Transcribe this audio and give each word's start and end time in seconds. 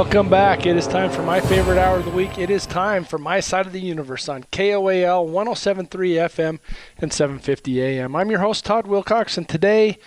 Welcome 0.00 0.30
back. 0.30 0.64
It 0.64 0.78
is 0.78 0.86
time 0.86 1.10
for 1.10 1.22
my 1.22 1.42
favorite 1.42 1.76
hour 1.76 1.98
of 1.98 2.06
the 2.06 2.10
week. 2.10 2.38
It 2.38 2.48
is 2.48 2.64
time 2.64 3.04
for 3.04 3.18
my 3.18 3.38
side 3.38 3.66
of 3.66 3.72
the 3.74 3.82
universe 3.82 4.30
on 4.30 4.44
KOAL 4.44 5.26
1073 5.26 6.12
FM 6.12 6.58
and 6.96 7.12
750 7.12 7.82
AM. 7.82 8.16
I'm 8.16 8.30
your 8.30 8.40
host, 8.40 8.64
Todd 8.64 8.86
Wilcox, 8.86 9.36
and 9.36 9.46
today 9.46 9.98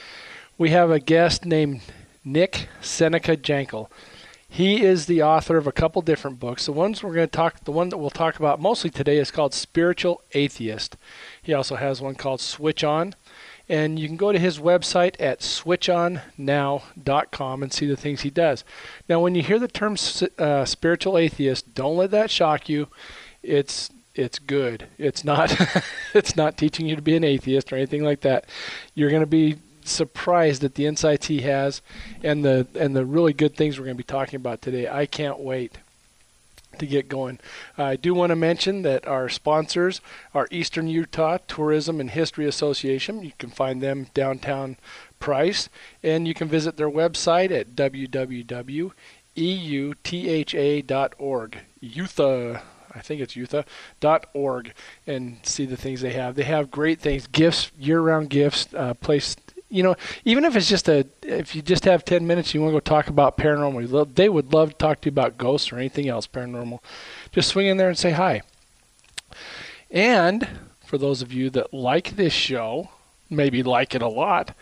we 0.58 0.72
have 0.72 0.90
a 0.90 1.00
guest 1.00 1.46
named 1.46 1.82
Nick 2.26 2.70
Seneca 2.82 3.38
Jankel. 3.38 3.88
He 4.50 4.84
is 4.84 5.06
the 5.06 5.22
author 5.22 5.58
of 5.58 5.68
a 5.68 5.72
couple 5.72 6.02
different 6.02 6.40
books. 6.40 6.66
The 6.66 6.72
ones 6.72 7.04
we're 7.04 7.14
going 7.14 7.28
to 7.28 7.32
talk, 7.32 7.64
the 7.64 7.72
one 7.72 7.90
that 7.90 8.00
we'll 8.00 8.10
talk 8.10 8.38
about 8.38 8.60
mostly 8.60 8.90
today 8.90 9.20
is 9.20 9.30
called 9.30 9.54
Spiritual 9.54 10.24
Atheist. 10.34 10.98
He 11.40 11.54
also 11.54 11.76
has 11.76 12.02
one 12.02 12.16
called 12.16 12.42
Switch 12.42 12.84
On, 12.84 13.14
and 13.70 13.98
you 13.98 14.08
can 14.08 14.18
go 14.18 14.32
to 14.32 14.40
his 14.40 14.60
website 14.60 15.16
at 15.20 15.40
switchonnow.com 15.40 17.64
and 17.64 17.74
see 17.74 17.88
the 17.88 17.96
things 17.96 18.22
he 18.22 18.30
does. 18.30 18.64
Now, 19.08 19.22
when 19.22 19.36
you 19.36 19.42
hear 19.42 19.60
the 19.60 19.68
term 19.68 19.96
uh, 20.38 20.66
spiritual 20.66 21.18
atheist, 21.18 21.74
don't 21.74 21.98
let 21.98 22.12
that 22.12 22.30
shock 22.30 22.70
you. 22.70 22.88
It's 23.42 23.90
it's 24.16 24.38
good. 24.38 24.88
It's 24.98 25.24
not 25.24 25.56
it's 26.14 26.36
not 26.36 26.58
teaching 26.58 26.86
you 26.86 26.96
to 26.96 27.02
be 27.02 27.16
an 27.16 27.24
atheist 27.24 27.72
or 27.72 27.78
anything 27.78 28.04
like 28.04 28.22
that. 28.22 28.46
You're 28.94 29.10
going 29.10 29.22
to 29.22 29.28
be 29.28 29.58
surprised 29.86 30.64
at 30.64 30.76
the 30.76 30.86
insights 30.86 31.28
he 31.28 31.42
has 31.42 31.82
and 32.24 32.46
the 32.46 32.68
and 32.80 32.96
the 32.96 33.06
really 33.06 33.34
good 33.34 33.56
things 33.56 33.78
we're 33.78 33.86
going 33.86 33.98
to 33.98 34.04
be 34.04 34.04
talking 34.04 34.38
about 34.38 34.62
today. 34.62 34.88
I 34.88 35.06
can't 35.06 35.40
wait 35.40 35.78
to 36.80 36.86
get 36.86 37.10
going. 37.10 37.40
I 37.78 37.96
do 37.96 38.14
want 38.14 38.30
to 38.32 38.36
mention 38.36 38.82
that 38.84 39.08
our 39.08 39.30
sponsors 39.30 40.02
are 40.34 40.48
Eastern 40.52 40.88
Utah 40.88 41.38
Tourism 41.48 42.00
and 42.00 42.10
History 42.10 42.46
Association. 42.46 43.24
You 43.24 43.34
can 43.38 43.50
find 43.50 43.82
them 43.82 44.08
downtown 44.14 44.78
Price, 45.20 45.70
and 46.04 46.28
you 46.28 46.34
can 46.34 46.50
visit 46.50 46.76
their 46.76 46.90
website 46.90 47.50
at 47.50 47.78
www.eutha.org. 47.78 48.92
Utah. 51.80 52.60
I 52.96 53.00
think 53.00 53.22
it's 53.22 53.36
Utah.org 53.36 54.74
and 55.08 55.38
see 55.44 55.66
the 55.66 55.78
things 55.78 56.02
they 56.02 56.12
have. 56.12 56.36
They 56.36 56.44
have 56.44 56.70
great 56.70 57.00
things, 57.00 57.26
gifts, 57.28 57.72
year-round 57.80 58.30
gifts, 58.30 58.68
uh, 58.74 58.96
place 58.96 59.38
you 59.74 59.82
know, 59.82 59.96
even 60.24 60.46
if 60.46 60.56
it's 60.56 60.70
just 60.70 60.88
a, 60.88 61.08
if 61.24 61.56
you 61.56 61.64
just 61.64 61.86
have 61.86 62.06
10 62.06 62.28
minutes, 62.28 62.54
you 62.54 62.62
want 62.62 62.72
to 62.72 62.76
go 62.76 62.80
talk 62.80 63.08
about 63.08 63.38
paranormal, 63.38 64.14
they 64.14 64.30
would 64.30 64.54
love 64.54 64.70
to 64.70 64.76
talk 64.76 65.02
to 65.02 65.08
you 65.08 65.12
about 65.12 65.40
ghosts 65.40 65.72
or 65.72 65.78
anything 65.78 66.08
else 66.08 66.28
paranormal. 66.28 66.80
Just 67.32 67.50
swing 67.50 67.66
in 67.66 67.78
there 67.78 67.90
and 67.90 67.98
say 67.98 68.12
hi. 68.12 68.44
And 69.90 70.48
for 70.86 71.00
those 71.00 71.24
of 71.24 71.34
you 71.34 71.50
that 71.50 71.74
like 71.74 72.18
this 72.18 72.34
show, 72.34 72.90
maybe 73.32 73.64
like 73.64 73.96
it 73.96 74.04
a 74.04 74.08
lot, 74.08 74.56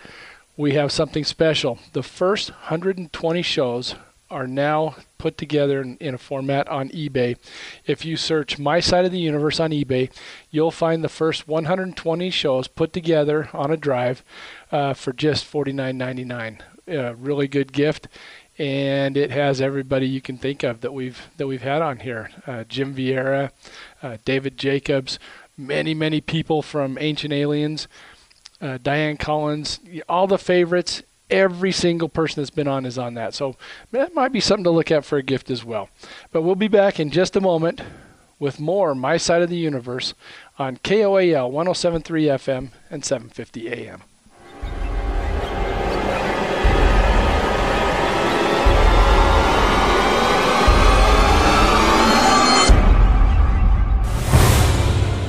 we 0.56 0.76
have 0.76 0.94
something 0.94 1.26
special. 1.26 1.78
The 1.92 2.04
first 2.04 2.52
120 2.52 3.42
shows 3.42 3.96
are 4.32 4.48
now 4.48 4.96
put 5.18 5.38
together 5.38 5.82
in, 5.82 5.98
in, 5.98 6.16
a 6.16 6.18
format 6.18 6.68
on 6.68 6.90
eBay. 6.90 7.38
If 7.86 8.06
you 8.06 8.18
search 8.18 8.58
My 8.58 8.80
Side 8.80 9.06
of 9.06 9.12
the 9.12 9.20
Universe 9.20 9.60
on 9.60 9.72
eBay, 9.72 10.10
you'll 10.50 10.72
find 10.72 11.04
the 11.04 11.10
first 11.10 11.48
120 11.48 12.30
shows 12.32 12.68
put 12.68 12.94
together 12.94 13.50
on 13.54 13.70
a 13.70 13.78
drive 13.78 14.24
uh, 14.72 14.94
for 14.94 15.14
just 15.14 15.52
$49.99. 15.52 16.62
A 16.88 17.14
really 17.16 17.48
good 17.48 17.72
gift, 17.72 18.08
and 18.58 19.16
it 19.16 19.32
has 19.32 19.62
everybody 19.62 20.08
you 20.08 20.22
can 20.22 20.38
think 20.38 20.64
of 20.64 20.82
that 20.82 20.94
we've 20.94 21.28
that 21.38 21.48
we've 21.48 21.62
had 21.62 21.82
on 21.82 22.00
here. 22.00 22.32
Uh, 22.48 22.64
Jim 22.64 22.96
Vieira, 22.96 23.52
uh, 24.02 24.18
David 24.26 24.58
Jacobs, 24.58 25.20
many 25.56 25.94
many 25.94 26.20
people 26.20 26.62
from 26.62 26.98
Ancient 27.00 27.32
Aliens, 27.32 27.88
uh, 28.60 28.80
Diane 28.82 29.18
Collins, 29.18 29.80
all 30.10 30.28
the 30.28 30.40
favorites. 30.40 31.04
Every 31.32 31.72
single 31.72 32.10
person 32.10 32.42
that's 32.42 32.50
been 32.50 32.68
on 32.68 32.86
is 32.86 32.98
on 32.98 33.14
that, 33.16 33.34
so 33.34 33.56
that 33.92 34.14
might 34.14 34.32
be 34.34 34.42
something 34.42 34.66
to 34.66 34.70
look 34.70 34.92
at 34.92 35.06
for 35.06 35.18
a 35.18 35.24
gift 35.24 35.50
as 35.50 35.64
well. 35.64 35.90
But 36.32 36.42
we'll 36.42 36.56
be 36.56 36.68
back 36.68 37.00
in 37.00 37.10
just 37.10 37.36
a 37.36 37.42
moment 37.42 37.82
with 38.38 38.60
more 38.60 38.94
My 38.94 39.18
Side 39.18 39.42
of 39.42 39.50
the 39.50 39.56
Universe 39.56 40.14
on 40.60 40.78
KOAL 40.78 41.50
1073 41.50 42.26
FM 42.26 42.70
and 42.90 43.06
750 43.06 43.70
AM. 43.70 44.04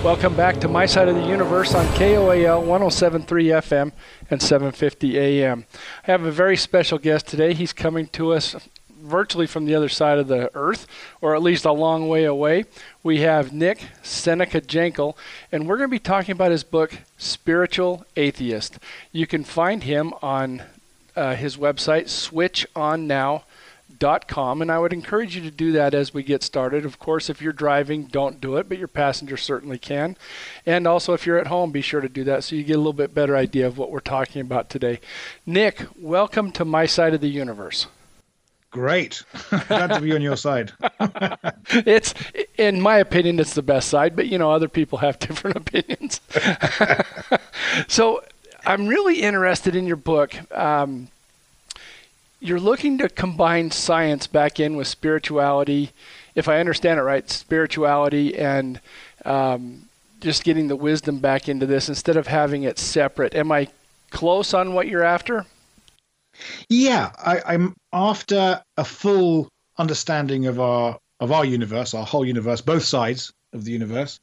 Welcome 0.05 0.35
back 0.35 0.59
to 0.59 0.67
My 0.69 0.85
Side 0.85 1.07
of 1.07 1.15
the 1.15 1.29
Universe 1.29 1.77
on 1.77 1.87
KOAL 1.95 2.61
1073 2.61 3.45
FM 3.47 3.93
and 4.31 4.43
750 4.43 5.17
AM. 5.17 5.65
I 6.03 6.11
have 6.11 6.25
a 6.25 6.33
very 6.33 6.57
special 6.57 6.99
guest 6.99 7.29
today. 7.29 7.55
He's 7.55 7.73
coming 7.73 8.09
to 8.09 8.33
us 8.33 8.57
virtually 9.01 9.47
from 9.47 9.65
the 9.65 9.77
other 9.77 9.89
side 9.89 10.19
of 10.19 10.27
the 10.27 10.51
earth, 10.57 10.89
or 11.21 11.37
at 11.37 11.43
least 11.43 11.65
a 11.65 11.71
long 11.71 12.09
way 12.09 12.25
away. 12.25 12.65
We 13.05 13.21
have 13.21 13.53
Nick 13.53 13.87
Seneca 14.03 14.61
Jankel, 14.61 15.17
and 15.53 15.69
we're 15.69 15.77
going 15.77 15.89
to 15.89 15.95
be 15.95 16.01
talking 16.01 16.33
about 16.33 16.51
his 16.51 16.65
book, 16.65 16.99
Spiritual 17.17 18.05
Atheist. 18.17 18.81
You 19.13 19.29
can 19.29 19.45
find 19.45 19.84
him 19.84 20.15
on 20.21 20.65
uh, 21.15 21.37
his 21.37 21.57
website, 21.57 22.09
Switch 22.09 22.67
On 22.75 23.07
Now 23.07 23.45
com, 24.27 24.61
and 24.61 24.71
I 24.71 24.79
would 24.79 24.93
encourage 24.93 25.37
you 25.37 25.43
to 25.43 25.51
do 25.51 25.73
that 25.73 25.95
as 25.95 26.13
we 26.13 26.23
get 26.23 26.43
started. 26.43 26.85
Of 26.85 26.99
course, 26.99 27.31
if 27.31 27.41
you're 27.41 27.53
driving, 27.53 28.05
don't 28.05 28.41
do 28.41 28.57
it, 28.57 28.69
but 28.69 28.79
your 28.79 28.89
passenger 28.89 29.37
certainly 29.37 29.79
can. 29.79 30.17
And 30.67 30.87
also, 30.87 31.13
if 31.13 31.25
you're 31.25 31.39
at 31.39 31.47
home, 31.47 31.71
be 31.71 31.83
sure 31.83 32.01
to 32.01 32.09
do 32.09 32.25
that 32.25 32.43
so 32.43 32.57
you 32.57 32.65
get 32.65 32.75
a 32.75 32.79
little 32.79 32.93
bit 32.93 33.15
better 33.15 33.37
idea 33.37 33.67
of 33.67 33.79
what 33.79 33.91
we're 33.91 34.01
talking 34.01 34.41
about 34.41 34.69
today. 34.69 35.01
Nick, 35.47 35.87
welcome 35.97 36.51
to 36.53 36.65
my 36.65 36.85
side 36.85 37.15
of 37.15 37.21
the 37.21 37.29
universe. 37.29 37.87
Great. 38.73 39.23
Glad 39.69 39.89
to 39.89 40.01
be 40.01 40.15
on 40.15 40.23
your 40.23 40.37
side. 40.37 40.73
it's, 41.71 42.15
in 42.59 42.81
my 42.81 42.97
opinion, 42.97 43.39
it's 43.39 43.55
the 43.55 43.63
best 43.63 43.89
side, 43.89 44.17
but 44.17 44.27
you 44.27 44.39
know, 44.39 44.51
other 44.51 44.69
people 44.69 44.99
have 44.99 45.19
different 45.21 45.57
opinions. 45.57 46.21
so 47.87 48.25
I'm 48.65 48.89
really 48.89 49.21
interested 49.23 49.77
in 49.77 49.87
your 49.87 49.97
book. 49.97 50.34
Um, 50.57 51.09
you're 52.42 52.60
looking 52.60 52.98
to 52.98 53.08
combine 53.08 53.70
science 53.70 54.26
back 54.26 54.58
in 54.58 54.76
with 54.76 54.88
spirituality, 54.88 55.92
if 56.34 56.48
I 56.48 56.58
understand 56.58 56.98
it 56.98 57.04
right, 57.04 57.30
spirituality 57.30 58.36
and 58.36 58.80
um, 59.25 59.88
just 60.20 60.42
getting 60.42 60.66
the 60.66 60.75
wisdom 60.75 61.20
back 61.20 61.48
into 61.48 61.66
this 61.66 61.88
instead 61.88 62.16
of 62.16 62.26
having 62.26 62.64
it 62.64 62.80
separate. 62.80 63.36
Am 63.36 63.53
I 63.53 63.69
close 64.10 64.54
on 64.54 64.75
what 64.75 64.88
you're 64.88 65.04
after? 65.04 65.47
Yeah, 66.69 67.12
I, 67.16 67.54
am 67.54 67.76
after 67.92 68.60
a 68.76 68.84
full 68.84 69.48
understanding 69.78 70.47
of 70.47 70.59
our 70.59 70.98
of 71.20 71.30
our 71.30 71.44
universe, 71.44 71.94
our 71.94 72.04
whole 72.04 72.24
universe, 72.24 72.60
both 72.60 72.82
sides 72.82 73.32
of 73.53 73.64
the 73.64 73.70
universe. 73.70 74.19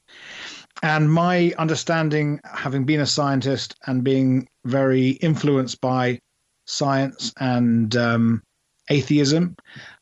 And 0.84 1.12
my 1.12 1.53
understanding, 1.57 2.41
having 2.44 2.84
been 2.84 3.00
a 3.00 3.06
scientist 3.06 3.75
and 3.88 4.03
being 4.03 4.50
very 4.66 5.12
influenced 5.12 5.80
by 5.80 6.19
science 6.69 7.34
and 7.40 7.96
um, 7.96 8.44
atheism 8.90 9.56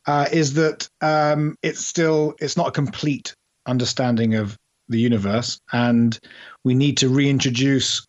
uh, 0.06 0.28
is 0.32 0.54
that 0.54 0.88
um, 1.02 1.56
it's 1.64 1.86
still 1.86 2.36
it's 2.40 2.58
not 2.58 2.68
a 2.68 2.72
complete 2.72 3.34
understanding 3.66 4.36
of 4.36 4.58
the 4.90 5.00
universe, 5.00 5.60
and 5.74 6.18
we 6.64 6.74
need 6.74 6.98
to 6.98 7.10
reintroduce 7.10 8.06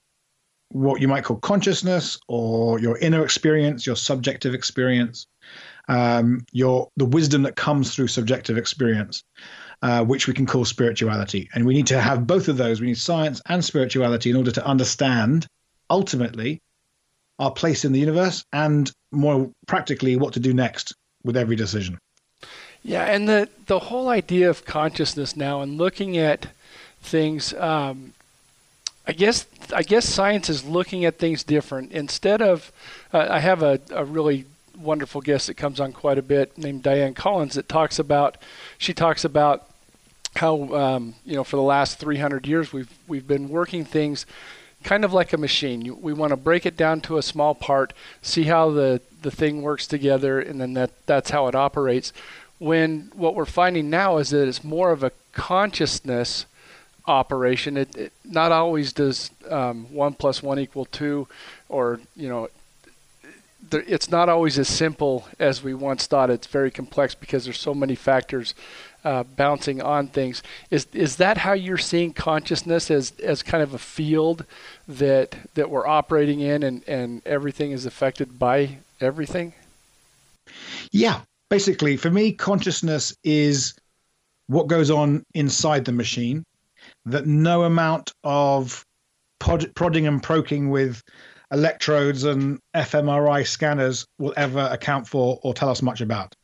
what 0.70 1.00
you 1.00 1.08
might 1.08 1.24
call 1.24 1.38
consciousness 1.38 2.18
or 2.28 2.78
your 2.78 2.98
inner 2.98 3.24
experience, 3.24 3.86
your 3.86 3.96
subjective 3.96 4.54
experience, 4.54 5.26
um, 5.88 6.44
your 6.52 6.88
the 6.96 7.06
wisdom 7.06 7.42
that 7.42 7.56
comes 7.56 7.94
through 7.94 8.08
subjective 8.08 8.58
experience. 8.58 9.22
Uh, 9.80 10.04
which 10.04 10.26
we 10.26 10.34
can 10.34 10.44
call 10.44 10.64
spirituality. 10.64 11.48
And 11.54 11.64
we 11.64 11.72
need 11.72 11.86
to 11.86 12.00
have 12.00 12.26
both 12.26 12.48
of 12.48 12.56
those. 12.56 12.80
We 12.80 12.88
need 12.88 12.98
science 12.98 13.40
and 13.46 13.64
spirituality 13.64 14.28
in 14.28 14.34
order 14.34 14.50
to 14.50 14.66
understand 14.66 15.46
ultimately 15.88 16.60
our 17.38 17.50
place 17.50 17.84
in 17.84 17.92
the 17.92 18.00
universe 18.00 18.44
and 18.52 18.90
more 19.12 19.50
practically 19.66 20.16
what 20.16 20.32
to 20.34 20.40
do 20.40 20.52
next 20.52 20.94
with 21.24 21.36
every 21.36 21.56
decision. 21.56 21.98
Yeah, 22.82 23.04
and 23.04 23.28
the 23.28 23.48
the 23.66 23.78
whole 23.78 24.08
idea 24.08 24.48
of 24.48 24.64
consciousness 24.64 25.36
now 25.36 25.60
and 25.60 25.76
looking 25.76 26.16
at 26.16 26.48
things, 27.00 27.52
um, 27.54 28.12
I 29.06 29.12
guess 29.12 29.46
I 29.74 29.82
guess 29.82 30.08
science 30.08 30.48
is 30.48 30.64
looking 30.64 31.04
at 31.04 31.18
things 31.18 31.42
different. 31.42 31.92
Instead 31.92 32.40
of, 32.40 32.72
uh, 33.12 33.26
I 33.28 33.40
have 33.40 33.62
a, 33.62 33.80
a 33.90 34.04
really 34.04 34.46
wonderful 34.78 35.20
guest 35.20 35.48
that 35.48 35.54
comes 35.54 35.80
on 35.80 35.92
quite 35.92 36.18
a 36.18 36.22
bit 36.22 36.56
named 36.56 36.84
Diane 36.84 37.14
Collins 37.14 37.54
that 37.54 37.68
talks 37.68 37.98
about, 37.98 38.36
she 38.78 38.94
talks 38.94 39.24
about 39.24 39.68
how 40.36 40.72
um, 40.74 41.14
you 41.24 41.34
know 41.34 41.44
for 41.44 41.56
the 41.56 41.62
last 41.62 41.98
300 41.98 42.46
years 42.46 42.72
we've 42.72 42.96
we've 43.08 43.26
been 43.26 43.48
working 43.48 43.84
things 43.84 44.24
kind 44.84 45.04
of 45.04 45.12
like 45.12 45.32
a 45.32 45.38
machine. 45.38 46.00
We 46.00 46.12
want 46.12 46.30
to 46.30 46.36
break 46.36 46.66
it 46.66 46.76
down 46.76 47.00
to 47.02 47.18
a 47.18 47.22
small 47.22 47.54
part, 47.54 47.92
see 48.22 48.44
how 48.44 48.70
the, 48.70 49.00
the 49.22 49.30
thing 49.30 49.62
works 49.62 49.86
together, 49.86 50.40
and 50.40 50.60
then 50.60 50.74
that, 50.74 50.90
that's 51.06 51.30
how 51.30 51.46
it 51.48 51.54
operates. 51.54 52.12
When 52.58 53.10
what 53.14 53.34
we're 53.34 53.44
finding 53.44 53.90
now 53.90 54.18
is 54.18 54.30
that 54.30 54.48
it's 54.48 54.64
more 54.64 54.90
of 54.90 55.02
a 55.02 55.12
consciousness 55.32 56.46
operation. 57.06 57.76
It, 57.76 57.96
it 57.96 58.12
not 58.24 58.52
always 58.52 58.92
does 58.92 59.30
um, 59.48 59.92
one 59.92 60.14
plus 60.14 60.42
one 60.42 60.58
equal 60.58 60.84
two, 60.84 61.26
or 61.68 62.00
you 62.14 62.28
know, 62.28 62.48
it's 63.70 64.10
not 64.10 64.28
always 64.28 64.58
as 64.58 64.68
simple 64.68 65.26
as 65.38 65.62
we 65.62 65.74
once 65.74 66.06
thought. 66.06 66.30
It's 66.30 66.46
very 66.46 66.70
complex 66.70 67.14
because 67.14 67.44
there's 67.44 67.58
so 67.58 67.74
many 67.74 67.94
factors 67.94 68.54
uh, 69.04 69.22
bouncing 69.22 69.80
on 69.80 70.08
things. 70.08 70.42
Is 70.70 70.86
is 70.92 71.16
that 71.16 71.38
how 71.38 71.52
you're 71.52 71.78
seeing 71.78 72.12
consciousness 72.12 72.90
as 72.90 73.12
as 73.22 73.42
kind 73.42 73.62
of 73.62 73.74
a 73.74 73.78
field 73.78 74.44
that 74.86 75.36
that 75.54 75.70
we're 75.70 75.86
operating 75.86 76.40
in, 76.40 76.62
and 76.62 76.82
and 76.88 77.22
everything 77.26 77.72
is 77.72 77.86
affected 77.86 78.38
by 78.38 78.78
everything? 79.00 79.54
Yeah, 80.90 81.20
basically, 81.50 81.96
for 81.96 82.10
me, 82.10 82.32
consciousness 82.32 83.14
is 83.24 83.74
what 84.46 84.66
goes 84.66 84.90
on 84.90 85.24
inside 85.34 85.84
the 85.84 85.92
machine. 85.92 86.44
That 87.04 87.26
no 87.26 87.64
amount 87.64 88.12
of 88.24 88.84
pod, 89.40 89.74
prodding 89.74 90.06
and 90.06 90.22
poking 90.22 90.70
with 90.70 91.02
electrodes 91.52 92.24
and 92.24 92.58
fMRI 92.74 93.46
scanners 93.46 94.06
will 94.18 94.34
ever 94.36 94.68
account 94.70 95.06
for 95.06 95.38
or 95.42 95.54
tell 95.54 95.68
us 95.68 95.82
much 95.82 96.00
about. 96.00 96.34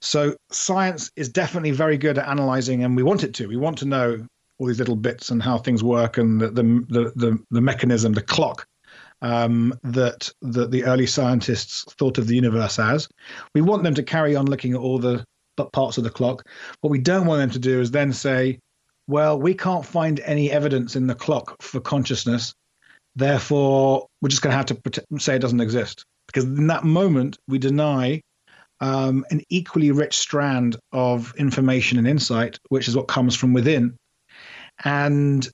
So 0.00 0.36
science 0.50 1.10
is 1.16 1.28
definitely 1.28 1.70
very 1.70 1.96
good 1.96 2.18
at 2.18 2.28
analyzing, 2.28 2.84
and 2.84 2.96
we 2.96 3.02
want 3.02 3.24
it 3.24 3.34
to. 3.34 3.46
We 3.46 3.56
want 3.56 3.78
to 3.78 3.86
know 3.86 4.26
all 4.58 4.66
these 4.66 4.78
little 4.78 4.96
bits 4.96 5.30
and 5.30 5.42
how 5.42 5.58
things 5.58 5.82
work 5.82 6.18
and 6.18 6.40
the 6.40 6.50
the 6.50 6.62
the, 6.88 7.12
the, 7.16 7.38
the 7.50 7.60
mechanism, 7.60 8.12
the 8.12 8.22
clock 8.22 8.66
um, 9.22 9.78
that 9.82 10.30
that 10.42 10.70
the 10.70 10.84
early 10.84 11.06
scientists 11.06 11.84
thought 11.94 12.18
of 12.18 12.26
the 12.26 12.34
universe 12.34 12.78
as. 12.78 13.08
We 13.54 13.60
want 13.60 13.82
them 13.82 13.94
to 13.94 14.02
carry 14.02 14.36
on 14.36 14.46
looking 14.46 14.72
at 14.72 14.80
all 14.80 14.98
the 14.98 15.24
parts 15.72 15.98
of 15.98 16.04
the 16.04 16.10
clock. 16.10 16.46
What 16.80 16.90
we 16.90 16.98
don't 16.98 17.26
want 17.26 17.40
them 17.40 17.50
to 17.50 17.58
do 17.58 17.80
is 17.80 17.90
then 17.90 18.12
say, 18.12 18.60
well, 19.06 19.38
we 19.38 19.54
can't 19.54 19.84
find 19.84 20.20
any 20.20 20.50
evidence 20.50 20.96
in 20.96 21.06
the 21.06 21.14
clock 21.14 21.60
for 21.62 21.80
consciousness. 21.80 22.54
Therefore, 23.16 24.06
we're 24.20 24.28
just 24.28 24.42
going 24.42 24.52
to 24.52 24.56
have 24.56 24.66
to 24.66 25.04
say 25.18 25.36
it 25.36 25.40
doesn't 25.40 25.60
exist. 25.60 26.04
Because 26.26 26.44
in 26.44 26.68
that 26.68 26.84
moment, 26.84 27.38
we 27.48 27.58
deny 27.58 28.22
um, 28.80 29.24
an 29.30 29.42
equally 29.48 29.90
rich 29.90 30.16
strand 30.16 30.76
of 30.92 31.34
information 31.36 31.98
and 31.98 32.06
insight, 32.06 32.58
which 32.68 32.88
is 32.88 32.96
what 32.96 33.08
comes 33.08 33.34
from 33.34 33.52
within. 33.52 33.96
And 34.84 35.48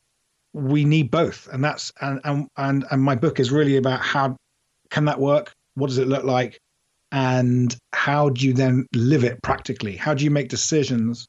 we 0.52 0.84
need 0.84 1.10
both. 1.10 1.48
And 1.52 1.64
that's 1.64 1.92
and 2.00 2.20
and 2.24 2.48
and, 2.56 2.84
and 2.90 3.02
my 3.02 3.14
book 3.14 3.40
is 3.40 3.50
really 3.50 3.76
about 3.76 4.00
how 4.00 4.36
can 4.90 5.06
that 5.06 5.18
work? 5.18 5.52
What 5.74 5.88
does 5.88 5.98
it 5.98 6.08
look 6.08 6.24
like? 6.24 6.58
And 7.12 7.76
how 7.92 8.30
do 8.30 8.46
you 8.46 8.52
then 8.52 8.86
live 8.94 9.24
it 9.24 9.42
practically? 9.42 9.96
How 9.96 10.14
do 10.14 10.24
you 10.24 10.30
make 10.30 10.48
decisions 10.48 11.26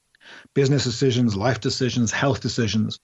business 0.53 0.83
decisions, 0.83 1.35
life 1.37 1.61
decisions, 1.61 2.11
health 2.11 2.41
decisions, 2.41 2.99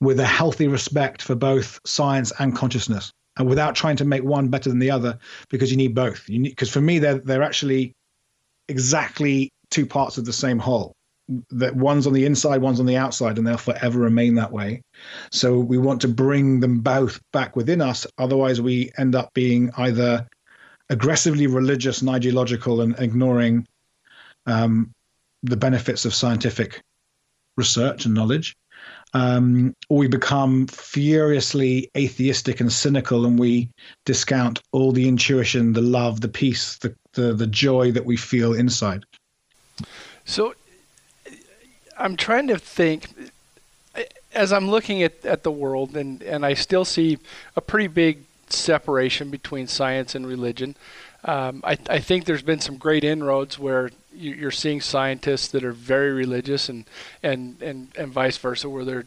with 0.00 0.20
a 0.20 0.26
healthy 0.26 0.68
respect 0.68 1.22
for 1.22 1.34
both 1.34 1.80
science 1.84 2.32
and 2.38 2.54
consciousness, 2.54 3.12
and 3.36 3.48
without 3.48 3.74
trying 3.74 3.96
to 3.96 4.04
make 4.04 4.24
one 4.24 4.48
better 4.48 4.68
than 4.68 4.78
the 4.78 4.90
other, 4.90 5.18
because 5.48 5.70
you 5.70 5.76
need 5.76 5.94
both. 5.94 6.28
You 6.28 6.38
need 6.38 6.50
because 6.50 6.70
for 6.70 6.80
me 6.80 6.98
they're 6.98 7.18
they're 7.18 7.42
actually 7.42 7.94
exactly 8.68 9.50
two 9.70 9.86
parts 9.86 10.18
of 10.18 10.24
the 10.24 10.32
same 10.32 10.58
whole. 10.58 10.94
That 11.50 11.76
one's 11.76 12.06
on 12.08 12.12
the 12.12 12.26
inside, 12.26 12.60
one's 12.60 12.80
on 12.80 12.86
the 12.86 12.96
outside, 12.96 13.38
and 13.38 13.46
they'll 13.46 13.56
forever 13.56 14.00
remain 14.00 14.34
that 14.34 14.50
way. 14.50 14.82
So 15.30 15.58
we 15.58 15.78
want 15.78 16.00
to 16.00 16.08
bring 16.08 16.58
them 16.58 16.80
both 16.80 17.20
back 17.32 17.54
within 17.54 17.80
us. 17.80 18.06
Otherwise, 18.18 18.60
we 18.60 18.90
end 18.98 19.14
up 19.14 19.32
being 19.32 19.70
either 19.76 20.26
aggressively 20.88 21.46
religious 21.46 22.00
and 22.00 22.10
ideological 22.10 22.80
and 22.80 22.98
ignoring 22.98 23.64
um, 24.46 24.92
the 25.44 25.56
benefits 25.56 26.04
of 26.04 26.14
scientific 26.14 26.82
research 27.56 28.06
and 28.06 28.14
knowledge, 28.14 28.56
um, 29.14 29.74
we 29.88 30.06
become 30.06 30.66
furiously 30.68 31.90
atheistic 31.96 32.60
and 32.60 32.72
cynical, 32.72 33.26
and 33.26 33.38
we 33.38 33.68
discount 34.06 34.60
all 34.72 34.92
the 34.92 35.08
intuition, 35.08 35.72
the 35.72 35.80
love, 35.80 36.20
the 36.20 36.28
peace, 36.28 36.78
the 36.78 36.94
the, 37.14 37.34
the 37.34 37.46
joy 37.46 37.90
that 37.90 38.04
we 38.04 38.16
feel 38.16 38.54
inside. 38.54 39.04
So, 40.24 40.54
I'm 41.98 42.16
trying 42.16 42.46
to 42.46 42.56
think 42.56 43.08
as 44.34 44.52
I'm 44.52 44.70
looking 44.70 45.02
at, 45.02 45.24
at 45.24 45.42
the 45.42 45.50
world, 45.50 45.96
and, 45.96 46.22
and 46.22 46.46
I 46.46 46.54
still 46.54 46.84
see 46.84 47.18
a 47.56 47.60
pretty 47.60 47.88
big 47.88 48.24
separation 48.48 49.30
between 49.30 49.66
science 49.66 50.14
and 50.14 50.26
religion. 50.26 50.76
Um, 51.24 51.60
I, 51.64 51.76
I 51.88 51.98
think 51.98 52.24
there's 52.24 52.42
been 52.42 52.60
some 52.60 52.76
great 52.76 53.04
inroads 53.04 53.58
where 53.58 53.90
you're 54.14 54.50
seeing 54.50 54.80
scientists 54.80 55.48
that 55.48 55.64
are 55.64 55.72
very 55.72 56.12
religious 56.12 56.68
and 56.68 56.84
and 57.22 57.60
and, 57.62 57.88
and 57.96 58.12
vice 58.12 58.36
versa 58.38 58.68
where 58.68 58.84
they're 58.84 59.04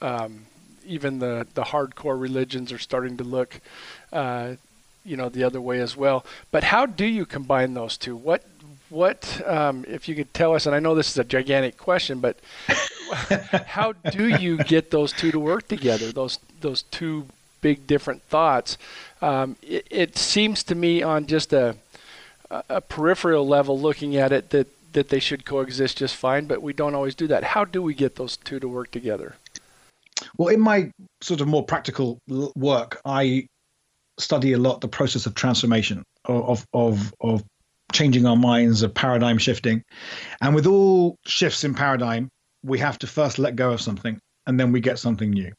um, 0.00 0.46
even 0.84 1.18
the 1.18 1.46
the 1.54 1.62
hardcore 1.62 2.20
religions 2.20 2.72
are 2.72 2.78
starting 2.78 3.16
to 3.16 3.24
look 3.24 3.60
uh, 4.12 4.54
you 5.04 5.16
know 5.16 5.28
the 5.28 5.44
other 5.44 5.60
way 5.60 5.80
as 5.80 5.96
well. 5.96 6.24
But 6.50 6.64
how 6.64 6.86
do 6.86 7.06
you 7.06 7.24
combine 7.24 7.74
those 7.74 7.96
two? 7.96 8.16
What 8.16 8.44
what 8.88 9.42
um, 9.46 9.84
if 9.88 10.08
you 10.08 10.14
could 10.14 10.32
tell 10.32 10.54
us 10.54 10.66
and 10.66 10.74
i 10.74 10.78
know 10.78 10.94
this 10.94 11.10
is 11.10 11.18
a 11.18 11.24
gigantic 11.24 11.76
question 11.76 12.20
but 12.20 12.38
how 13.66 13.92
do 14.12 14.28
you 14.28 14.56
get 14.58 14.90
those 14.90 15.12
two 15.12 15.32
to 15.32 15.40
work 15.40 15.66
together 15.66 16.12
those 16.12 16.38
those 16.60 16.82
two 16.82 17.26
big 17.66 17.86
different 17.86 18.22
thoughts 18.34 18.78
um, 19.22 19.56
it, 19.62 19.86
it 19.90 20.18
seems 20.18 20.62
to 20.62 20.74
me 20.74 21.02
on 21.02 21.26
just 21.26 21.52
a 21.52 21.76
a 22.70 22.80
peripheral 22.80 23.46
level 23.46 23.78
looking 23.78 24.16
at 24.16 24.32
it 24.32 24.50
that 24.50 24.68
that 24.96 25.10
they 25.10 25.20
should 25.20 25.44
coexist 25.44 25.98
just 25.98 26.16
fine, 26.16 26.46
but 26.46 26.62
we 26.62 26.72
don't 26.72 26.94
always 26.94 27.14
do 27.14 27.26
that. 27.26 27.44
How 27.44 27.64
do 27.66 27.82
we 27.82 27.92
get 27.92 28.16
those 28.16 28.38
two 28.38 28.58
to 28.60 28.66
work 28.66 28.90
together? 28.90 29.36
Well, 30.38 30.48
in 30.48 30.60
my 30.60 30.90
sort 31.20 31.42
of 31.42 31.48
more 31.48 31.64
practical 31.64 32.18
work, 32.54 33.00
I 33.04 33.46
study 34.18 34.54
a 34.54 34.58
lot 34.58 34.80
the 34.80 34.88
process 34.88 35.26
of 35.26 35.34
transformation 35.34 36.02
of 36.24 36.66
of 36.72 37.12
of 37.20 37.44
changing 37.92 38.26
our 38.26 38.36
minds, 38.36 38.82
of 38.82 38.94
paradigm 38.94 39.38
shifting, 39.38 39.82
and 40.40 40.54
with 40.54 40.66
all 40.66 41.16
shifts 41.26 41.62
in 41.64 41.74
paradigm, 41.74 42.28
we 42.64 42.78
have 42.78 42.98
to 43.00 43.06
first 43.06 43.38
let 43.38 43.54
go 43.54 43.72
of 43.72 43.80
something, 43.80 44.18
and 44.46 44.58
then 44.58 44.72
we 44.72 44.80
get 44.80 44.98
something 44.98 45.30
new. 45.30 45.52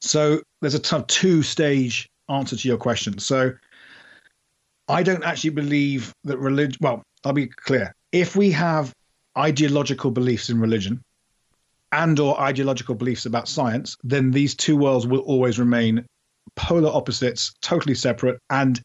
So 0.00 0.40
there's 0.60 0.74
a 0.74 0.78
t- 0.78 1.04
two 1.08 1.42
stage 1.42 2.08
answer 2.28 2.56
to 2.56 2.68
your 2.68 2.78
question. 2.78 3.18
So 3.18 3.52
I 4.88 5.02
don't 5.02 5.24
actually 5.24 5.50
believe 5.50 6.12
that 6.24 6.38
religion. 6.38 6.78
Well, 6.80 7.02
I'll 7.24 7.32
be 7.32 7.46
clear. 7.46 7.94
If 8.10 8.36
we 8.36 8.50
have 8.50 8.92
ideological 9.38 10.10
beliefs 10.10 10.50
in 10.50 10.60
religion 10.60 11.02
and 11.92 12.18
or 12.18 12.38
ideological 12.40 12.94
beliefs 12.94 13.26
about 13.26 13.48
science, 13.48 13.96
then 14.02 14.30
these 14.30 14.54
two 14.54 14.76
worlds 14.76 15.06
will 15.06 15.20
always 15.20 15.58
remain 15.58 16.04
polar 16.56 16.90
opposites, 16.90 17.54
totally 17.62 17.94
separate 17.94 18.38
and 18.50 18.82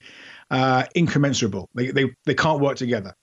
uh, 0.52 0.86
incommensurable. 0.96 1.68
They, 1.74 1.92
they 1.92 2.06
they 2.26 2.36
can't 2.36 2.62
work 2.62 2.78
together. 2.78 3.14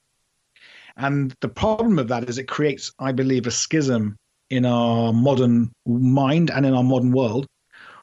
And 0.96 1.34
the 1.40 1.48
problem 1.48 1.98
of 1.98 2.08
that 2.08 2.28
is 2.28 2.38
it 2.38 2.48
creates, 2.48 2.92
I 2.98 3.12
believe, 3.12 3.46
a 3.46 3.50
schism 3.50 4.16
in 4.54 4.64
our 4.64 5.12
modern 5.12 5.70
mind 5.86 6.50
and 6.50 6.64
in 6.64 6.74
our 6.74 6.84
modern 6.84 7.12
world, 7.12 7.46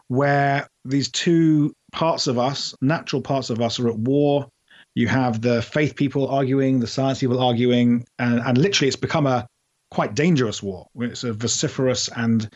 where 0.08 0.68
these 0.86 1.10
two 1.10 1.74
parts 1.92 2.28
of 2.28 2.38
us, 2.38 2.76
natural 2.82 3.22
parts 3.22 3.50
of 3.50 3.62
us, 3.62 3.80
are 3.80 3.90
at 3.90 3.98
war 3.98 4.48
you 4.94 5.08
have 5.08 5.42
the 5.42 5.62
faith 5.62 5.96
people 5.96 6.28
arguing, 6.28 6.80
the 6.80 6.88
science 6.88 7.20
people 7.20 7.40
arguing, 7.40 8.06
and, 8.20 8.40
and 8.40 8.58
literally 8.58 8.88
it's 8.88 8.98
become 8.98 9.26
a 9.26 9.48
quite 9.90 10.16
dangerous 10.16 10.62
war. 10.62 10.88
It's 10.96 11.24
a 11.24 11.34
vociferous 11.34 12.10
and 12.16 12.50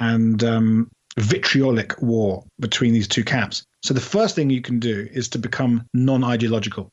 and 0.00 0.42
um, 0.44 0.90
vitriolic 1.18 2.00
war 2.00 2.44
between 2.60 2.92
these 2.92 3.08
two 3.08 3.24
camps. 3.24 3.64
So 3.82 3.94
the 3.94 4.00
first 4.00 4.34
thing 4.34 4.50
you 4.50 4.62
can 4.62 4.78
do 4.78 5.08
is 5.12 5.28
to 5.30 5.38
become 5.38 5.86
non-ideological. 5.94 6.88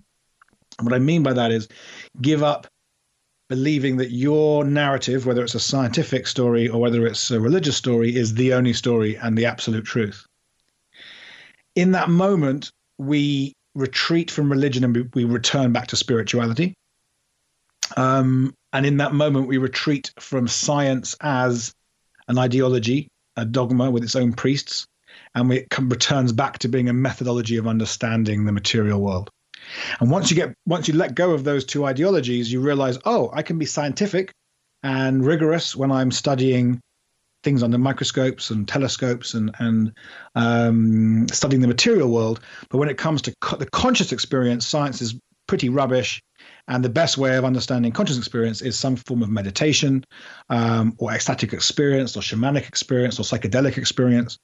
And 0.78 0.86
what 0.86 0.96
I 0.96 1.00
mean 1.00 1.24
by 1.24 1.34
that 1.34 1.52
is 1.52 1.68
give 2.22 2.44
up 2.44 2.68
believing 3.48 3.98
that 3.98 4.12
your 4.12 4.64
narrative, 4.64 5.26
whether 5.26 5.44
it's 5.44 5.56
a 5.56 5.60
scientific 5.60 6.28
story 6.28 6.68
or 6.68 6.82
whether 6.82 7.06
it's 7.06 7.30
a 7.32 7.40
religious 7.40 7.78
story, 7.78 8.16
is 8.16 8.34
the 8.34 8.54
only 8.54 8.74
story 8.74 9.16
and 9.18 9.38
the 9.38 9.46
absolute 9.46 9.86
truth. 9.86 10.26
In 11.76 11.92
that 11.92 12.10
moment, 12.10 12.72
we 12.98 13.54
retreat 13.76 14.32
from 14.32 14.50
religion 14.50 14.84
and 14.84 15.10
we 15.14 15.26
return 15.26 15.74
back 15.74 15.88
to 15.88 15.96
spirituality. 15.96 16.74
Um, 17.98 18.54
and 18.74 18.86
in 18.86 18.98
that 18.98 19.14
moment, 19.14 19.48
we 19.48 19.58
retreat 19.58 20.12
from 20.20 20.48
science 20.48 21.16
as 21.22 21.74
an 22.28 22.38
ideology, 22.38 23.08
a 23.36 23.46
dogma 23.46 23.92
with 23.92 24.04
its 24.04 24.16
own 24.16 24.34
priests, 24.34 24.86
and 25.36 25.52
it 25.52 25.68
returns 25.80 26.32
back 26.32 26.60
to 26.60 26.68
being 26.68 26.90
a 26.90 26.94
methodology 26.94 27.58
of 27.58 27.68
understanding 27.68 28.46
the 28.46 28.52
material 28.52 29.00
world. 29.00 29.30
And 30.00 30.12
once 30.12 30.30
you 30.30 30.36
get, 30.36 30.54
once 30.66 30.88
you 30.88 30.94
let 30.94 31.16
go 31.16 31.32
of 31.32 31.44
those 31.44 31.66
two 31.66 31.86
ideologies, 31.86 32.52
you 32.52 32.62
realize, 32.62 32.98
oh, 33.06 33.30
I 33.34 33.42
can 33.42 33.58
be 33.58 33.66
scientific 33.66 34.32
and 34.84 35.26
rigorous 35.26 35.76
when 35.76 35.92
I'm 35.92 36.12
studying 36.12 36.80
things 37.44 37.64
under 37.64 37.78
microscopes 37.78 38.50
and 38.50 38.68
telescopes 38.68 39.36
and 39.36 39.52
and 39.60 39.94
um, 40.36 41.28
studying 41.30 41.62
the 41.62 41.68
material 41.68 42.10
world. 42.10 42.42
But 42.70 42.80
when 42.80 42.90
it 42.90 42.98
comes 42.98 43.22
to 43.24 43.34
co- 43.42 43.58
the 43.58 43.70
conscious 43.70 44.12
experience, 44.12 44.68
science 44.68 45.02
is 45.02 45.16
pretty 45.48 45.70
rubbish. 45.70 46.22
And 46.68 46.84
the 46.84 46.90
best 46.90 47.18
way 47.18 47.38
of 47.38 47.46
understanding 47.46 47.92
conscious 47.92 48.18
experience 48.18 48.62
is 48.62 48.78
some 48.78 48.96
form 48.96 49.22
of 49.22 49.30
meditation, 49.30 50.04
um, 50.50 50.96
or 50.98 51.12
ecstatic 51.12 51.54
experience, 51.54 52.18
or 52.18 52.22
shamanic 52.22 52.68
experience, 52.68 53.20
or 53.20 53.24
psychedelic 53.24 53.78
experience. 53.78 54.38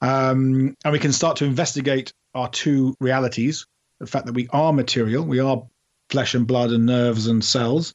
Um, 0.00 0.74
and 0.84 0.92
we 0.92 0.98
can 0.98 1.12
start 1.12 1.36
to 1.38 1.44
investigate 1.44 2.12
our 2.34 2.48
two 2.50 2.94
realities, 3.00 3.66
the 4.00 4.06
fact 4.06 4.26
that 4.26 4.34
we 4.34 4.48
are 4.50 4.72
material, 4.72 5.24
we 5.24 5.38
are 5.38 5.62
flesh 6.08 6.34
and 6.34 6.46
blood 6.46 6.70
and 6.70 6.86
nerves 6.86 7.26
and 7.26 7.44
cells. 7.44 7.94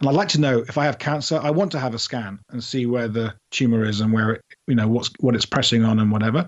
And 0.00 0.08
I'd 0.08 0.14
like 0.14 0.28
to 0.28 0.40
know 0.40 0.60
if 0.60 0.78
I 0.78 0.84
have 0.84 0.98
cancer, 0.98 1.38
I 1.42 1.50
want 1.50 1.72
to 1.72 1.78
have 1.78 1.94
a 1.94 1.98
scan 1.98 2.40
and 2.50 2.62
see 2.62 2.86
where 2.86 3.08
the 3.08 3.34
tumor 3.50 3.84
is 3.84 4.00
and 4.00 4.12
where 4.12 4.32
it, 4.32 4.42
you 4.66 4.74
know, 4.74 4.88
what's 4.88 5.10
what 5.20 5.34
it's 5.34 5.46
pressing 5.46 5.84
on 5.84 5.98
and 6.00 6.10
whatever. 6.10 6.46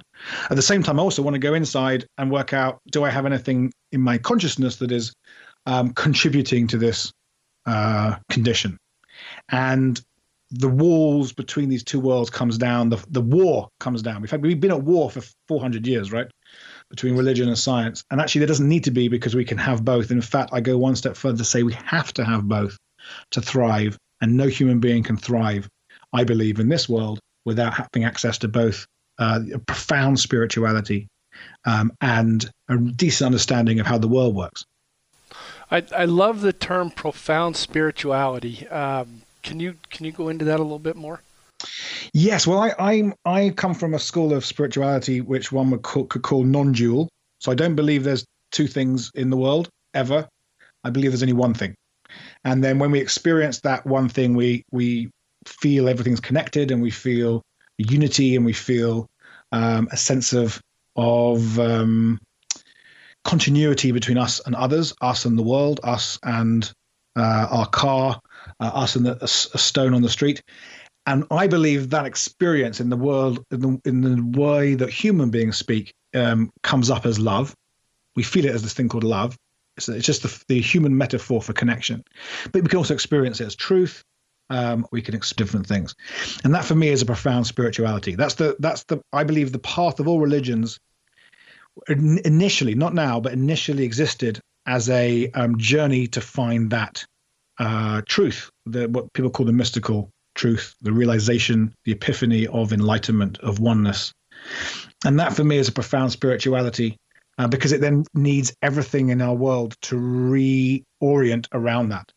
At 0.51 0.57
the 0.57 0.63
same 0.63 0.83
time, 0.83 0.99
I 0.99 1.03
also 1.03 1.23
want 1.23 1.35
to 1.35 1.41
go 1.41 1.55
inside 1.55 2.07
and 2.19 2.31
work 2.31 2.53
out 2.53 2.81
do 2.91 3.05
I 3.05 3.11
have 3.11 3.27
anything 3.27 3.73
in 3.93 4.01
my 4.01 4.19
consciousness 4.19 4.77
that 4.77 4.91
is 4.91 5.13
um, 5.67 5.93
contributing 5.93 6.67
to 6.69 6.79
this 6.79 7.13
uh, 7.67 8.17
condition? 8.29 8.77
And 9.51 10.01
the 10.51 10.69
walls 10.69 11.33
between 11.33 11.69
these 11.69 11.85
two 11.85 12.01
worlds 12.01 12.29
comes 12.29 12.59
down. 12.59 12.91
The 12.91 13.05
the 13.11 13.23
war 13.23 13.69
comes 13.81 14.03
down. 14.03 14.23
In 14.23 14.27
fact, 14.27 14.43
we've 14.43 14.61
been 14.61 14.73
at 14.73 14.83
war 14.83 15.11
for 15.11 15.23
400 15.49 15.87
years, 15.87 16.11
right? 16.11 16.31
Between 16.93 17.17
religion 17.17 17.49
and 17.49 17.59
science, 17.59 18.05
and 18.11 18.21
actually, 18.21 18.41
there 18.41 18.49
doesn't 18.49 18.69
need 18.69 18.85
to 18.85 18.91
be 18.91 19.09
because 19.09 19.35
we 19.35 19.47
can 19.47 19.57
have 19.57 19.83
both. 19.83 20.11
In 20.11 20.21
fact, 20.21 20.51
I 20.53 20.61
go 20.61 20.77
one 20.77 20.95
step 20.95 21.17
further 21.17 21.39
to 21.39 21.45
say 21.45 21.63
we 21.63 21.73
have 21.73 22.13
to 22.13 22.25
have 22.25 22.47
both 22.47 22.77
to 23.31 23.41
thrive, 23.41 23.97
and 24.21 24.37
no 24.37 24.47
human 24.47 24.79
being 24.79 25.03
can 25.03 25.17
thrive, 25.17 25.67
I 26.13 26.25
believe, 26.25 26.61
in 26.61 26.69
this 26.69 26.91
world 26.91 27.19
without 27.47 27.73
having 27.73 28.05
access 28.05 28.37
to 28.39 28.49
both 28.49 28.87
uh, 29.19 29.41
a 29.55 29.59
profound 29.59 30.21
spirituality 30.21 31.09
um, 31.65 31.93
and 32.03 32.51
a 32.69 32.77
decent 32.77 33.25
understanding 33.25 33.81
of 33.81 33.87
how 33.87 33.97
the 33.97 34.09
world 34.09 34.35
works. 34.35 34.63
I, 35.71 35.85
I 35.97 36.05
love 36.05 36.43
the 36.43 36.53
term 36.53 36.91
profound 36.91 37.57
spirituality. 37.57 38.69
Um, 38.69 39.23
can 39.43 39.61
you 39.61 39.77
can 39.91 40.05
you 40.05 40.13
go 40.13 40.29
into 40.29 40.45
that 40.45 40.61
a 40.61 40.63
little 40.63 40.79
bit 40.79 40.97
more? 40.97 41.23
Yes, 42.13 42.47
well, 42.47 42.61
I 42.61 42.75
I'm, 42.79 43.15
I 43.25 43.51
come 43.51 43.75
from 43.75 43.95
a 43.95 43.99
school 43.99 44.33
of 44.33 44.45
spirituality 44.45 45.21
which 45.21 45.53
one 45.53 45.71
would 45.71 45.83
call, 45.83 46.07
could 46.07 46.23
call 46.23 46.45
non-dual. 46.45 47.09
So 47.41 47.53
I 47.53 47.55
don't 47.55 47.75
believe 47.75 48.05
there's 48.05 48.25
two 48.51 48.67
things 48.67 49.11
in 49.15 49.31
the 49.31 49.37
world 49.37 49.69
ever. 49.95 50.29
I 50.85 50.91
believe 50.91 51.11
there's 51.11 51.23
only 51.23 51.33
one 51.33 51.55
thing. 51.55 51.75
And 52.45 52.63
then 52.63 52.79
when 52.79 52.91
we 52.91 53.01
experience 53.01 53.61
that 53.61 53.87
one 53.87 54.09
thing, 54.09 54.35
we 54.35 54.65
we 54.71 55.11
feel 55.47 55.89
everything's 55.89 56.21
connected, 56.21 56.71
and 56.71 56.83
we 56.83 56.91
feel 56.91 57.43
unity, 57.79 58.37
and 58.37 58.45
we 58.45 58.53
feel 58.53 59.09
um, 59.53 59.89
a 59.91 59.97
sense 59.97 60.33
of 60.33 60.61
of 60.97 61.59
um, 61.59 62.21
continuity 63.25 63.93
between 63.93 64.19
us 64.19 64.41
and 64.45 64.55
others, 64.55 64.93
us 65.01 65.25
and 65.25 65.39
the 65.39 65.43
world, 65.43 65.81
us 65.85 66.19
and 66.23 66.71
uh, 67.17 67.47
our 67.51 67.67
car, 67.67 68.21
uh, 68.61 68.71
us 68.75 68.97
and 68.97 69.07
the, 69.07 69.13
a, 69.21 69.25
a, 69.25 69.59
stone 69.59 69.95
on 69.95 70.03
the 70.03 70.09
street. 70.09 70.43
And 71.07 71.25
I 71.31 71.47
believe 71.49 71.91
that 71.91 72.07
experience 72.07 72.81
in 72.81 72.89
the 72.89 72.97
world, 72.97 73.45
in 73.51 73.61
the, 73.61 73.81
in 73.85 74.01
the 74.03 74.39
way 74.39 74.75
that 74.75 74.91
human 74.91 75.31
beings 75.31 75.57
speak, 75.57 75.93
um, 76.15 76.51
comes 76.63 76.91
up 76.91 77.07
as 77.07 77.19
love. 77.19 77.55
We 78.15 78.23
feel 78.23 78.45
it 78.45 78.55
as 78.55 78.63
this 78.63 78.75
thing 78.75 78.89
called 78.89 79.05
love. 79.05 79.37
It's, 79.77 79.89
it's 79.89 80.07
just 80.07 80.23
the, 80.23 80.45
the, 80.49 80.61
human 80.61 80.97
metaphor 80.97 81.41
for 81.41 81.53
connection. 81.55 82.05
But 82.53 82.63
we 82.63 82.69
can 82.69 82.79
also 82.79 82.95
experience 82.95 83.41
it 83.41 83.47
as 83.47 83.57
truth. 83.57 84.03
Um, 84.51 84.87
we 84.93 85.01
can 85.01 85.15
experience 85.15 85.33
different 85.37 85.67
things, 85.67 85.95
and 86.45 86.55
that 86.55 86.67
for 86.67 86.75
me 86.75 86.89
is 86.89 87.01
a 87.01 87.07
profound 87.07 87.47
spirituality. 87.47 88.17
That's 88.17 88.35
the 88.35 88.55
that's 88.59 88.85
the 88.85 89.01
I 89.11 89.25
believe 89.25 89.51
the 89.51 89.59
path 89.61 89.99
of 89.99 90.09
all 90.09 90.21
religions. 90.21 90.79
Initially, 91.89 92.75
not 92.75 92.93
now, 92.93 93.19
but 93.19 93.33
initially 93.33 93.85
existed 93.85 94.41
as 94.67 94.91
a 94.91 95.31
um, 95.31 95.57
journey 95.57 96.07
to 96.09 96.21
find 96.21 96.69
that 96.71 97.03
uh, 97.59 98.03
truth, 98.05 98.51
the, 98.67 98.89
what 98.89 99.11
people 99.15 99.31
call 99.31 99.47
the 99.47 99.53
mystical 99.53 100.11
truth, 100.35 100.75
the 100.83 100.93
realization, 100.93 101.75
the 101.85 101.93
epiphany 101.93 102.47
of 102.47 102.73
enlightenment, 102.73 103.39
of 103.39 103.61
oneness. 103.61 104.13
And 105.05 105.19
that 105.21 105.35
for 105.35 105.45
me 105.45 105.59
is 105.59 105.69
a 105.69 105.73
profound 105.73 106.13
spirituality 106.13 106.97
uh, 107.39 107.49
because 107.49 107.73
it 107.73 107.81
then 107.81 108.05
needs 108.15 108.55
everything 108.63 109.09
in 109.09 109.21
our 109.21 109.35
world 109.35 109.77
to 109.83 109.97
reorient 109.97 111.47
around 111.53 111.91
that. 111.91 112.11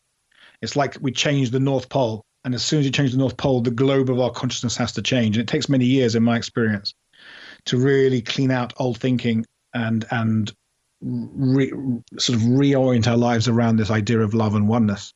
It's 0.62 0.76
like 0.76 0.98
we 1.02 1.12
change 1.12 1.52
the 1.52 1.60
North 1.60 1.90
Pole, 1.90 2.24
and 2.44 2.54
as 2.54 2.64
soon 2.64 2.80
as 2.80 2.86
you 2.86 2.92
change 2.92 3.12
the 3.12 3.18
North 3.18 3.38
Pole, 3.38 3.62
the 3.62 3.72
globe 3.72 4.10
of 4.10 4.20
our 4.20 4.32
consciousness 4.32 4.78
has 4.78 4.92
to 4.94 5.02
change. 5.02 5.38
And 5.38 5.48
it 5.48 5.52
takes 5.52 5.70
many 5.70 5.86
years, 5.86 6.16
in 6.16 6.24
my 6.24 6.38
experience, 6.38 6.94
to 7.66 7.78
really 7.78 8.22
clean 8.22 8.52
out 8.52 8.74
old 8.78 9.00
thinking 9.00 9.46
and 9.74 10.06
and 10.12 10.54
re, 11.02 11.72
sort 12.18 12.38
of 12.38 12.44
reorient 12.44 13.08
our 13.08 13.18
lives 13.18 13.48
around 13.48 13.78
this 13.78 13.92
idea 13.92 14.20
of 14.20 14.34
love 14.34 14.56
and 14.56 14.68
oneness. 14.68 15.14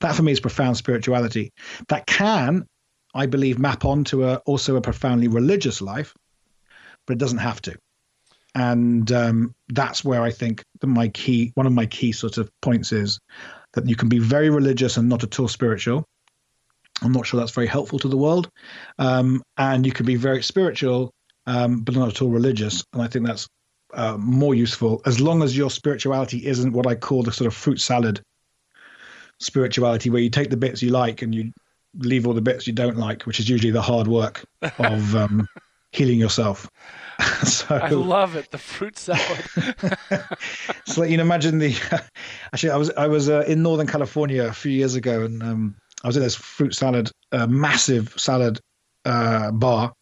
That 0.00 0.14
for 0.14 0.22
me 0.22 0.32
is 0.32 0.40
profound 0.40 0.76
spirituality. 0.76 1.52
That 1.88 2.06
can, 2.06 2.66
I 3.14 3.26
believe, 3.26 3.58
map 3.58 3.84
onto 3.84 4.24
a, 4.24 4.36
also 4.46 4.76
a 4.76 4.80
profoundly 4.80 5.28
religious 5.28 5.80
life, 5.80 6.14
but 7.06 7.14
it 7.14 7.18
doesn't 7.18 7.38
have 7.38 7.60
to 7.62 7.76
and 8.54 9.10
um, 9.12 9.54
that's 9.70 10.04
where 10.04 10.22
I 10.22 10.30
think 10.30 10.62
that 10.80 10.86
my 10.86 11.08
key, 11.08 11.52
one 11.54 11.66
of 11.66 11.72
my 11.72 11.86
key 11.86 12.12
sort 12.12 12.38
of 12.38 12.50
points 12.60 12.92
is 12.92 13.18
that 13.72 13.88
you 13.88 13.96
can 13.96 14.08
be 14.08 14.18
very 14.18 14.50
religious 14.50 14.96
and 14.96 15.08
not 15.08 15.24
at 15.24 15.38
all 15.40 15.48
spiritual. 15.48 16.04
I'm 17.02 17.12
not 17.12 17.26
sure 17.26 17.40
that's 17.40 17.52
very 17.52 17.66
helpful 17.66 17.98
to 18.00 18.08
the 18.08 18.16
world, 18.16 18.48
um, 18.98 19.42
and 19.56 19.86
you 19.86 19.92
can 19.92 20.06
be 20.06 20.16
very 20.16 20.42
spiritual 20.42 21.10
um, 21.46 21.80
but 21.80 21.96
not 21.96 22.08
at 22.08 22.22
all 22.22 22.28
religious, 22.28 22.84
and 22.92 23.02
I 23.02 23.08
think 23.08 23.26
that's 23.26 23.48
uh, 23.94 24.16
more 24.18 24.54
useful 24.54 25.02
as 25.04 25.20
long 25.20 25.42
as 25.42 25.56
your 25.56 25.70
spirituality 25.70 26.46
isn't 26.46 26.72
what 26.72 26.86
I 26.86 26.94
call 26.94 27.22
the 27.22 27.32
sort 27.32 27.46
of 27.46 27.54
fruit 27.54 27.80
salad 27.80 28.22
spirituality, 29.42 30.10
where 30.10 30.22
you 30.22 30.30
take 30.30 30.50
the 30.50 30.56
bits 30.56 30.82
you 30.82 30.90
like 30.90 31.22
and 31.22 31.34
you 31.34 31.52
leave 31.98 32.26
all 32.26 32.32
the 32.32 32.40
bits 32.40 32.66
you 32.66 32.72
don't 32.72 32.96
like, 32.96 33.22
which 33.24 33.40
is 33.40 33.48
usually 33.48 33.70
the 33.70 33.82
hard 33.82 34.08
work 34.08 34.44
of 34.78 35.16
um, 35.16 35.46
healing 35.90 36.18
yourself. 36.18 36.68
so, 37.44 37.76
I 37.76 37.90
love 37.90 38.36
it. 38.36 38.50
The 38.50 38.58
fruit 38.58 38.98
salad. 38.98 39.44
so 40.86 41.02
you 41.02 41.16
know, 41.16 41.22
imagine 41.22 41.58
the. 41.58 41.76
Actually, 42.52 42.70
I 42.70 42.76
was 42.76 42.90
I 42.90 43.06
was 43.06 43.28
uh, 43.28 43.44
in 43.46 43.62
Northern 43.62 43.86
California 43.86 44.44
a 44.44 44.52
few 44.52 44.72
years 44.72 44.94
ago, 44.94 45.24
and 45.24 45.42
um, 45.42 45.76
I 46.02 46.06
was 46.06 46.16
in 46.16 46.22
this 46.22 46.34
fruit 46.34 46.74
salad, 46.74 47.10
uh, 47.30 47.46
massive 47.46 48.14
salad 48.16 48.58
uh, 49.04 49.52
bar, 49.52 49.92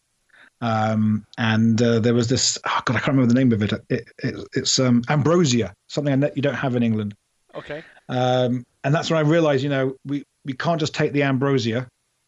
um, 0.61 1.25
and 1.37 1.81
uh, 1.81 1.99
there 1.99 2.13
was 2.13 2.29
this. 2.29 2.57
Oh 2.65 2.81
God, 2.85 2.95
I 2.95 2.99
can't 2.99 3.09
remember 3.09 3.33
the 3.33 3.39
name 3.39 3.51
of 3.51 3.61
it. 3.61 3.73
it, 3.89 4.07
it 4.19 4.47
it's 4.53 4.79
um, 4.79 5.03
ambrosia, 5.09 5.73
something 5.87 6.19
that 6.21 6.35
you 6.35 6.41
don't 6.41 6.55
have 6.55 6.75
in 6.75 6.83
England. 6.83 7.13
Okay. 7.55 7.83
Um, 8.09 8.65
and 8.83 8.93
that's 8.93 9.09
when 9.09 9.17
I 9.17 9.27
realized, 9.27 9.63
you 9.63 9.69
know, 9.69 9.95
we 10.05 10.23
we 10.45 10.53
can't 10.53 10.79
just 10.79 10.95
take 10.95 11.13
the 11.13 11.23
ambrosia, 11.23 11.87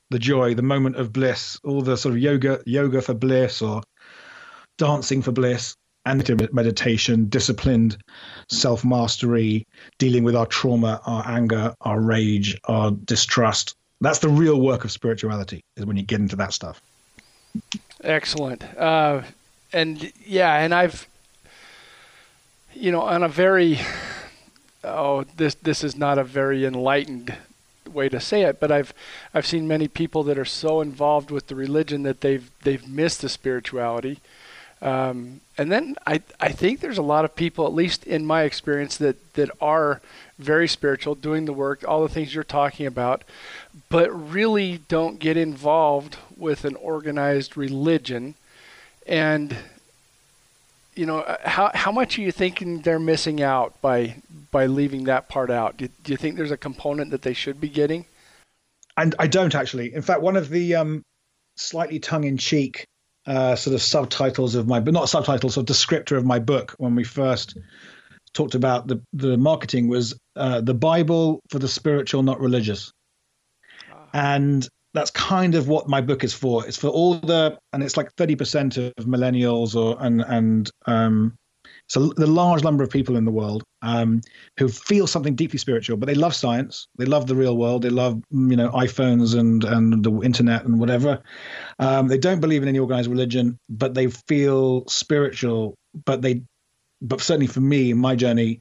the 0.09 0.19
joy, 0.19 0.53
the 0.53 0.61
moment 0.61 0.97
of 0.97 1.11
bliss, 1.11 1.59
all 1.63 1.81
the 1.81 1.97
sort 1.97 2.13
of 2.13 2.19
yoga 2.19 2.61
yoga 2.65 3.01
for 3.01 3.13
bliss 3.13 3.61
or 3.61 3.81
dancing 4.77 5.21
for 5.21 5.31
bliss, 5.31 5.75
and 6.05 6.53
meditation, 6.53 7.25
disciplined 7.29 7.97
self 8.49 8.83
mastery, 8.83 9.65
dealing 9.97 10.23
with 10.23 10.35
our 10.35 10.45
trauma, 10.45 11.01
our 11.05 11.25
anger, 11.27 11.73
our 11.81 11.99
rage, 11.99 12.57
our 12.65 12.91
distrust. 12.91 13.75
That's 14.01 14.19
the 14.19 14.29
real 14.29 14.59
work 14.59 14.83
of 14.83 14.91
spirituality, 14.91 15.63
is 15.77 15.85
when 15.85 15.95
you 15.95 16.03
get 16.03 16.19
into 16.19 16.35
that 16.37 16.53
stuff. 16.53 16.81
Excellent. 18.03 18.63
Uh, 18.77 19.21
and 19.71 20.11
yeah, 20.25 20.57
and 20.57 20.73
I've, 20.73 21.07
you 22.73 22.91
know, 22.91 23.01
on 23.01 23.23
a 23.23 23.29
very, 23.29 23.79
oh, 24.83 25.23
this 25.37 25.55
this 25.55 25.83
is 25.83 25.95
not 25.95 26.17
a 26.17 26.23
very 26.23 26.65
enlightened 26.65 27.35
way 27.91 28.09
to 28.09 28.19
say 28.19 28.43
it, 28.43 28.59
but 28.59 28.71
I've 28.71 28.93
I've 29.33 29.45
seen 29.45 29.67
many 29.67 29.87
people 29.87 30.23
that 30.23 30.37
are 30.37 30.45
so 30.45 30.81
involved 30.81 31.31
with 31.31 31.47
the 31.47 31.55
religion 31.55 32.03
that 32.03 32.21
they've 32.21 32.49
they've 32.63 32.87
missed 32.87 33.21
the 33.21 33.29
spirituality. 33.29 34.19
Um, 34.83 35.39
and 35.57 35.71
then 35.71 35.95
I, 36.05 36.21
I 36.41 36.49
think 36.49 36.81
there's 36.81 36.97
a 36.97 37.03
lot 37.03 37.23
of 37.23 37.37
people, 37.37 37.65
at 37.65 37.73
least 37.73 38.03
in 38.05 38.25
my 38.25 38.43
experience, 38.43 38.97
that, 38.97 39.33
that 39.35 39.49
are 39.61 40.01
very 40.37 40.67
spiritual, 40.67 41.15
doing 41.15 41.45
the 41.45 41.53
work, 41.53 41.87
all 41.87 42.01
the 42.01 42.13
things 42.13 42.35
you're 42.35 42.43
talking 42.43 42.85
about, 42.85 43.23
but 43.87 44.09
really 44.11 44.81
don't 44.89 45.19
get 45.19 45.37
involved 45.37 46.17
with 46.35 46.65
an 46.65 46.75
organized 46.75 47.55
religion. 47.55 48.35
And, 49.07 49.55
you 50.95 51.05
know, 51.05 51.19
uh, 51.19 51.37
how, 51.43 51.71
how 51.73 51.91
much 51.91 52.17
are 52.17 52.21
you 52.21 52.31
thinking 52.31 52.81
they're 52.81 52.99
missing 52.99 53.41
out 53.41 53.79
by, 53.81 54.15
by 54.51 54.65
leaving 54.65 55.05
that 55.05 55.29
part 55.29 55.49
out? 55.49 55.77
Do, 55.77 55.87
do 56.03 56.11
you 56.11 56.17
think 56.17 56.37
there's 56.37 56.51
a 56.51 56.57
component 56.57 57.11
that 57.11 57.21
they 57.21 57.33
should 57.33 57.59
be 57.59 57.69
getting? 57.69 58.05
And 58.97 59.15
I 59.19 59.27
don't 59.27 59.55
actually. 59.55 59.93
In 59.93 60.01
fact, 60.01 60.21
one 60.21 60.35
of 60.35 60.49
the 60.49 60.75
um, 60.75 61.03
slightly 61.55 61.99
tongue 61.99 62.25
in 62.25 62.37
cheek 62.37 62.85
uh, 63.25 63.55
sort 63.55 63.73
of 63.73 63.81
subtitles 63.81 64.55
of 64.55 64.67
my, 64.67 64.79
but 64.79 64.93
not 64.93 65.09
subtitles, 65.09 65.57
or 65.57 65.63
descriptor 65.63 66.17
of 66.17 66.25
my 66.25 66.39
book 66.39 66.75
when 66.77 66.95
we 66.95 67.03
first 67.03 67.57
talked 68.33 68.55
about 68.55 68.87
the 68.87 69.01
the 69.13 69.37
marketing 69.37 69.87
was 69.87 70.13
uh, 70.35 70.61
the 70.61 70.73
Bible 70.73 71.39
for 71.49 71.59
the 71.59 71.67
spiritual, 71.67 72.23
not 72.23 72.39
religious, 72.39 72.91
ah. 73.91 74.09
and 74.13 74.67
that's 74.93 75.11
kind 75.11 75.55
of 75.55 75.67
what 75.67 75.89
my 75.89 76.01
book 76.01 76.23
is 76.23 76.33
for. 76.33 76.65
It's 76.65 76.77
for 76.77 76.87
all 76.87 77.15
the, 77.15 77.57
and 77.71 77.83
it's 77.83 77.97
like 77.97 78.13
thirty 78.13 78.35
percent 78.35 78.77
of 78.77 78.93
millennials 78.99 79.75
or 79.75 79.97
and 79.99 80.21
and 80.21 80.69
um, 80.85 81.37
so 81.87 82.07
the 82.07 82.27
large 82.27 82.63
number 82.63 82.83
of 82.83 82.89
people 82.89 83.15
in 83.15 83.25
the 83.25 83.31
world 83.31 83.63
um, 83.81 84.21
who 84.57 84.67
feel 84.67 85.05
something 85.05 85.35
deeply 85.35 85.59
spiritual, 85.59 85.97
but 85.97 86.07
they 86.07 86.15
love 86.15 86.33
science, 86.33 86.87
they 86.97 87.05
love 87.05 87.27
the 87.27 87.35
real 87.35 87.57
world, 87.57 87.81
they 87.81 87.89
love 87.89 88.21
you 88.31 88.55
know 88.55 88.69
iPhones 88.71 89.37
and 89.37 89.63
and 89.63 90.03
the 90.03 90.11
internet 90.21 90.65
and 90.65 90.79
whatever. 90.79 91.21
Um, 91.79 92.07
they 92.07 92.17
don't 92.17 92.39
believe 92.39 92.61
in 92.63 92.69
any 92.69 92.79
organized 92.79 93.09
religion, 93.09 93.57
but 93.69 93.93
they 93.93 94.07
feel 94.07 94.87
spiritual, 94.87 95.75
but 96.05 96.21
they 96.21 96.43
but 97.01 97.21
certainly 97.21 97.47
for 97.47 97.61
me 97.61 97.91
in 97.91 97.97
my 97.97 98.15
journey, 98.15 98.59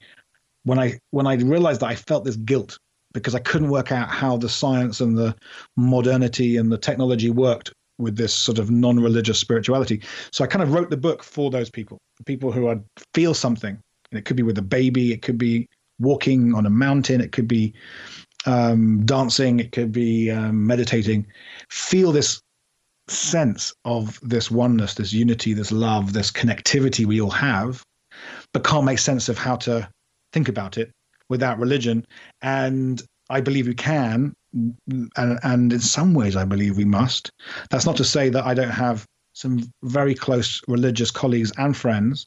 when 0.65 0.79
I 0.79 0.99
when 1.11 1.27
I 1.27 1.35
realized 1.35 1.81
that 1.81 1.91
I 1.91 1.95
felt 1.95 2.25
this 2.25 2.37
guilt 2.37 2.79
because 3.13 3.35
I 3.35 3.41
couldn't 3.41 3.71
work 3.71 3.93
out 3.93 4.09
how 4.09 4.37
the 4.37 4.49
science 4.49 5.01
and 5.01 5.17
the 5.17 5.35
modernity 5.77 6.57
and 6.57 6.71
the 6.71 6.79
technology 6.79 7.31
worked 7.31 7.73
with 7.99 8.17
this 8.17 8.35
sort 8.35 8.59
of 8.59 8.71
non-religious 8.71 9.39
spirituality. 9.39 10.03
So 10.33 10.45
I 10.45 10.47
kind 10.47 10.63
of 10.63 10.73
wrote 10.73 10.91
the 10.91 10.97
book 10.97 11.23
for 11.23 11.51
those 11.51 11.71
people, 11.71 11.99
people 12.27 12.53
who 12.53 12.67
are 12.67 12.81
feel 13.15 13.35
something. 13.35 13.79
And 14.11 14.19
it 14.19 14.25
could 14.25 14.37
be 14.37 14.43
with 14.43 14.59
a 14.59 14.63
baby, 14.63 15.13
it 15.13 15.23
could 15.23 15.39
be 15.39 15.69
walking 15.99 16.55
on 16.55 16.67
a 16.67 16.71
mountain, 16.71 17.21
it 17.21 17.33
could 17.33 17.49
be 17.49 17.73
um, 18.45 19.05
dancing, 19.07 19.61
it 19.61 19.73
could 19.73 19.93
be 19.93 20.31
um, 20.31 20.67
meditating. 20.67 21.27
Feel 21.71 22.13
this 22.13 22.41
sense 23.09 23.73
of 23.85 24.19
this 24.23 24.51
oneness, 24.51 24.95
this 24.95 25.13
unity, 25.13 25.55
this 25.55 25.73
love, 25.73 26.13
this 26.13 26.31
connectivity 26.31 27.07
we 27.07 27.21
all 27.21 27.31
have, 27.31 27.83
but 28.53 28.65
can't 28.65 28.85
make 28.85 28.99
sense 28.99 29.29
of 29.29 29.39
how 29.39 29.57
to 29.57 29.89
think 30.33 30.49
about 30.49 30.79
it 30.79 30.91
without 31.33 31.59
religion. 31.59 32.07
And 32.43 33.03
I 33.31 33.41
believe 33.41 33.67
we 33.67 33.75
can, 33.75 34.35
and, 35.17 35.39
and 35.43 35.73
in 35.73 35.81
some 35.81 36.13
ways, 36.15 36.37
I 36.37 36.45
believe 36.45 36.77
we 36.77 36.85
must. 36.85 37.31
That's 37.71 37.87
not 37.87 37.97
to 37.97 38.05
say 38.05 38.29
that 38.29 38.45
I 38.45 38.55
don't 38.55 38.79
have 38.87 39.05
some 39.33 39.55
very 39.83 40.15
close 40.15 40.61
religious 40.69 41.11
colleagues 41.11 41.53
and 41.57 41.75
friends, 41.75 42.27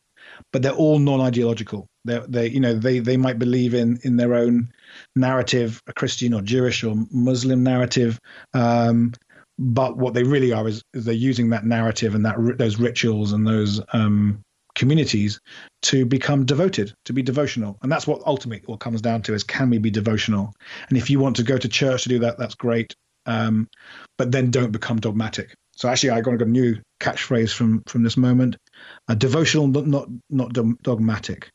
but 0.51 0.61
they're 0.63 0.81
all 0.83 0.97
non-ideological. 0.97 1.85
They, 2.03 2.19
they, 2.27 2.47
you 2.49 2.59
know, 2.59 2.73
they 2.73 2.97
they 2.99 3.17
might 3.17 3.37
believe 3.37 3.75
in 3.75 3.99
in 4.03 4.17
their 4.17 4.33
own 4.33 4.69
narrative, 5.15 5.81
a 5.87 5.93
Christian 5.93 6.33
or 6.33 6.41
Jewish 6.41 6.83
or 6.83 6.95
Muslim 7.11 7.63
narrative, 7.63 8.19
um, 8.53 9.13
but 9.57 9.97
what 9.97 10.13
they 10.13 10.23
really 10.23 10.51
are 10.51 10.67
is, 10.67 10.81
is, 10.93 11.05
they're 11.05 11.13
using 11.13 11.49
that 11.51 11.65
narrative 11.65 12.15
and 12.15 12.25
that 12.25 12.35
those 12.57 12.79
rituals 12.79 13.33
and 13.33 13.45
those 13.47 13.81
um, 13.93 14.41
communities 14.75 15.39
to 15.83 16.05
become 16.05 16.45
devoted, 16.45 16.93
to 17.05 17.13
be 17.13 17.21
devotional. 17.21 17.77
And 17.81 17.91
that's 17.91 18.05
what 18.07 18.21
ultimately 18.25 18.65
what 18.67 18.79
comes 18.79 19.01
down 19.01 19.21
to 19.23 19.33
is 19.33 19.43
can 19.43 19.69
we 19.69 19.77
be 19.77 19.89
devotional? 19.89 20.53
And 20.89 20.97
if 20.97 21.09
you 21.09 21.19
want 21.19 21.37
to 21.37 21.43
go 21.43 21.57
to 21.57 21.67
church 21.67 22.03
to 22.03 22.09
do 22.09 22.19
that, 22.19 22.37
that's 22.37 22.55
great. 22.55 22.93
Um, 23.25 23.67
but 24.17 24.31
then 24.31 24.51
don't 24.51 24.71
become 24.71 24.99
dogmatic. 24.99 25.55
So 25.75 25.89
actually, 25.89 26.11
I 26.11 26.21
got 26.21 26.41
a 26.41 26.45
new 26.45 26.77
catchphrase 27.01 27.53
from 27.53 27.83
from 27.87 28.03
this 28.03 28.17
moment: 28.17 28.55
uh, 29.09 29.15
devotional, 29.15 29.67
not 29.67 29.87
not 29.87 30.07
not 30.29 30.53
dogmatic. 30.83 31.49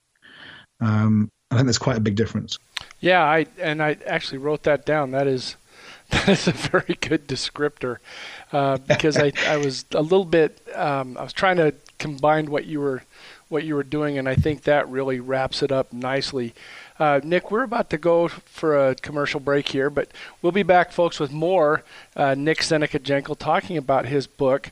Um, 0.80 1.28
I 1.50 1.56
think 1.56 1.66
there's 1.66 1.78
quite 1.78 1.96
a 1.96 2.00
big 2.00 2.16
difference. 2.16 2.58
Yeah, 3.00 3.22
I 3.22 3.46
and 3.58 3.82
I 3.82 3.96
actually 4.06 4.38
wrote 4.38 4.64
that 4.64 4.84
down. 4.84 5.12
That 5.12 5.26
is 5.26 5.56
that 6.26 6.28
is 6.28 6.48
a 6.48 6.52
very 6.52 6.96
good 7.00 7.28
descriptor 7.28 7.98
uh, 8.52 8.78
because 8.78 9.16
I 9.16 9.32
I 9.46 9.56
was 9.58 9.84
a 9.92 10.02
little 10.02 10.24
bit 10.24 10.60
um, 10.74 11.16
I 11.16 11.22
was 11.22 11.32
trying 11.32 11.56
to 11.58 11.74
combine 11.98 12.50
what 12.50 12.66
you 12.66 12.80
were 12.80 13.02
what 13.48 13.64
you 13.64 13.74
were 13.74 13.84
doing, 13.84 14.16
and 14.16 14.28
I 14.28 14.36
think 14.36 14.62
that 14.62 14.88
really 14.88 15.20
wraps 15.20 15.62
it 15.62 15.72
up 15.72 15.92
nicely. 15.92 16.54
Uh, 16.98 17.20
Nick, 17.24 17.50
we're 17.50 17.64
about 17.64 17.90
to 17.90 17.98
go 17.98 18.28
for 18.28 18.90
a 18.90 18.94
commercial 18.94 19.40
break 19.40 19.68
here, 19.68 19.90
but 19.90 20.10
we'll 20.40 20.52
be 20.52 20.62
back, 20.62 20.92
folks, 20.92 21.18
with 21.18 21.32
more 21.32 21.82
uh, 22.14 22.34
Nick 22.34 22.62
Seneca 22.62 23.00
Jankel 23.00 23.36
talking 23.36 23.76
about 23.76 24.06
his 24.06 24.26
book, 24.26 24.70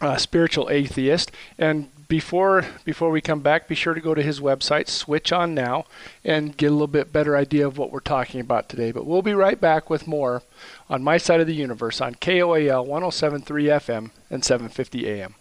uh, 0.00 0.16
Spiritual 0.16 0.70
Atheist. 0.70 1.30
And 1.58 1.90
before 2.08 2.64
before 2.84 3.10
we 3.10 3.20
come 3.20 3.40
back, 3.40 3.68
be 3.68 3.74
sure 3.74 3.94
to 3.94 4.00
go 4.00 4.14
to 4.14 4.22
his 4.22 4.40
website, 4.40 4.88
Switch 4.88 5.30
On 5.30 5.54
Now, 5.54 5.84
and 6.24 6.56
get 6.56 6.68
a 6.68 6.72
little 6.72 6.86
bit 6.86 7.12
better 7.12 7.36
idea 7.36 7.66
of 7.66 7.76
what 7.76 7.92
we're 7.92 8.00
talking 8.00 8.40
about 8.40 8.68
today. 8.68 8.90
But 8.92 9.06
we'll 9.06 9.22
be 9.22 9.34
right 9.34 9.60
back 9.60 9.90
with 9.90 10.06
more 10.06 10.42
on 10.88 11.02
My 11.02 11.18
Side 11.18 11.40
of 11.40 11.46
the 11.46 11.54
Universe 11.54 12.00
on 12.00 12.14
KOAL 12.14 12.86
107.3 12.86 13.42
FM 13.44 14.10
and 14.30 14.44
750 14.44 15.06
AM. 15.06 15.34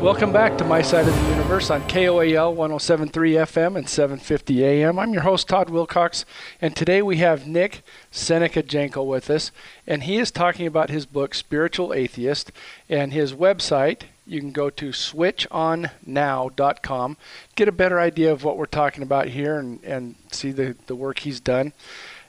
Welcome 0.00 0.32
back 0.32 0.56
to 0.56 0.64
My 0.64 0.80
Side 0.80 1.06
of 1.06 1.14
the 1.14 1.28
Universe 1.28 1.68
on 1.68 1.82
KOAL 1.82 2.56
107.3 2.56 3.12
FM 3.12 3.76
and 3.76 3.86
750 3.86 4.64
AM. 4.64 4.98
I'm 4.98 5.12
your 5.12 5.24
host, 5.24 5.46
Todd 5.46 5.68
Wilcox, 5.68 6.24
and 6.58 6.74
today 6.74 7.02
we 7.02 7.18
have 7.18 7.46
Nick 7.46 7.82
Seneca 8.10 8.62
Jankel 8.62 9.04
with 9.04 9.28
us, 9.28 9.52
and 9.86 10.04
he 10.04 10.16
is 10.16 10.30
talking 10.30 10.66
about 10.66 10.88
his 10.88 11.04
book, 11.04 11.34
Spiritual 11.34 11.92
Atheist, 11.92 12.50
and 12.88 13.12
his 13.12 13.34
website. 13.34 14.04
You 14.26 14.40
can 14.40 14.52
go 14.52 14.70
to 14.70 14.88
switchonnow.com, 14.88 17.16
get 17.54 17.68
a 17.68 17.72
better 17.72 18.00
idea 18.00 18.32
of 18.32 18.42
what 18.42 18.56
we're 18.56 18.64
talking 18.64 19.02
about 19.02 19.28
here, 19.28 19.58
and, 19.58 19.84
and 19.84 20.14
see 20.32 20.50
the, 20.50 20.76
the 20.86 20.96
work 20.96 21.18
he's 21.18 21.40
done. 21.40 21.74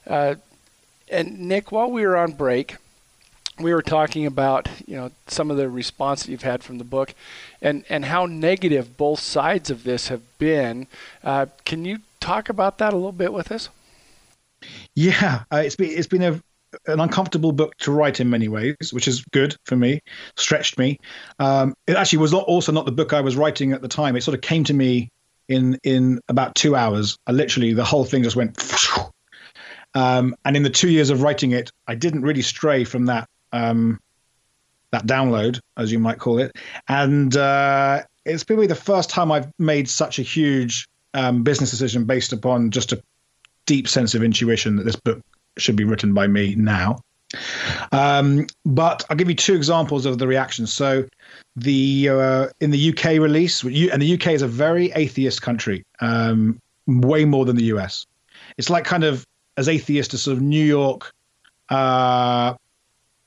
Uh, 0.06 0.36
and 1.10 1.40
Nick, 1.40 1.72
while 1.72 1.90
we 1.90 2.06
were 2.06 2.18
on 2.18 2.34
break, 2.34 2.76
we 3.62 3.74
were 3.74 3.82
talking 3.82 4.26
about 4.26 4.68
you 4.86 4.96
know 4.96 5.12
some 5.28 5.52
of 5.52 5.58
the 5.58 5.70
response 5.70 6.24
that 6.24 6.32
you've 6.32 6.44
had 6.44 6.64
from 6.64 6.78
the 6.78 6.84
book, 6.84 7.14
and 7.62 7.84
and 7.90 8.06
how 8.06 8.26
negative 8.26 8.98
both 8.98 9.20
sides 9.20 9.70
of 9.70 9.84
this 9.84 10.08
have 10.10 10.22
been. 10.38 10.88
Uh, 11.24 11.48
can 11.66 11.86
you 11.86 12.00
talk 12.20 12.50
about 12.50 12.78
that 12.78 12.94
a 12.94 12.96
little 12.96 13.12
bit 13.12 13.34
with 13.34 13.52
us? 13.52 13.70
Yeah, 14.96 15.44
uh, 15.52 15.62
it's 15.66 15.76
been 15.76 15.92
it's 15.92 16.08
been 16.08 16.24
a 16.24 16.42
an 16.88 17.00
uncomfortable 17.00 17.52
book 17.52 17.76
to 17.80 17.92
write 17.92 18.20
in 18.20 18.30
many 18.30 18.48
ways, 18.48 18.76
which 18.92 19.08
is 19.08 19.26
good 19.32 19.56
for 19.66 19.76
me, 19.76 20.00
stretched 20.38 20.78
me. 20.78 21.00
Um, 21.40 21.74
it 21.88 21.98
actually 21.98 22.20
was 22.20 22.32
not 22.32 22.44
also 22.46 22.72
not 22.72 22.86
the 22.86 22.92
book 22.92 23.14
I 23.14 23.22
was 23.22 23.36
writing 23.36 23.74
at 23.74 23.82
the 23.82 23.88
time. 23.88 24.16
It 24.16 24.22
sort 24.22 24.36
of 24.36 24.42
came 24.42 24.64
to 24.66 24.74
me 24.74 25.10
in 25.50 25.78
in 25.84 26.20
about 26.30 26.56
two 26.56 26.76
hours. 26.76 27.18
I 27.28 27.32
literally 27.32 27.74
the 27.74 27.84
whole 27.84 28.06
thing 28.06 28.24
just 28.24 28.36
went. 28.36 28.58
Um, 29.94 30.36
and 30.46 30.56
in 30.56 30.64
the 30.64 30.70
two 30.70 30.90
years 30.90 31.10
of 31.10 31.22
writing 31.22 31.52
it, 31.52 31.70
I 31.86 31.96
didn't 31.96 32.22
really 32.22 32.42
stray 32.42 32.86
from 32.86 33.08
that 33.08 33.28
um, 33.52 34.00
that 34.92 35.06
download, 35.08 35.60
as 35.78 35.92
you 35.92 36.00
might 36.00 36.20
call 36.20 36.40
it. 36.40 36.52
And 36.88 37.36
uh, 37.36 38.04
it's 38.26 38.44
probably 38.44 38.68
the 38.68 38.76
first 38.76 39.10
time 39.10 39.32
I've 39.32 39.52
made 39.58 39.90
such 39.90 40.20
a 40.20 40.24
huge 40.24 40.88
um, 41.14 41.44
business 41.44 41.72
decision 41.72 42.06
based 42.06 42.34
upon 42.34 42.72
just 42.72 42.92
a 42.92 43.02
deep 43.66 43.88
sense 43.88 44.14
of 44.14 44.24
intuition 44.24 44.76
that 44.76 44.84
this 44.84 44.96
book 44.96 45.22
should 45.58 45.76
be 45.76 45.84
written 45.84 46.14
by 46.14 46.28
me 46.28 46.56
now. 46.56 47.00
Um, 47.92 48.48
but 48.66 49.06
I'll 49.10 49.16
give 49.16 49.30
you 49.30 49.36
two 49.36 49.56
examples 49.56 50.06
of 50.06 50.18
the 50.18 50.28
reactions. 50.28 50.74
So, 50.74 51.06
the 51.56 52.10
uh, 52.10 52.48
in 52.60 52.72
the 52.72 52.90
UK 52.90 53.22
release, 53.22 53.64
and 53.64 54.02
the 54.02 54.14
UK 54.14 54.28
is 54.28 54.42
a 54.42 54.48
very 54.48 54.92
atheist 54.92 55.42
country, 55.42 55.84
um, 56.02 56.60
way 56.88 57.24
more 57.24 57.46
than 57.46 57.56
the 57.56 57.66
US. 57.66 58.06
It's 58.58 58.70
like 58.70 58.84
kind 58.84 59.06
of 59.06 59.26
as 59.58 59.70
atheist 59.70 60.14
as 60.14 60.24
sort 60.24 60.38
of 60.38 60.44
New 60.44 60.64
York, 60.64 61.14
uh, 61.70 62.54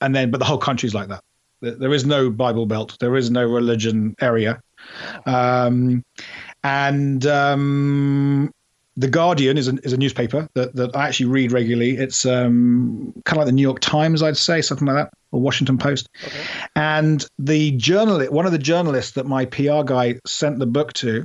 and 0.05 0.15
then 0.15 0.31
but 0.31 0.39
the 0.39 0.45
whole 0.45 0.59
country's 0.59 0.95
like 0.95 1.09
that. 1.09 1.23
There 1.61 1.95
is 1.95 2.05
no 2.05 2.31
Bible 2.31 2.67
Belt. 2.67 2.97
There 3.01 3.17
is 3.17 3.31
no 3.31 3.43
religion 3.43 4.15
area, 4.21 4.61
um, 5.25 6.05
and 6.63 7.27
um, 7.27 8.53
the 8.97 9.09
Guardian 9.09 9.57
is 9.57 9.69
a, 9.69 9.75
is 9.83 9.95
a 9.95 9.97
newspaper 9.97 10.47
that, 10.55 10.75
that 10.77 10.95
I 10.95 11.09
actually 11.09 11.27
read 11.27 11.53
regularly. 11.53 11.97
It's 11.97 12.27
um, 12.27 13.15
kind 13.25 13.39
of 13.39 13.39
like 13.39 13.47
the 13.47 13.53
New 13.53 13.63
York 13.63 13.81
Times, 13.81 14.23
I'd 14.23 14.37
say, 14.37 14.61
something 14.61 14.87
like 14.87 14.97
that, 14.97 15.15
or 15.33 15.41
Washington 15.41 15.79
Post. 15.79 16.09
Okay. 16.27 16.37
And 16.77 17.27
the 17.39 17.73
journalist, 17.73 18.31
one 18.31 18.45
of 18.45 18.53
the 18.53 18.59
journalists 18.59 19.13
that 19.13 19.27
my 19.27 19.47
PR 19.47 19.83
guy 19.85 20.21
sent 20.27 20.59
the 20.59 20.67
book 20.67 20.93
to, 20.95 21.25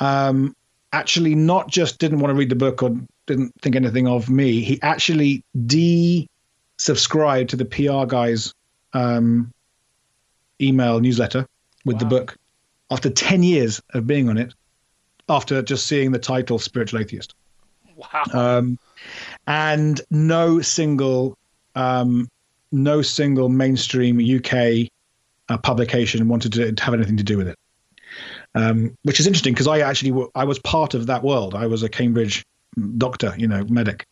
um, 0.00 0.56
actually 0.92 1.34
not 1.34 1.68
just 1.68 1.98
didn't 1.98 2.18
want 2.18 2.30
to 2.30 2.34
read 2.34 2.50
the 2.50 2.56
book 2.56 2.82
or 2.82 2.96
didn't 3.26 3.52
think 3.62 3.76
anything 3.76 4.08
of 4.08 4.28
me. 4.28 4.60
He 4.60 4.80
actually 4.82 5.44
de 5.66 6.28
subscribe 6.76 7.48
to 7.48 7.56
the 7.56 7.64
PR 7.64 8.06
guy's 8.06 8.54
um, 8.92 9.52
email 10.60 11.00
newsletter 11.00 11.46
with 11.84 11.94
wow. 11.94 12.00
the 12.00 12.06
book 12.06 12.36
after 12.90 13.10
10 13.10 13.42
years 13.42 13.82
of 13.94 14.06
being 14.06 14.28
on 14.28 14.38
it, 14.38 14.54
after 15.28 15.62
just 15.62 15.86
seeing 15.86 16.12
the 16.12 16.18
title 16.18 16.58
Spiritual 16.58 17.00
Atheist. 17.00 17.34
Wow. 17.96 18.24
Um, 18.32 18.78
and 19.46 20.00
no 20.10 20.60
single, 20.60 21.36
um, 21.74 22.28
no 22.70 23.02
single 23.02 23.48
mainstream 23.48 24.20
UK 24.20 24.88
uh, 25.48 25.58
publication 25.58 26.28
wanted 26.28 26.52
to 26.52 26.82
have 26.82 26.94
anything 26.94 27.16
to 27.16 27.24
do 27.24 27.38
with 27.38 27.48
it. 27.48 27.58
Um, 28.54 28.96
which 29.02 29.20
is 29.20 29.26
interesting 29.26 29.52
because 29.52 29.66
I 29.66 29.80
actually 29.80 30.26
I 30.34 30.44
was 30.44 30.58
part 30.60 30.94
of 30.94 31.06
that 31.08 31.22
world. 31.22 31.54
I 31.54 31.66
was 31.66 31.82
a 31.82 31.88
Cambridge 31.90 32.44
doctor, 32.98 33.34
you 33.36 33.46
know, 33.46 33.64
medic. 33.68 34.06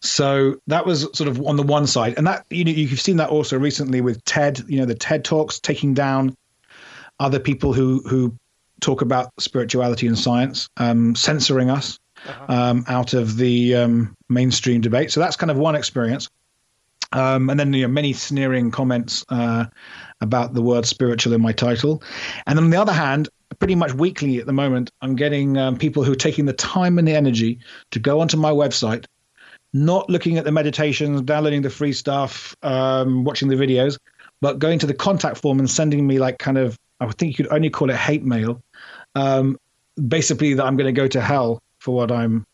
So 0.00 0.56
that 0.66 0.86
was 0.86 1.02
sort 1.16 1.28
of 1.28 1.40
on 1.42 1.56
the 1.56 1.62
one 1.62 1.86
side, 1.86 2.14
and 2.16 2.26
that 2.26 2.46
you 2.50 2.64
know 2.64 2.70
you've 2.70 3.00
seen 3.00 3.16
that 3.16 3.30
also 3.30 3.58
recently 3.58 4.00
with 4.00 4.24
TED, 4.24 4.64
you 4.68 4.78
know, 4.78 4.86
the 4.86 4.94
TED 4.94 5.24
talks 5.24 5.58
taking 5.58 5.94
down 5.94 6.36
other 7.20 7.38
people 7.38 7.72
who 7.72 8.00
who 8.08 8.36
talk 8.80 9.02
about 9.02 9.32
spirituality 9.38 10.06
and 10.06 10.18
science, 10.18 10.68
um, 10.76 11.14
censoring 11.14 11.70
us 11.70 11.98
uh-huh. 12.26 12.46
um, 12.48 12.84
out 12.88 13.14
of 13.14 13.36
the 13.36 13.74
um, 13.74 14.14
mainstream 14.28 14.80
debate. 14.80 15.10
So 15.10 15.20
that's 15.20 15.36
kind 15.36 15.50
of 15.50 15.56
one 15.56 15.74
experience. 15.74 16.28
Um, 17.12 17.48
and 17.48 17.58
then 17.58 17.72
you 17.72 17.82
know, 17.82 17.88
many 17.88 18.12
sneering 18.12 18.70
comments 18.70 19.24
uh, 19.28 19.66
about 20.20 20.54
the 20.54 20.62
word 20.62 20.84
spiritual 20.84 21.32
in 21.32 21.40
my 21.40 21.52
title. 21.52 22.02
And 22.46 22.58
then 22.58 22.64
on 22.64 22.70
the 22.70 22.80
other 22.80 22.92
hand, 22.92 23.28
pretty 23.58 23.74
much 23.74 23.94
weekly 23.94 24.38
at 24.38 24.46
the 24.46 24.52
moment, 24.52 24.90
I'm 25.00 25.16
getting 25.16 25.56
um, 25.56 25.76
people 25.76 26.04
who 26.04 26.12
are 26.12 26.16
taking 26.16 26.46
the 26.46 26.52
time 26.52 26.98
and 26.98 27.06
the 27.06 27.14
energy 27.14 27.58
to 27.90 27.98
go 27.98 28.20
onto 28.20 28.36
my 28.36 28.50
website 28.50 29.06
not 29.74 30.08
looking 30.08 30.38
at 30.38 30.44
the 30.44 30.52
meditations, 30.52 31.20
downloading 31.22 31.60
the 31.60 31.68
free 31.68 31.92
stuff, 31.92 32.56
um, 32.62 33.24
watching 33.24 33.48
the 33.48 33.56
videos, 33.56 33.98
but 34.40 34.60
going 34.60 34.78
to 34.78 34.86
the 34.86 34.94
contact 34.94 35.36
form 35.36 35.58
and 35.58 35.68
sending 35.68 36.06
me 36.06 36.18
like 36.18 36.38
kind 36.38 36.56
of, 36.56 36.78
I 37.00 37.06
think 37.10 37.36
you 37.36 37.44
could 37.44 37.52
only 37.52 37.70
call 37.70 37.90
it 37.90 37.96
hate 37.96 38.24
mail. 38.24 38.62
Um, 39.16 39.58
basically, 40.08 40.54
that 40.54 40.64
I'm 40.64 40.76
going 40.76 40.86
to 40.86 40.98
go 40.98 41.08
to 41.08 41.20
hell 41.20 41.60
for 41.80 41.94
what 41.94 42.12
I'm 42.12 42.46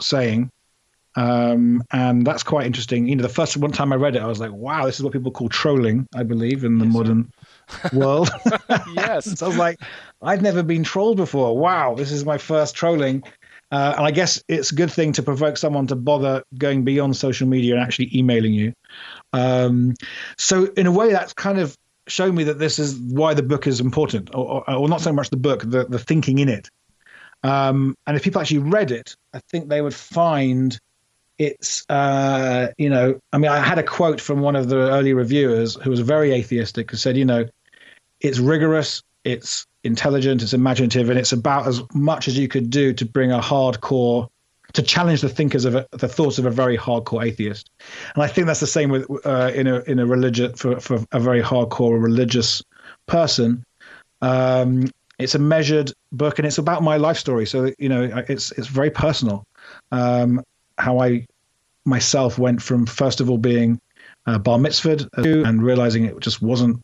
saying. 0.00 0.50
Um, 1.14 1.82
and 1.90 2.24
that's 2.24 2.44
quite 2.44 2.64
interesting. 2.64 3.08
You 3.08 3.16
know, 3.16 3.22
the 3.22 3.28
first 3.28 3.56
one 3.56 3.72
time 3.72 3.92
I 3.92 3.96
read 3.96 4.14
it, 4.14 4.22
I 4.22 4.26
was 4.26 4.38
like, 4.38 4.52
wow, 4.52 4.86
this 4.86 4.96
is 4.96 5.02
what 5.02 5.12
people 5.12 5.32
call 5.32 5.48
trolling, 5.48 6.06
I 6.14 6.22
believe, 6.22 6.64
in 6.64 6.78
the 6.78 6.86
yes, 6.86 6.94
modern 6.94 7.32
world. 7.92 8.30
yes. 8.94 9.24
so 9.38 9.46
I 9.46 9.48
was 9.48 9.58
like, 9.58 9.80
I've 10.22 10.42
never 10.42 10.62
been 10.62 10.84
trolled 10.84 11.16
before. 11.16 11.56
Wow, 11.56 11.94
this 11.94 12.12
is 12.12 12.24
my 12.24 12.38
first 12.38 12.74
trolling. 12.74 13.22
Uh, 13.70 13.94
and 13.96 14.06
I 14.06 14.10
guess 14.10 14.42
it's 14.48 14.70
a 14.70 14.74
good 14.74 14.92
thing 14.92 15.12
to 15.14 15.22
provoke 15.22 15.56
someone 15.56 15.86
to 15.86 15.96
bother 15.96 16.42
going 16.58 16.84
beyond 16.84 17.16
social 17.16 17.48
media 17.48 17.74
and 17.74 17.82
actually 17.82 18.10
emailing 18.14 18.52
you. 18.52 18.72
Um, 19.32 19.94
so, 20.36 20.64
in 20.76 20.86
a 20.86 20.92
way, 20.92 21.10
that's 21.10 21.32
kind 21.32 21.58
of 21.58 21.76
shown 22.06 22.34
me 22.34 22.44
that 22.44 22.58
this 22.58 22.78
is 22.78 22.98
why 22.98 23.32
the 23.32 23.42
book 23.42 23.66
is 23.66 23.80
important, 23.80 24.30
or, 24.34 24.62
or, 24.68 24.74
or 24.74 24.88
not 24.88 25.00
so 25.00 25.12
much 25.12 25.30
the 25.30 25.38
book, 25.38 25.62
the, 25.62 25.86
the 25.86 25.98
thinking 25.98 26.38
in 26.38 26.48
it. 26.50 26.68
Um, 27.42 27.96
and 28.06 28.16
if 28.16 28.22
people 28.22 28.40
actually 28.40 28.58
read 28.58 28.90
it, 28.90 29.16
I 29.32 29.40
think 29.50 29.68
they 29.68 29.80
would 29.80 29.94
find 29.94 30.78
it's 31.38 31.84
uh, 31.88 32.68
you 32.78 32.90
know 32.90 33.18
i 33.32 33.38
mean 33.38 33.50
i 33.50 33.58
had 33.58 33.78
a 33.78 33.82
quote 33.82 34.20
from 34.20 34.40
one 34.40 34.54
of 34.54 34.68
the 34.68 34.76
early 34.76 35.14
reviewers 35.14 35.74
who 35.76 35.90
was 35.90 36.00
very 36.00 36.32
atheistic 36.32 36.90
who 36.90 36.96
said 36.96 37.16
you 37.16 37.24
know 37.24 37.46
it's 38.20 38.38
rigorous 38.38 39.02
it's 39.24 39.66
intelligent 39.84 40.42
it's 40.42 40.52
imaginative 40.52 41.10
and 41.10 41.18
it's 41.18 41.32
about 41.32 41.66
as 41.66 41.82
much 41.94 42.28
as 42.28 42.38
you 42.38 42.48
could 42.48 42.70
do 42.70 42.92
to 42.92 43.04
bring 43.04 43.32
a 43.32 43.40
hardcore 43.40 44.28
to 44.72 44.82
challenge 44.82 45.20
the 45.20 45.28
thinkers 45.28 45.64
of 45.64 45.74
a, 45.74 45.86
the 45.92 46.08
thoughts 46.08 46.38
of 46.38 46.46
a 46.46 46.50
very 46.50 46.76
hardcore 46.76 47.24
atheist. 47.24 47.70
And 48.14 48.22
i 48.22 48.26
think 48.26 48.46
that's 48.46 48.60
the 48.60 48.66
same 48.66 48.90
with 48.90 49.06
uh, 49.26 49.50
in 49.54 49.66
a 49.66 49.80
in 49.80 49.98
a 49.98 50.06
religious 50.06 50.58
for, 50.60 50.80
for 50.80 51.04
a 51.12 51.20
very 51.20 51.42
hardcore 51.42 52.02
religious 52.02 52.62
person. 53.06 53.64
Um, 54.20 54.90
it's 55.18 55.34
a 55.34 55.38
measured 55.38 55.92
book 56.12 56.38
and 56.38 56.46
it's 56.46 56.58
about 56.58 56.82
my 56.82 56.96
life 56.96 57.18
story. 57.18 57.46
So 57.46 57.70
you 57.78 57.88
know 57.88 58.24
it's 58.28 58.52
it's 58.52 58.68
very 58.68 58.90
personal. 58.90 59.44
Um, 59.90 60.42
how 60.78 61.00
I 61.00 61.26
myself 61.84 62.38
went 62.38 62.62
from 62.62 62.86
first 62.86 63.20
of 63.20 63.28
all 63.28 63.38
being 63.38 63.80
uh, 64.26 64.38
bar 64.38 64.58
mitzvahed 64.58 65.08
uh, 65.18 65.48
and 65.48 65.62
realizing 65.62 66.04
it 66.04 66.18
just 66.20 66.40
wasn't 66.40 66.80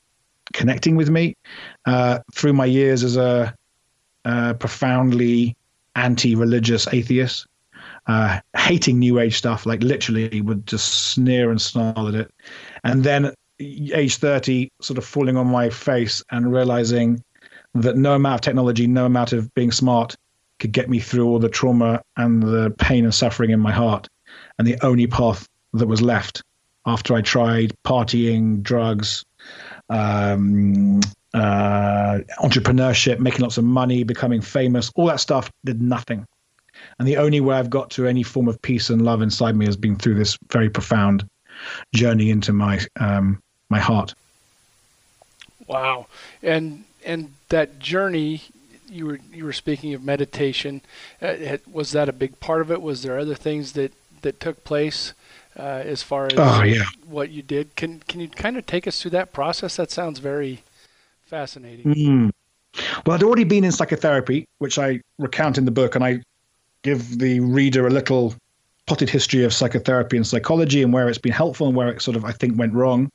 connecting 0.53 0.97
with 0.97 1.11
me 1.11 1.37
uh, 1.87 2.19
through 2.35 2.53
my 2.53 2.65
years 2.65 3.05
as 3.05 3.17
a, 3.17 3.55
a 4.25 4.55
profoundly 4.55 5.57
anti-religious 5.95 6.87
atheist, 6.93 7.47
uh, 8.07 8.41
hating 8.57 8.99
New 8.99 9.19
Age 9.19 9.37
stuff, 9.37 9.67
like 9.67 9.83
literally 9.83 10.41
would 10.41 10.67
just 10.67 11.13
sneer 11.13 11.51
and 11.51 11.61
snarl 11.61 12.09
at 12.09 12.15
it, 12.15 12.35
and 12.85 13.05
then 13.05 13.35
age 13.61 14.17
thirty, 14.17 14.71
sort 14.81 14.99
of 14.99 15.05
falling 15.05 15.37
on 15.37 15.47
my 15.47 15.69
face 15.69 16.23
and 16.31 16.53
realizing 16.53 17.23
that 17.75 17.97
no 17.97 18.15
amount 18.15 18.37
of 18.37 18.41
technology, 18.41 18.87
no 18.87 19.07
amount 19.07 19.33
of 19.33 19.53
being 19.55 19.73
smart 19.73 20.17
could 20.59 20.73
get 20.73 20.89
me 20.89 20.99
through 20.99 21.27
all 21.27 21.39
the 21.39 21.49
trauma 21.49 22.03
and 22.17 22.43
the 22.43 22.75
pain 22.79 23.05
and 23.05 23.15
suffering 23.15 23.51
in 23.51 23.61
my 23.61 23.73
heart. 23.73 24.09
And 24.59 24.67
the 24.67 24.79
only 24.85 25.07
path 25.07 25.49
that 25.75 25.87
was 25.87 26.01
left 26.01 26.43
after 26.87 27.15
I 27.15 27.21
tried 27.21 27.75
partying, 27.85 28.63
drugs, 28.63 29.25
um, 29.89 31.01
uh, 31.35 32.19
entrepreneurship, 32.41 33.19
making 33.19 33.41
lots 33.41 33.59
of 33.59 33.65
money, 33.65 34.03
becoming 34.03 34.41
famous, 34.41 34.91
all 34.95 35.07
that 35.07 35.21
stuff 35.21 35.51
did 35.65 35.81
nothing. 35.81 36.27
And 36.99 37.09
the 37.09 37.17
only 37.17 37.41
way 37.41 37.57
I've 37.57 37.71
got 37.71 37.91
to 37.91 38.07
any 38.07 38.23
form 38.23 38.49
of 38.49 38.61
peace 38.63 38.91
and 38.91 39.03
love 39.03 39.23
inside 39.23 39.57
me 39.57 39.67
has 39.67 39.77
been 39.77 39.97
through 39.97 40.15
this 40.15 40.39
very 40.51 40.71
profound 40.71 41.29
journey 41.95 42.31
into 42.31 42.53
my 42.53 42.81
um, 43.01 43.43
my 43.69 43.79
heart. 43.79 44.15
Wow, 45.67 46.07
and 46.43 46.85
and 47.05 47.35
that 47.49 47.79
journey 47.79 48.43
you 48.89 49.07
were 49.07 49.21
you 49.33 49.45
were 49.45 49.53
speaking 49.53 49.93
of 49.95 50.05
meditation. 50.05 50.81
Uh, 51.21 51.59
was 51.71 51.93
that 51.93 52.09
a 52.09 52.13
big 52.13 52.39
part 52.41 52.61
of 52.61 52.71
it? 52.71 52.81
Was 52.81 53.03
there 53.03 53.19
other 53.19 53.35
things 53.35 53.73
that 53.73 53.93
that 54.23 54.41
took 54.41 54.65
place 54.65 55.13
uh, 55.59 55.83
as 55.85 56.03
far 56.03 56.27
as 56.27 56.33
oh, 56.37 56.63
yeah. 56.63 56.85
what 57.07 57.31
you 57.31 57.43
did? 57.43 57.75
Can 57.77 58.01
can 58.09 58.21
you 58.21 58.29
kind 58.29 58.57
of 58.57 58.67
take 58.67 58.87
us 58.87 59.01
through 59.01 59.11
that 59.13 59.33
process? 59.33 59.77
That 59.77 59.91
sounds 59.91 60.19
very 60.19 60.63
fascinating. 61.27 61.95
Mm. 61.95 62.31
Well, 63.05 63.17
I'd 63.17 63.23
already 63.23 63.45
been 63.45 63.65
in 63.65 63.73
psychotherapy, 63.73 64.47
which 64.59 64.79
I 64.79 65.01
recount 65.19 65.59
in 65.59 65.65
the 65.65 65.71
book, 65.71 65.95
and 65.95 66.05
I 66.05 66.23
give 66.83 67.19
the 67.19 67.41
reader 67.41 67.87
a 67.87 67.91
little 67.91 68.35
potted 68.87 69.11
history 69.11 69.45
of 69.45 69.53
psychotherapy 69.53 70.17
and 70.17 70.27
psychology 70.27 70.83
and 70.83 70.93
where 70.93 71.09
it's 71.09 71.19
been 71.19 71.33
helpful 71.33 71.67
and 71.67 71.77
where 71.77 71.89
it 71.89 72.01
sort 72.01 72.17
of 72.17 72.25
I 72.25 72.33
think 72.33 72.59
went 72.59 72.73
wrong. 72.73 73.11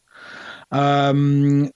Um, 0.71 1.71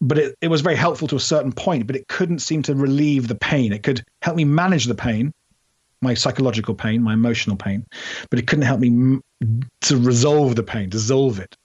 but 0.00 0.18
it, 0.18 0.34
it 0.40 0.48
was 0.48 0.60
very 0.60 0.76
helpful 0.76 1.08
to 1.08 1.16
a 1.16 1.20
certain 1.20 1.52
point, 1.52 1.86
but 1.86 1.96
it 1.96 2.08
couldn't 2.08 2.40
seem 2.40 2.62
to 2.62 2.74
relieve 2.74 3.28
the 3.28 3.34
pain. 3.34 3.72
It 3.72 3.82
could 3.82 4.04
help 4.22 4.36
me 4.36 4.44
manage 4.44 4.84
the 4.84 4.94
pain, 4.94 5.32
my 6.02 6.14
psychological 6.14 6.74
pain, 6.74 7.02
my 7.02 7.14
emotional 7.14 7.56
pain, 7.56 7.84
but 8.30 8.38
it 8.38 8.46
couldn't 8.46 8.64
help 8.64 8.80
me 8.80 8.88
m- 8.88 9.22
to 9.82 9.96
resolve 9.96 10.56
the 10.56 10.62
pain, 10.62 10.88
dissolve 10.88 11.38
it. 11.38 11.56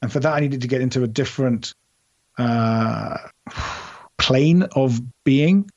And 0.00 0.12
for 0.12 0.20
that, 0.20 0.34
I 0.34 0.40
needed 0.40 0.60
to 0.62 0.68
get 0.68 0.80
into 0.80 1.04
a 1.04 1.06
different 1.06 1.74
uh, 2.38 3.16
plane 4.18 4.62
of 4.74 5.00
being, 5.24 5.70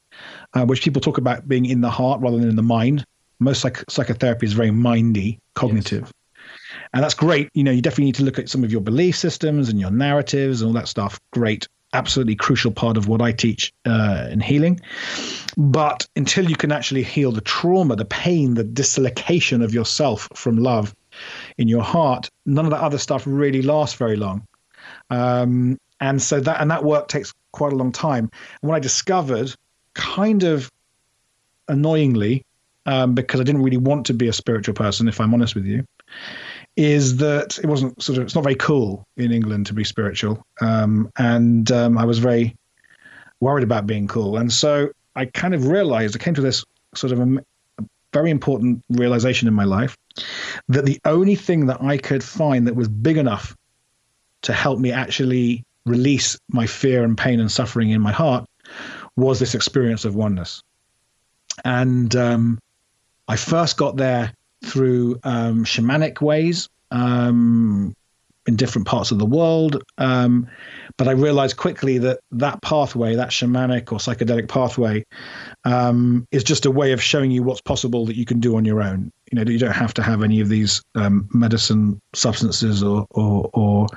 uh, 0.54 0.66
which 0.66 0.84
people 0.84 1.02
talk 1.02 1.18
about 1.18 1.48
being 1.48 1.66
in 1.66 1.82
the 1.82 1.90
heart 1.90 2.22
rather 2.22 2.38
than 2.38 2.50
in 2.50 2.56
the 2.56 2.64
mind. 2.64 3.06
Most 3.40 3.62
psych- 3.62 3.84
psychotherapy 3.90 4.46
is 4.46 4.54
very 4.54 4.72
mindy, 4.72 5.40
cognitive. 5.54 6.04
Yes. 6.04 6.12
And 6.94 7.04
that's 7.04 7.14
great. 7.14 7.50
You 7.54 7.64
know, 7.64 7.72
you 7.72 7.82
definitely 7.82 8.06
need 8.06 8.16
to 8.16 8.24
look 8.24 8.40
at 8.40 8.50
some 8.50 8.64
of 8.64 8.72
your 8.72 8.82
belief 8.82 9.18
systems 9.18 9.70
and 9.70 9.80
your 9.80 9.92
narratives 9.92 10.62
and 10.62 10.68
all 10.68 10.74
that 10.74 10.88
stuff. 10.88 11.20
Great 11.32 11.68
absolutely 11.96 12.36
crucial 12.36 12.72
part 12.72 12.98
of 12.98 13.08
what 13.08 13.22
I 13.22 13.32
teach 13.32 13.74
uh, 13.86 14.28
in 14.30 14.40
healing. 14.40 14.80
But 15.58 16.08
until 16.16 16.50
you 16.50 16.56
can 16.56 16.72
actually 16.72 17.04
heal 17.04 17.32
the 17.32 17.42
trauma, 17.42 17.96
the 17.96 18.06
pain, 18.06 18.54
the 18.54 18.64
dislocation 18.64 19.62
of 19.62 19.74
yourself 19.74 20.30
from 20.36 20.58
love 20.58 20.94
in 21.58 21.68
your 21.68 21.84
heart, 21.84 22.30
none 22.46 22.66
of 22.66 22.72
that 22.72 22.82
other 22.82 22.98
stuff 22.98 23.24
really 23.26 23.62
lasts 23.62 23.96
very 23.96 24.18
long. 24.18 24.46
Um, 25.10 25.80
and 26.00 26.22
so 26.22 26.40
that 26.42 26.62
and 26.62 26.70
that 26.72 26.84
work 26.84 27.08
takes 27.08 27.34
quite 27.52 27.74
a 27.74 27.76
long 27.76 27.92
time. 27.92 28.30
And 28.62 28.70
what 28.70 28.76
I 28.76 28.80
discovered, 28.80 29.56
kind 29.94 30.44
of 30.44 30.70
annoyingly, 31.68 32.46
um, 32.86 33.16
because 33.16 33.40
I 33.40 33.44
didn't 33.44 33.64
really 33.64 33.78
want 33.78 34.06
to 34.08 34.14
be 34.14 34.28
a 34.28 34.34
spiritual 34.34 34.76
person, 34.76 35.08
if 35.08 35.20
I'm 35.20 35.34
honest 35.34 35.56
with 35.56 35.66
you, 35.66 35.86
is 36.76 37.18
that 37.18 37.58
it 37.60 37.68
wasn't 37.68 38.02
sort 38.02 38.18
of 38.18 38.26
it's 38.26 38.36
not 38.36 38.44
very 38.44 38.56
cool 38.56 39.08
in 39.18 39.32
England 39.32 39.66
to 39.68 39.74
be 39.74 39.84
spiritual, 39.84 40.46
um, 40.62 41.12
and 41.18 41.72
um, 41.72 41.98
I 41.98 42.06
was 42.06 42.20
very 42.20 42.56
worried 43.40 43.64
about 43.64 43.88
being 43.88 44.08
cool, 44.08 44.38
and 44.38 44.52
so 44.52 44.90
I 45.16 45.26
kind 45.26 45.54
of 45.54 45.68
realized 45.68 46.16
I 46.16 46.20
came 46.20 46.34
to 46.34 46.42
this 46.42 46.66
sort 46.94 47.14
of 47.14 47.20
a, 47.20 47.38
a 47.80 47.84
very 48.14 48.30
important 48.30 48.84
realization 48.90 49.48
in 49.48 49.54
my 49.54 49.64
life 49.64 49.98
that 50.68 50.86
the 50.86 51.00
only 51.06 51.36
thing 51.36 51.68
that 51.68 51.82
I 51.82 51.98
could 51.98 52.24
find 52.24 52.68
that 52.68 52.76
was 52.76 52.88
big 52.88 53.18
enough 53.18 53.56
to 54.44 54.54
help 54.54 54.80
me 54.80 54.92
actually 54.92 55.64
release 55.86 56.38
my 56.50 56.68
fear 56.68 57.04
and 57.04 57.18
pain 57.18 57.40
and 57.40 57.52
suffering 57.52 57.92
in 57.92 58.02
my 58.02 58.12
heart 58.12 58.46
was 59.16 59.40
this 59.40 59.56
experience 59.56 60.04
of 60.04 60.16
oneness, 60.16 60.62
and 61.64 62.14
um, 62.18 62.60
I 63.30 63.38
first 63.38 63.78
got 63.78 63.96
there 63.96 64.34
through 64.66 65.20
um, 65.24 65.64
shamanic 65.64 66.22
ways 66.22 66.70
um, 66.92 67.96
in 68.48 68.56
different 68.56 68.88
parts 68.88 69.12
of 69.12 69.20
the 69.20 69.26
world. 69.26 69.84
Um, 69.98 70.48
but 70.98 71.08
I 71.08 71.12
realized 71.12 71.58
quickly 71.58 71.98
that 72.00 72.20
that 72.32 72.62
pathway, 72.62 73.16
that 73.16 73.30
shamanic 73.30 73.92
or 73.92 73.98
psychedelic 73.98 74.48
pathway, 74.48 75.04
um, 75.64 76.28
is 76.32 76.44
just 76.44 76.66
a 76.66 76.72
way 76.72 76.92
of 76.92 77.02
showing 77.02 77.32
you 77.32 77.44
what's 77.44 77.62
possible 77.62 78.06
that 78.06 78.16
you 78.16 78.26
can 78.26 78.40
do 78.40 78.56
on 78.56 78.66
your 78.66 78.82
own. 78.82 79.12
You 79.32 79.38
know, 79.38 79.44
that 79.44 79.52
you 79.52 79.60
don't 79.60 79.72
have 79.72 79.94
to 79.96 80.04
have 80.04 80.24
any 80.24 80.40
of 80.42 80.50
these 80.50 80.82
um, 80.94 81.28
medicine 81.34 82.00
substances 82.14 82.84
or, 82.84 83.08
or, 83.12 83.50
or 83.54 83.88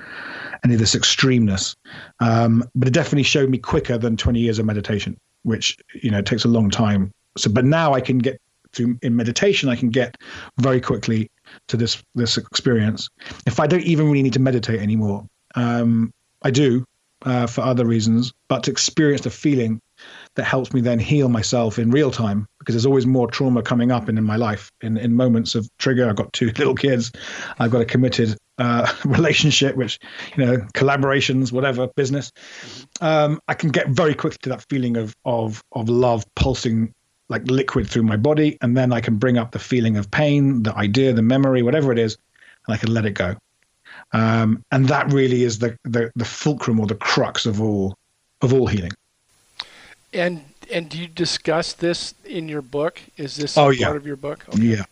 any 0.64 0.74
of 0.74 0.80
this 0.80 0.96
extremeness. 0.96 1.76
Um, 2.20 2.64
but 2.74 2.88
it 2.88 2.94
definitely 2.94 3.24
showed 3.24 3.50
me 3.50 3.58
quicker 3.58 3.98
than 3.98 4.16
20 4.16 4.40
years 4.40 4.58
of 4.58 4.66
meditation, 4.66 5.16
which 5.42 5.76
you 5.94 6.10
know 6.10 6.22
takes 6.22 6.44
a 6.44 6.48
long 6.48 6.70
time. 6.70 7.12
So, 7.36 7.50
but 7.50 7.64
now 7.64 7.92
I 7.92 8.00
can 8.00 8.18
get 8.18 8.40
through 8.72 8.98
in 9.02 9.16
meditation, 9.16 9.68
I 9.68 9.76
can 9.76 9.90
get 9.90 10.16
very 10.58 10.80
quickly 10.80 11.30
to 11.68 11.76
this 11.76 12.02
this 12.14 12.36
experience. 12.36 13.08
If 13.46 13.60
I 13.60 13.66
don't 13.66 13.84
even 13.84 14.06
really 14.06 14.22
need 14.22 14.34
to 14.34 14.40
meditate 14.40 14.80
anymore, 14.80 15.26
um, 15.54 16.12
I 16.42 16.50
do 16.50 16.84
uh, 17.24 17.46
for 17.46 17.62
other 17.62 17.84
reasons, 17.84 18.32
but 18.48 18.62
to 18.64 18.70
experience 18.70 19.22
the 19.22 19.30
feeling 19.30 19.80
that 20.36 20.44
helps 20.44 20.72
me 20.72 20.80
then 20.80 20.98
heal 20.98 21.28
myself 21.28 21.78
in 21.78 21.90
real 21.90 22.10
time 22.10 22.46
because 22.60 22.74
there's 22.74 22.86
always 22.86 23.06
more 23.06 23.26
trauma 23.26 23.62
coming 23.62 23.90
up 23.90 24.08
in, 24.08 24.16
in 24.16 24.24
my 24.24 24.36
life 24.36 24.70
in, 24.80 24.96
in 24.96 25.14
moments 25.14 25.54
of 25.54 25.68
trigger. 25.78 26.08
I've 26.08 26.16
got 26.16 26.32
two 26.32 26.46
little 26.58 26.74
kids. 26.74 27.10
I've 27.58 27.70
got 27.70 27.80
a 27.80 27.84
committed 27.84 28.36
uh, 28.58 28.92
relationship, 29.04 29.76
which, 29.76 29.98
you 30.36 30.44
know, 30.44 30.58
collaborations, 30.74 31.50
whatever, 31.50 31.88
business. 31.96 32.30
Um, 33.00 33.40
I 33.48 33.54
can 33.54 33.70
get 33.70 33.88
very 33.88 34.14
quickly 34.14 34.38
to 34.42 34.50
that 34.50 34.64
feeling 34.70 34.96
of, 34.96 35.14
of, 35.24 35.62
of 35.72 35.88
love 35.88 36.24
pulsing 36.36 36.92
like 37.28 37.44
liquid 37.50 37.88
through 37.88 38.04
my 38.04 38.16
body, 38.16 38.56
and 38.60 38.76
then 38.76 38.92
I 38.92 39.00
can 39.00 39.16
bring 39.16 39.38
up 39.38 39.52
the 39.52 39.58
feeling 39.58 39.96
of 39.96 40.10
pain, 40.10 40.62
the 40.62 40.74
idea, 40.74 41.12
the 41.12 41.22
memory, 41.22 41.62
whatever 41.62 41.92
it 41.92 41.98
is, 41.98 42.16
and 42.66 42.74
I 42.74 42.78
can 42.78 42.92
let 42.92 43.04
it 43.04 43.12
go. 43.12 43.36
Um, 44.12 44.64
and 44.70 44.88
that 44.88 45.12
really 45.12 45.42
is 45.42 45.58
the, 45.58 45.76
the 45.84 46.10
the 46.16 46.24
fulcrum 46.24 46.80
or 46.80 46.86
the 46.86 46.94
crux 46.94 47.44
of 47.46 47.60
all 47.60 47.96
of 48.40 48.52
all 48.52 48.66
healing. 48.66 48.92
And 50.12 50.44
and 50.72 50.88
do 50.88 50.98
you 50.98 51.06
discuss 51.06 51.72
this 51.74 52.14
in 52.24 52.48
your 52.48 52.62
book? 52.62 53.00
Is 53.16 53.36
this 53.36 53.56
oh, 53.58 53.64
part 53.64 53.78
yeah. 53.78 53.94
of 53.94 54.06
your 54.06 54.16
book? 54.16 54.46
Okay. 54.48 54.62
Yeah. 54.62 54.84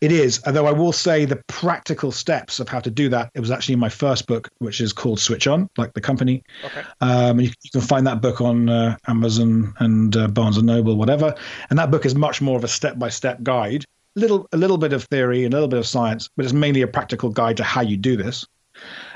It 0.00 0.12
is, 0.12 0.40
although 0.46 0.66
I 0.66 0.72
will 0.72 0.92
say 0.92 1.24
the 1.24 1.42
practical 1.46 2.12
steps 2.12 2.60
of 2.60 2.68
how 2.68 2.80
to 2.80 2.90
do 2.90 3.08
that. 3.08 3.30
It 3.34 3.40
was 3.40 3.50
actually 3.50 3.74
in 3.74 3.78
my 3.78 3.88
first 3.88 4.26
book, 4.26 4.48
which 4.58 4.80
is 4.80 4.92
called 4.92 5.20
Switch 5.20 5.46
On, 5.46 5.68
like 5.76 5.94
the 5.94 6.00
company. 6.00 6.42
Okay. 6.64 6.82
Um, 7.00 7.40
you, 7.40 7.50
you, 7.62 7.70
can 7.70 7.80
find 7.80 8.06
that 8.06 8.20
book 8.20 8.40
on 8.40 8.68
uh, 8.68 8.96
Amazon 9.06 9.72
and 9.78 10.16
uh, 10.16 10.28
Barnes 10.28 10.56
and 10.56 10.66
Noble, 10.66 10.96
whatever. 10.96 11.34
And 11.70 11.78
that 11.78 11.90
book 11.90 12.04
is 12.04 12.14
much 12.14 12.40
more 12.40 12.56
of 12.56 12.64
a 12.64 12.68
step-by-step 12.68 13.42
guide, 13.42 13.84
little 14.14 14.48
a 14.52 14.56
little 14.56 14.78
bit 14.78 14.92
of 14.92 15.04
theory, 15.04 15.44
and 15.44 15.54
a 15.54 15.56
little 15.56 15.68
bit 15.68 15.78
of 15.78 15.86
science, 15.86 16.28
but 16.36 16.44
it's 16.44 16.54
mainly 16.54 16.82
a 16.82 16.86
practical 16.86 17.30
guide 17.30 17.56
to 17.56 17.64
how 17.64 17.80
you 17.80 17.96
do 17.96 18.16
this. 18.16 18.46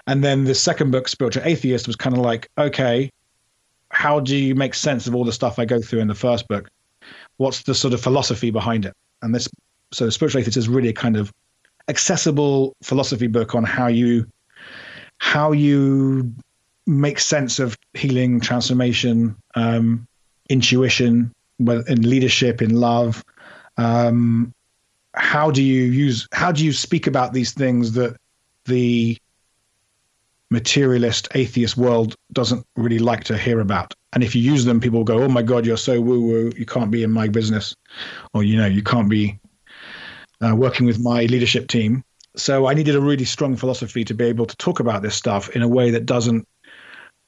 And 0.06 0.22
then 0.22 0.44
the 0.44 0.54
second 0.54 0.90
book, 0.90 1.08
Spiritual 1.08 1.42
Atheist, 1.44 1.86
was 1.86 1.96
kind 1.96 2.16
of 2.16 2.22
like, 2.22 2.48
okay, 2.56 3.10
how 3.90 4.20
do 4.20 4.36
you 4.36 4.54
make 4.54 4.74
sense 4.74 5.06
of 5.06 5.14
all 5.14 5.24
the 5.24 5.32
stuff 5.32 5.58
I 5.58 5.64
go 5.64 5.80
through 5.80 6.00
in 6.00 6.08
the 6.08 6.14
first 6.14 6.48
book? 6.48 6.68
What's 7.38 7.62
the 7.62 7.74
sort 7.74 7.94
of 7.94 8.00
philosophy 8.00 8.50
behind 8.50 8.84
it? 8.84 8.94
And 9.22 9.34
this 9.34 9.48
so 9.92 10.10
spiritual 10.10 10.40
atheist 10.40 10.56
is 10.56 10.68
really 10.68 10.88
a 10.88 10.92
kind 10.92 11.16
of 11.16 11.32
accessible 11.88 12.74
philosophy 12.82 13.26
book 13.26 13.54
on 13.54 13.64
how 13.64 13.86
you 13.86 14.26
how 15.18 15.52
you 15.52 16.32
make 16.86 17.18
sense 17.18 17.58
of 17.58 17.76
healing 17.94 18.40
transformation 18.40 19.36
um, 19.54 20.06
intuition 20.48 21.32
in 21.58 22.02
leadership 22.02 22.62
in 22.62 22.76
love. 22.76 23.24
Um, 23.76 24.52
how 25.14 25.50
do 25.50 25.62
you 25.62 25.84
use 25.84 26.28
how 26.32 26.52
do 26.52 26.64
you 26.64 26.72
speak 26.72 27.06
about 27.06 27.32
these 27.32 27.52
things 27.52 27.92
that 27.92 28.16
the 28.66 29.16
materialist 30.50 31.28
atheist 31.34 31.76
world 31.76 32.14
doesn't 32.32 32.64
really 32.76 32.98
like 32.98 33.24
to 33.24 33.38
hear 33.38 33.60
about? 33.60 33.94
And 34.12 34.22
if 34.22 34.34
you 34.34 34.42
use 34.42 34.64
them 34.64 34.80
people 34.80 35.04
go 35.04 35.22
oh 35.22 35.28
my 35.28 35.42
god 35.42 35.64
you're 35.64 35.76
so 35.78 36.00
woo 36.00 36.20
woo 36.20 36.52
you 36.56 36.66
can't 36.66 36.90
be 36.90 37.02
in 37.02 37.10
my 37.10 37.28
business 37.28 37.74
or 38.34 38.44
you 38.44 38.56
know 38.56 38.66
you 38.66 38.82
can't 38.82 39.08
be 39.08 39.38
uh, 40.40 40.54
working 40.54 40.86
with 40.86 40.98
my 40.98 41.22
leadership 41.24 41.68
team. 41.68 42.04
So 42.36 42.66
I 42.66 42.74
needed 42.74 42.94
a 42.94 43.00
really 43.00 43.24
strong 43.24 43.56
philosophy 43.56 44.04
to 44.04 44.14
be 44.14 44.24
able 44.24 44.46
to 44.46 44.56
talk 44.56 44.80
about 44.80 45.02
this 45.02 45.14
stuff 45.14 45.48
in 45.50 45.62
a 45.62 45.68
way 45.68 45.90
that 45.90 46.04
doesn't 46.04 46.46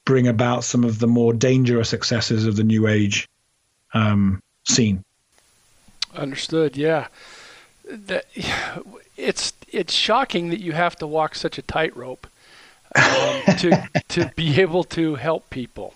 bring 0.05 0.29
about 0.29 0.65
some 0.65 0.85
of 0.85 0.99
the 0.99 1.07
more 1.07 1.33
dangerous 1.33 1.93
excesses 1.93 2.47
of 2.47 2.57
the 2.57 2.65
new 2.65 2.87
age 2.87 3.29
um, 3.95 4.43
scene. 4.67 5.05
Understood. 6.15 6.77
Yeah, 6.77 7.09
that 7.85 8.27
it's 9.17 9.53
it's 9.71 9.93
shocking 9.93 10.51
that 10.51 10.61
you 10.61 10.73
have 10.73 10.97
to 10.97 11.07
walk 11.07 11.35
such 11.35 11.59
a 11.59 11.63
tightrope 11.63 12.27
um, 12.97 13.57
to 13.59 13.89
to 14.09 14.33
be 14.37 14.61
able 14.61 14.85
to 14.85 15.17
help 15.17 15.51
people. 15.51 15.95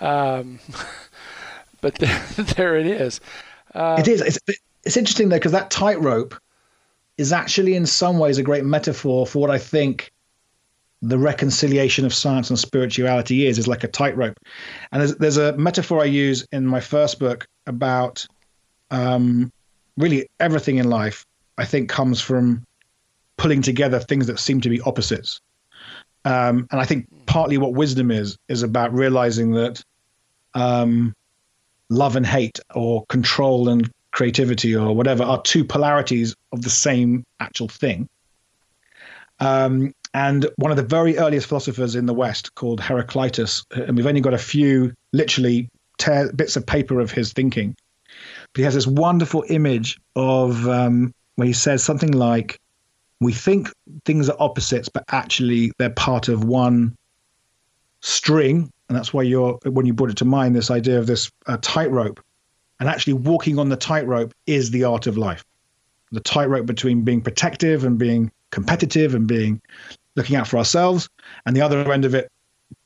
Um, 0.00 0.60
but 1.80 1.96
there, 1.96 2.24
there 2.36 2.76
it 2.76 2.86
is. 2.86 3.20
Um, 3.74 4.00
it 4.00 4.08
is. 4.08 4.20
It's, 4.20 4.38
it's 4.84 4.96
interesting 4.96 5.28
though 5.28 5.36
because 5.36 5.52
that 5.52 5.70
tightrope 5.70 6.34
is 7.16 7.32
actually 7.32 7.74
in 7.74 7.84
some 7.84 8.18
ways 8.18 8.38
a 8.38 8.42
great 8.42 8.64
metaphor 8.64 9.26
for 9.26 9.40
what 9.40 9.50
I 9.50 9.58
think 9.58 10.12
the 11.02 11.18
reconciliation 11.18 12.04
of 12.04 12.14
science 12.14 12.50
and 12.50 12.58
spirituality 12.58 13.46
is 13.46 13.58
is 13.58 13.68
like 13.68 13.84
a 13.84 13.88
tightrope. 13.88 14.38
And 14.90 15.00
there's, 15.00 15.16
there's 15.16 15.36
a 15.36 15.56
metaphor 15.56 16.00
i 16.00 16.04
use 16.04 16.46
in 16.52 16.66
my 16.66 16.80
first 16.80 17.18
book 17.18 17.46
about 17.66 18.26
um, 18.90 19.52
really 19.96 20.28
everything 20.40 20.78
in 20.78 20.88
life 20.88 21.26
i 21.56 21.64
think 21.64 21.88
comes 21.88 22.20
from 22.20 22.64
pulling 23.36 23.62
together 23.62 24.00
things 24.00 24.26
that 24.26 24.38
seem 24.38 24.60
to 24.60 24.68
be 24.68 24.80
opposites. 24.80 25.40
Um, 26.24 26.66
and 26.70 26.80
i 26.80 26.84
think 26.84 27.06
partly 27.26 27.58
what 27.58 27.74
wisdom 27.74 28.10
is 28.10 28.36
is 28.48 28.62
about 28.62 28.92
realizing 28.92 29.52
that 29.52 29.82
um, 30.54 31.14
love 31.90 32.16
and 32.16 32.26
hate 32.26 32.58
or 32.74 33.06
control 33.06 33.68
and 33.68 33.90
creativity 34.18 34.74
or 34.74 34.96
whatever 34.96 35.22
are 35.22 35.40
two 35.42 35.64
polarities 35.64 36.34
of 36.50 36.62
the 36.62 36.70
same 36.70 37.24
actual 37.38 37.68
thing. 37.68 38.08
Um, 39.38 39.94
and 40.12 40.50
one 40.56 40.72
of 40.72 40.76
the 40.76 40.82
very 40.82 41.16
earliest 41.18 41.46
philosophers 41.46 41.94
in 41.94 42.06
the 42.06 42.14
West 42.14 42.56
called 42.56 42.80
Heraclitus, 42.80 43.64
and 43.70 43.96
we've 43.96 44.08
only 44.08 44.20
got 44.20 44.34
a 44.34 44.38
few 44.38 44.92
literally 45.12 45.68
tear, 45.98 46.32
bits 46.32 46.56
of 46.56 46.66
paper 46.66 46.98
of 46.98 47.12
his 47.12 47.32
thinking, 47.32 47.76
but 48.52 48.58
he 48.58 48.62
has 48.64 48.74
this 48.74 48.88
wonderful 48.88 49.44
image 49.50 50.00
of 50.16 50.66
um, 50.66 51.14
where 51.36 51.46
he 51.46 51.52
says 51.52 51.84
something 51.84 52.10
like, 52.10 52.58
"We 53.20 53.32
think 53.32 53.70
things 54.04 54.28
are 54.28 54.36
opposites, 54.40 54.88
but 54.88 55.04
actually 55.12 55.70
they're 55.78 55.90
part 55.90 56.26
of 56.26 56.42
one 56.42 56.96
string." 58.00 58.72
And 58.88 58.98
that's 58.98 59.14
why 59.14 59.22
you're 59.22 59.60
when 59.62 59.86
you 59.86 59.94
brought 59.94 60.10
it 60.10 60.16
to 60.16 60.24
mind 60.24 60.56
this 60.56 60.72
idea 60.72 60.98
of 60.98 61.06
this 61.06 61.30
uh, 61.46 61.58
tightrope 61.62 62.18
and 62.80 62.88
actually, 62.88 63.14
walking 63.14 63.58
on 63.58 63.68
the 63.68 63.76
tightrope 63.76 64.32
is 64.46 64.70
the 64.70 64.84
art 64.84 65.06
of 65.06 65.16
life. 65.16 65.44
The 66.12 66.20
tightrope 66.20 66.66
between 66.66 67.02
being 67.02 67.20
protective 67.20 67.84
and 67.84 67.98
being 67.98 68.30
competitive 68.50 69.14
and 69.14 69.26
being 69.26 69.60
looking 70.14 70.36
out 70.36 70.48
for 70.48 70.58
ourselves, 70.58 71.08
and 71.44 71.56
the 71.56 71.60
other 71.60 71.92
end 71.92 72.04
of 72.04 72.14
it 72.14 72.30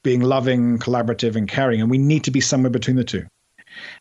being 0.02 0.20
loving, 0.20 0.78
collaborative, 0.78 1.36
and 1.36 1.48
caring. 1.48 1.80
And 1.80 1.90
we 1.90 1.98
need 1.98 2.24
to 2.24 2.30
be 2.30 2.40
somewhere 2.40 2.70
between 2.70 2.96
the 2.96 3.04
two. 3.04 3.24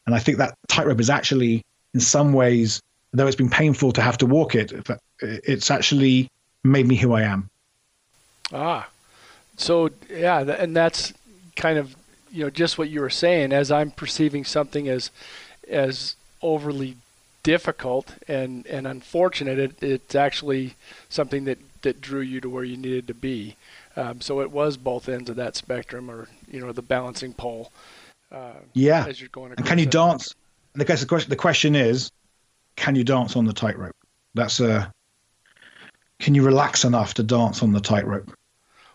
And 0.06 0.16
I 0.16 0.20
think 0.20 0.38
that 0.38 0.58
tightrope 0.68 1.00
is 1.00 1.10
actually, 1.10 1.64
in 1.94 2.00
some 2.00 2.34
ways, 2.34 2.82
though 3.14 3.28
it's 3.28 3.36
been 3.36 3.50
painful 3.50 3.92
to 3.94 4.02
have 4.02 4.18
to 4.20 4.26
walk 4.26 4.56
it, 4.56 4.74
it's 5.22 5.70
actually 5.70 6.30
made 6.64 6.88
me 6.88 6.96
who 6.96 7.14
I 7.14 7.24
am. 7.24 7.50
Ah, 8.54 8.90
so 9.58 9.90
yeah, 10.10 10.40
and 10.40 10.76
that's 10.76 11.14
kind 11.56 11.78
of 11.78 11.96
you 12.32 12.44
know 12.44 12.50
just 12.50 12.78
what 12.78 12.90
you 12.90 13.02
were 13.02 13.10
saying. 13.10 13.54
As 13.54 13.72
I'm 13.72 13.92
perceiving 13.92 14.44
something 14.44 14.88
as 14.90 15.12
as 15.72 16.16
overly 16.42 16.98
difficult 17.44 18.16
and, 18.28 18.66
and 18.68 18.86
unfortunate. 18.86 19.58
It, 19.58 19.84
it's 19.84 20.16
actually 20.16 20.76
something 21.10 21.46
that, 21.46 21.60
that 21.82 22.02
drew 22.02 22.22
you 22.22 22.42
to 22.42 22.50
where 22.50 22.64
you 22.64 22.78
needed 22.78 23.08
to 23.08 23.14
be. 23.14 23.56
Um, 23.96 24.22
so 24.22 24.42
it 24.42 24.52
was 24.52 24.78
both 24.78 25.10
ends 25.10 25.30
of 25.30 25.36
that 25.36 25.56
spectrum, 25.56 26.10
or 26.10 26.30
you 26.50 26.60
know, 26.60 26.72
the 26.72 26.82
balancing 26.82 27.34
pole. 27.34 27.72
Uh, 28.32 28.54
yeah. 28.74 29.06
As 29.08 29.20
you're 29.20 29.30
going. 29.30 29.54
And 29.58 29.66
can 29.66 29.80
you 29.80 29.86
dance? 29.86 30.34
And 30.74 30.82
I 30.82 30.86
guess 30.86 31.02
the 31.02 31.08
question 31.08 31.30
the 31.30 31.36
question 31.36 31.76
is, 31.76 32.12
can 32.78 32.96
you 32.96 33.04
dance 33.04 33.36
on 33.36 33.46
the 33.46 33.54
tightrope? 33.54 33.96
That's 34.34 34.60
a. 34.60 34.92
Can 36.20 36.36
you 36.36 36.44
relax 36.44 36.86
enough 36.86 37.16
to 37.16 37.24
dance 37.24 37.64
on 37.64 37.74
the 37.74 37.82
tightrope? 37.82 38.32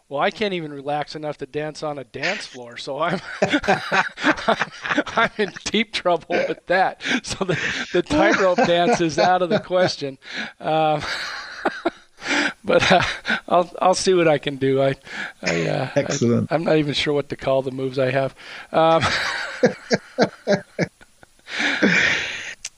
Well, 0.08 0.20
I 0.20 0.30
can't 0.30 0.54
even 0.54 0.72
relax 0.72 1.16
enough 1.16 1.38
to 1.38 1.46
dance 1.46 1.82
on 1.82 1.98
a 1.98 2.04
dance 2.04 2.46
floor, 2.46 2.76
so 2.76 3.00
I'm 3.00 3.20
I'm 3.42 5.30
in 5.36 5.52
deep 5.64 5.92
trouble 5.92 6.26
with 6.28 6.64
that. 6.66 7.02
So 7.22 7.44
the 7.44 7.58
the 7.92 8.02
tightrope 8.02 8.58
dance 8.58 9.00
is 9.00 9.18
out 9.18 9.42
of 9.42 9.50
the 9.50 9.58
question. 9.58 10.18
Um, 10.60 11.02
but 12.64 12.92
uh, 12.92 13.02
I'll 13.48 13.72
I'll 13.80 13.94
see 13.94 14.14
what 14.14 14.28
I 14.28 14.38
can 14.38 14.56
do. 14.56 14.80
I, 14.80 14.94
I 15.42 15.66
uh, 15.66 15.90
excellent. 15.96 16.52
I, 16.52 16.54
am 16.54 16.64
not 16.64 16.76
even 16.76 16.94
sure 16.94 17.14
what 17.14 17.28
to 17.30 17.36
call 17.36 17.62
the 17.62 17.72
moves 17.72 17.98
I 17.98 18.10
have. 18.12 18.34
Um, 18.72 19.02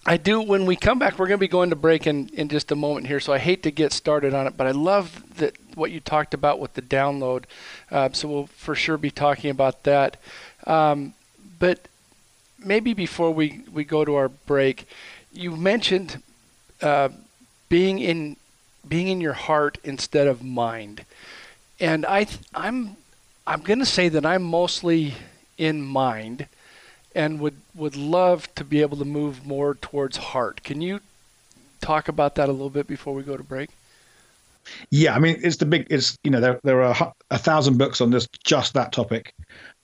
I 0.06 0.16
do. 0.16 0.40
When 0.40 0.64
we 0.64 0.76
come 0.76 0.98
back, 0.98 1.18
we're 1.18 1.26
going 1.26 1.38
to 1.38 1.38
be 1.38 1.48
going 1.48 1.68
to 1.68 1.76
break 1.76 2.06
in, 2.06 2.30
in 2.30 2.48
just 2.48 2.72
a 2.72 2.76
moment 2.76 3.06
here. 3.06 3.20
So 3.20 3.34
I 3.34 3.38
hate 3.38 3.62
to 3.64 3.70
get 3.70 3.92
started 3.92 4.32
on 4.32 4.46
it, 4.46 4.56
but 4.56 4.66
I 4.66 4.70
love 4.70 5.22
that 5.36 5.54
what 5.78 5.90
you 5.90 6.00
talked 6.00 6.34
about 6.34 6.58
with 6.58 6.74
the 6.74 6.82
download. 6.82 7.44
Uh, 7.90 8.10
so 8.12 8.28
we'll 8.28 8.46
for 8.46 8.74
sure 8.74 8.98
be 8.98 9.10
talking 9.10 9.50
about 9.50 9.84
that. 9.84 10.16
Um, 10.66 11.14
but 11.58 11.88
maybe 12.58 12.92
before 12.92 13.30
we, 13.30 13.62
we 13.72 13.84
go 13.84 14.04
to 14.04 14.14
our 14.16 14.28
break, 14.28 14.86
you 15.32 15.56
mentioned 15.56 16.22
uh, 16.82 17.08
being 17.68 17.98
in 17.98 18.36
being 18.86 19.08
in 19.08 19.20
your 19.20 19.34
heart 19.34 19.78
instead 19.84 20.26
of 20.26 20.42
mind, 20.42 21.04
and 21.78 22.06
I 22.06 22.26
I'm 22.54 22.96
I'm 23.46 23.60
going 23.60 23.80
to 23.80 23.86
say 23.86 24.08
that 24.08 24.24
I'm 24.24 24.42
mostly 24.42 25.14
in 25.58 25.82
mind 25.82 26.46
and 27.14 27.40
would 27.40 27.56
would 27.74 27.96
love 27.96 28.52
to 28.54 28.64
be 28.64 28.80
able 28.80 28.96
to 28.96 29.04
move 29.04 29.46
more 29.46 29.74
towards 29.74 30.16
heart. 30.16 30.62
Can 30.62 30.80
you 30.80 31.00
talk 31.80 32.08
about 32.08 32.34
that 32.36 32.48
a 32.48 32.52
little 32.52 32.70
bit 32.70 32.86
before 32.86 33.14
we 33.14 33.22
go 33.22 33.36
to 33.36 33.42
break? 33.42 33.70
Yeah, 34.90 35.14
I 35.14 35.18
mean, 35.18 35.38
it's 35.42 35.57
the 35.57 35.66
big. 35.66 35.87
It's 35.90 36.18
you 36.24 36.31
know 36.31 36.40
there 36.40 36.61
there 36.64 36.83
are 36.83 37.14
a 37.31 37.38
thousand 37.38 37.78
books 37.78 38.00
on 38.00 38.11
this 38.11 38.28
just 38.44 38.74
that 38.74 38.92
topic. 38.92 39.35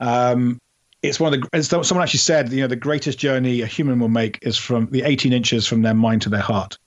Um, 0.01 0.59
it's 1.03 1.21
one 1.21 1.35
of 1.35 1.41
the. 1.41 1.49
As 1.53 1.69
someone 1.69 2.03
actually 2.03 2.19
said, 2.19 2.53
you 2.53 2.61
know, 2.61 2.67
the 2.67 2.77
greatest 2.77 3.19
journey 3.19 3.61
a 3.61 3.67
human 3.67 3.99
will 3.99 4.09
make 4.09 4.39
is 4.43 4.57
from 4.57 4.87
the 4.91 5.03
18 5.03 5.33
inches 5.33 5.67
from 5.67 5.83
their 5.83 5.95
mind 5.95 6.23
to 6.23 6.29
their 6.29 6.41
heart, 6.41 6.79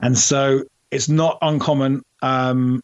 and 0.00 0.18
so 0.18 0.62
it's 0.90 1.08
not 1.08 1.38
uncommon. 1.42 2.02
Um, 2.22 2.82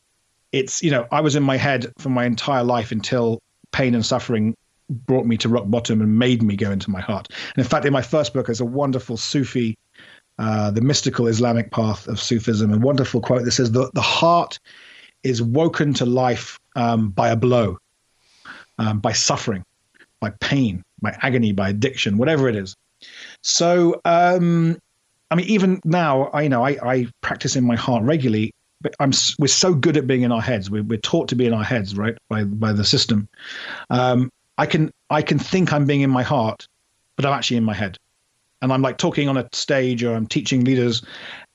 it's 0.53 0.83
you 0.83 0.91
know 0.91 1.07
I 1.13 1.21
was 1.21 1.37
in 1.37 1.43
my 1.43 1.57
head 1.57 1.93
for 1.99 2.09
my 2.09 2.25
entire 2.25 2.65
life 2.65 2.93
until 2.93 3.41
pain 3.73 3.95
and 3.95 4.05
suffering 4.05 4.57
brought 4.91 5.25
me 5.27 5.37
to 5.39 5.49
rock 5.49 5.65
bottom 5.69 6.01
and 6.01 6.19
made 6.19 6.43
me 6.43 6.57
go 6.57 6.71
into 6.71 6.91
my 6.91 7.01
heart. 7.01 7.29
And 7.55 7.65
in 7.65 7.69
fact, 7.69 7.85
in 7.85 7.93
my 7.93 8.03
first 8.03 8.35
book, 8.35 8.47
there's 8.47 8.61
a 8.61 8.65
wonderful 8.65 9.17
Sufi, 9.17 9.79
uh, 10.41 10.71
the 10.71 10.81
mystical 10.81 11.27
Islamic 11.27 11.71
path 11.71 12.09
of 12.09 12.19
Sufism, 12.19 12.73
a 12.73 12.79
wonderful 12.79 13.21
quote 13.21 13.45
that 13.45 13.53
says 13.53 13.73
the 13.73 13.91
the 13.93 14.01
heart 14.01 14.59
is 15.23 15.43
woken 15.43 15.93
to 15.95 16.07
life 16.07 16.59
um, 16.77 17.11
by 17.11 17.29
a 17.29 17.37
blow, 17.37 17.77
um, 18.79 19.01
by 19.01 19.13
suffering, 19.13 19.63
by 20.19 20.31
pain, 20.41 20.83
by 21.03 21.15
agony, 21.21 21.53
by 21.53 21.69
addiction, 21.69 22.17
whatever 22.17 22.49
it 22.49 22.57
is. 22.57 22.75
So, 23.43 24.01
um, 24.07 24.79
I 25.31 25.35
mean, 25.35 25.45
even 25.47 25.79
now, 25.85 26.31
I 26.33 26.43
you 26.43 26.49
know 26.49 26.65
I, 26.65 26.79
I 26.83 27.07
practice 27.21 27.55
in 27.55 27.65
my 27.65 27.77
heart 27.77 28.03
regularly, 28.05 28.53
but 28.81 28.95
I'm 28.99 29.13
we're 29.39 29.47
so 29.47 29.75
good 29.75 29.99
at 29.99 30.07
being 30.07 30.23
in 30.23 30.33
our 30.33 30.41
heads. 30.41 30.71
We're, 30.71 30.85
we're 30.85 30.99
taught 30.99 31.29
to 31.29 31.37
be 31.37 31.45
in 31.45 31.53
our 31.53 31.65
heads, 31.65 31.99
right, 31.99 32.17
by 32.31 32.45
by 32.45 32.73
the 32.73 32.85
system. 32.85 33.29
Um, 33.91 34.31
I 34.57 34.65
can 34.65 34.91
I 35.11 35.21
can 35.21 35.39
think 35.39 35.71
I'm 35.71 35.85
being 35.85 36.01
in 36.01 36.11
my 36.11 36.23
heart, 36.23 36.67
but 37.17 37.27
I'm 37.27 37.35
actually 37.35 37.59
in 37.59 37.65
my 37.65 37.75
head, 37.75 37.99
and 38.63 38.73
I'm 38.73 38.83
like 38.83 38.99
talking 38.99 39.29
on 39.29 39.37
a 39.37 39.49
stage 39.53 40.03
or 40.03 40.15
I'm 40.15 40.27
teaching 40.27 40.65
leaders, 40.65 41.03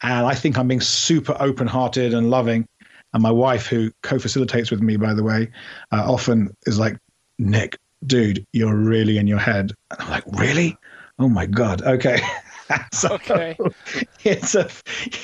and 0.04 0.26
I 0.26 0.34
think 0.34 0.58
I'm 0.58 0.68
being 0.68 0.82
super 0.82 1.36
open-hearted 1.40 2.14
and 2.14 2.30
loving. 2.30 2.68
And 3.14 3.24
my 3.24 3.32
wife, 3.32 3.68
who 3.68 3.92
co-facilitates 4.04 4.72
with 4.72 4.82
me, 4.82 4.98
by 4.98 5.14
the 5.14 5.24
way, 5.24 5.50
uh, 5.92 6.12
often 6.12 6.54
is 6.66 6.78
like, 6.78 6.98
Nick, 7.40 7.78
dude, 8.06 8.46
you're 8.52 8.76
really 8.76 9.18
in 9.18 9.28
your 9.28 9.40
head. 9.40 9.72
And 9.92 10.02
I'm 10.02 10.10
like, 10.10 10.24
really? 10.34 10.78
Oh 11.18 11.30
my 11.30 11.46
god. 11.46 11.82
Okay. 11.82 12.20
so 12.94 13.14
okay. 13.14 13.58
It's 14.24 14.56
a, 14.56 14.68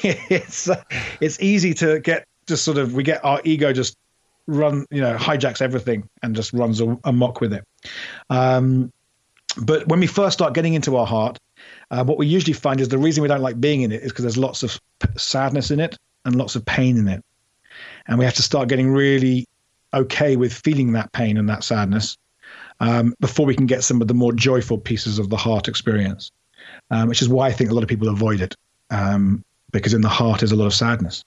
it's 0.04 0.70
a, 0.70 0.86
it's 1.20 1.42
easy 1.42 1.74
to 1.76 2.00
get 2.00 2.26
just 2.48 2.64
sort 2.64 2.78
of 2.78 2.94
we 2.94 3.04
get 3.04 3.24
our 3.26 3.42
ego 3.44 3.74
just 3.74 3.98
run 4.48 4.86
you 4.92 5.02
know 5.02 5.16
hijacks 5.16 5.62
everything 5.62 6.08
and 6.22 6.36
just 6.36 6.54
runs 6.54 6.82
amok 7.04 7.42
with 7.42 7.54
it. 7.54 7.64
Um, 8.30 8.92
but 9.58 9.88
when 9.88 10.00
we 10.00 10.08
first 10.08 10.34
start 10.34 10.54
getting 10.54 10.76
into 10.76 10.96
our 10.98 11.06
heart, 11.06 11.38
uh, 11.92 12.04
what 12.04 12.18
we 12.18 12.26
usually 12.26 12.54
find 12.54 12.82
is 12.82 12.90
the 12.90 12.98
reason 12.98 13.22
we 13.22 13.28
don't 13.28 13.42
like 13.42 13.62
being 13.62 13.82
in 13.82 13.92
it 13.92 14.02
is 14.02 14.12
because 14.12 14.24
there's 14.24 14.38
lots 14.38 14.64
of 14.64 14.80
sadness 15.18 15.70
in 15.70 15.80
it 15.80 15.98
and 16.26 16.36
lots 16.36 16.56
of 16.56 16.66
pain 16.66 16.98
in 16.98 17.08
it, 17.08 17.24
and 18.08 18.18
we 18.18 18.26
have 18.26 18.34
to 18.34 18.42
start 18.42 18.70
getting 18.70 18.92
really 18.92 19.48
okay 19.94 20.36
with 20.38 20.54
feeling 20.54 20.94
that 20.94 21.12
pain 21.12 21.38
and 21.38 21.50
that 21.50 21.64
sadness 21.64 22.18
um, 22.80 23.14
before 23.20 23.46
we 23.46 23.56
can 23.56 23.66
get 23.66 23.84
some 23.84 24.02
of 24.02 24.08
the 24.08 24.14
more 24.14 24.34
joyful 24.34 24.78
pieces 24.78 25.20
of 25.20 25.30
the 25.30 25.38
heart 25.38 25.68
experience, 25.68 26.32
um, 26.90 27.08
which 27.08 27.22
is 27.22 27.30
why 27.30 27.48
I 27.48 27.52
think 27.52 27.70
a 27.70 27.74
lot 27.74 27.84
of 27.84 27.90
people 27.90 28.10
avoid 28.10 28.42
it 28.42 28.56
um, 28.90 29.44
because 29.72 29.94
in 29.94 30.02
the 30.02 30.10
heart 30.10 30.44
is 30.44 30.52
a 30.52 30.56
lot 30.56 30.66
of 30.66 30.74
sadness. 30.74 31.24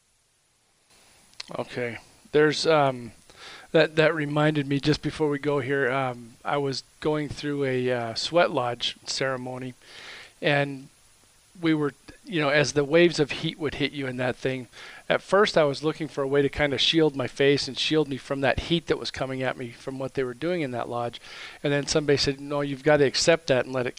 Okay, 1.59 1.98
there's 2.33 2.66
um, 2.66 3.12
that 3.72 3.96
that 3.96 4.14
reminded 4.14 4.66
me 4.66 4.81
just 4.81 5.03
before 5.03 5.29
we 5.29 5.38
go 5.38 5.61
here. 5.61 5.90
Um, 5.90 6.35
I 6.44 6.57
was 6.57 6.85
going 7.00 7.29
through 7.29 7.64
a 7.64 7.90
uh, 7.90 8.14
sweat 8.14 8.50
lodge 8.50 8.96
ceremony, 9.05 9.74
and 10.44 10.88
we 11.61 11.72
were, 11.72 11.94
you 12.24 12.40
know, 12.40 12.50
as 12.50 12.72
the 12.72 12.85
waves 12.85 13.18
of 13.18 13.30
heat 13.30 13.59
would 13.59 13.76
hit 13.76 13.92
you 13.92 14.07
in 14.07 14.18
that 14.18 14.37
thing, 14.37 14.68
at 15.09 15.22
first 15.22 15.57
I 15.57 15.64
was 15.64 15.83
looking 15.83 16.07
for 16.07 16.22
a 16.22 16.28
way 16.28 16.42
to 16.42 16.48
kind 16.50 16.74
of 16.74 16.80
shield 16.80 17.16
my 17.16 17.26
face 17.26 17.66
and 17.66 17.78
shield 17.78 18.09
me 18.09 18.18
from 18.18 18.42
that 18.42 18.61
heat 18.61 18.87
that 18.87 18.98
was 18.98 19.11
coming 19.11 19.42
at 19.42 19.57
me 19.57 19.70
from 19.70 19.98
what 19.98 20.14
they 20.14 20.22
were 20.22 20.35
doing 20.35 20.61
in 20.61 20.70
that 20.72 20.88
lodge. 20.88 21.20
And 21.62 21.72
then 21.72 21.87
somebody 21.87 22.18
said, 22.18 22.40
"No, 22.40 22.61
you've 22.61 22.85
got 22.85 22.98
to 22.98 23.07
accept 23.07 23.46
that 23.46 23.64
and 23.64 23.74
let 23.74 23.87
it 23.87 23.98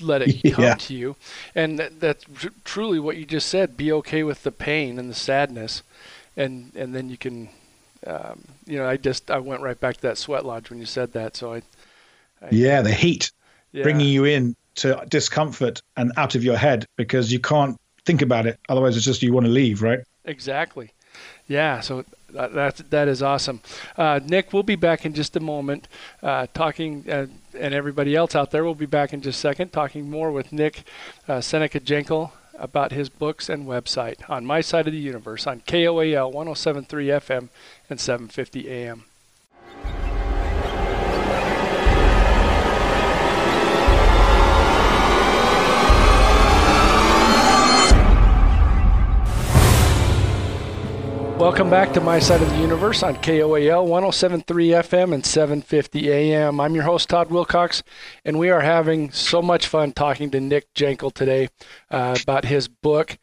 let 0.00 0.22
it 0.22 0.40
yeah. 0.44 0.52
come 0.52 0.78
to 0.78 0.94
you." 0.94 1.16
And 1.54 1.78
that, 1.78 2.00
that's 2.00 2.24
tr- 2.34 2.48
truly 2.64 2.98
what 2.98 3.16
you 3.16 3.24
just 3.24 3.48
said. 3.48 3.76
Be 3.76 3.92
okay 3.92 4.24
with 4.24 4.42
the 4.42 4.52
pain 4.52 4.98
and 4.98 5.08
the 5.08 5.14
sadness, 5.14 5.82
and 6.36 6.72
and 6.74 6.92
then 6.92 7.08
you 7.08 7.16
can, 7.16 7.50
um, 8.04 8.44
you 8.66 8.78
know, 8.78 8.88
I 8.88 8.96
just 8.96 9.30
I 9.30 9.38
went 9.38 9.62
right 9.62 9.78
back 9.78 9.96
to 9.96 10.02
that 10.02 10.18
sweat 10.18 10.44
lodge 10.44 10.70
when 10.70 10.80
you 10.80 10.86
said 10.86 11.12
that. 11.12 11.36
So 11.36 11.54
I, 11.54 11.62
I 12.42 12.48
yeah, 12.50 12.82
the 12.82 12.92
heat 12.92 13.30
yeah. 13.72 13.82
bringing 13.84 14.08
you 14.08 14.24
in 14.24 14.56
to 14.78 15.04
discomfort 15.08 15.82
and 15.96 16.12
out 16.16 16.34
of 16.34 16.44
your 16.44 16.56
head 16.56 16.86
because 16.96 17.32
you 17.32 17.40
can't 17.40 17.76
think 18.04 18.22
about 18.22 18.46
it. 18.46 18.58
Otherwise, 18.68 18.96
it's 18.96 19.04
just 19.04 19.22
you 19.22 19.32
want 19.32 19.46
to 19.46 19.52
leave, 19.52 19.82
right? 19.82 20.00
Exactly. 20.24 20.92
Yeah, 21.46 21.80
so 21.80 22.04
that 22.30 22.52
that, 22.52 22.90
that 22.90 23.08
is 23.08 23.22
awesome. 23.22 23.60
Uh, 23.96 24.20
Nick, 24.24 24.52
we'll 24.52 24.62
be 24.62 24.76
back 24.76 25.06
in 25.06 25.14
just 25.14 25.36
a 25.36 25.40
moment 25.40 25.88
uh, 26.22 26.46
talking, 26.52 27.04
uh, 27.10 27.26
and 27.58 27.74
everybody 27.74 28.14
else 28.14 28.34
out 28.34 28.50
there 28.50 28.64
will 28.64 28.74
be 28.74 28.86
back 28.86 29.12
in 29.12 29.22
just 29.22 29.38
a 29.38 29.40
second 29.40 29.72
talking 29.72 30.10
more 30.10 30.30
with 30.30 30.52
Nick 30.52 30.84
uh, 31.26 31.40
Seneca 31.40 31.80
Jankel 31.80 32.32
about 32.58 32.92
his 32.92 33.08
books 33.08 33.48
and 33.48 33.66
website 33.66 34.28
on 34.28 34.44
My 34.44 34.60
Side 34.60 34.86
of 34.86 34.92
the 34.92 34.98
Universe 34.98 35.46
on 35.46 35.60
KOAL 35.60 36.32
107.3 36.32 36.86
FM 36.86 37.48
and 37.88 38.00
750 38.00 38.68
AM. 38.68 39.04
Welcome 51.38 51.70
back 51.70 51.92
to 51.92 52.00
My 52.00 52.18
Side 52.18 52.42
of 52.42 52.50
the 52.50 52.58
Universe 52.58 53.04
on 53.04 53.14
KOAL 53.14 53.86
1073 53.86 54.70
FM 54.70 55.14
and 55.14 55.24
750 55.24 56.10
AM. 56.10 56.58
I'm 56.58 56.74
your 56.74 56.82
host, 56.82 57.08
Todd 57.08 57.30
Wilcox, 57.30 57.84
and 58.24 58.40
we 58.40 58.50
are 58.50 58.60
having 58.60 59.12
so 59.12 59.40
much 59.40 59.68
fun 59.68 59.92
talking 59.92 60.32
to 60.32 60.40
Nick 60.40 60.74
Jankel 60.74 61.12
today 61.12 61.48
uh, 61.92 62.18
about 62.20 62.46
his 62.46 62.66
book, 62.66 63.18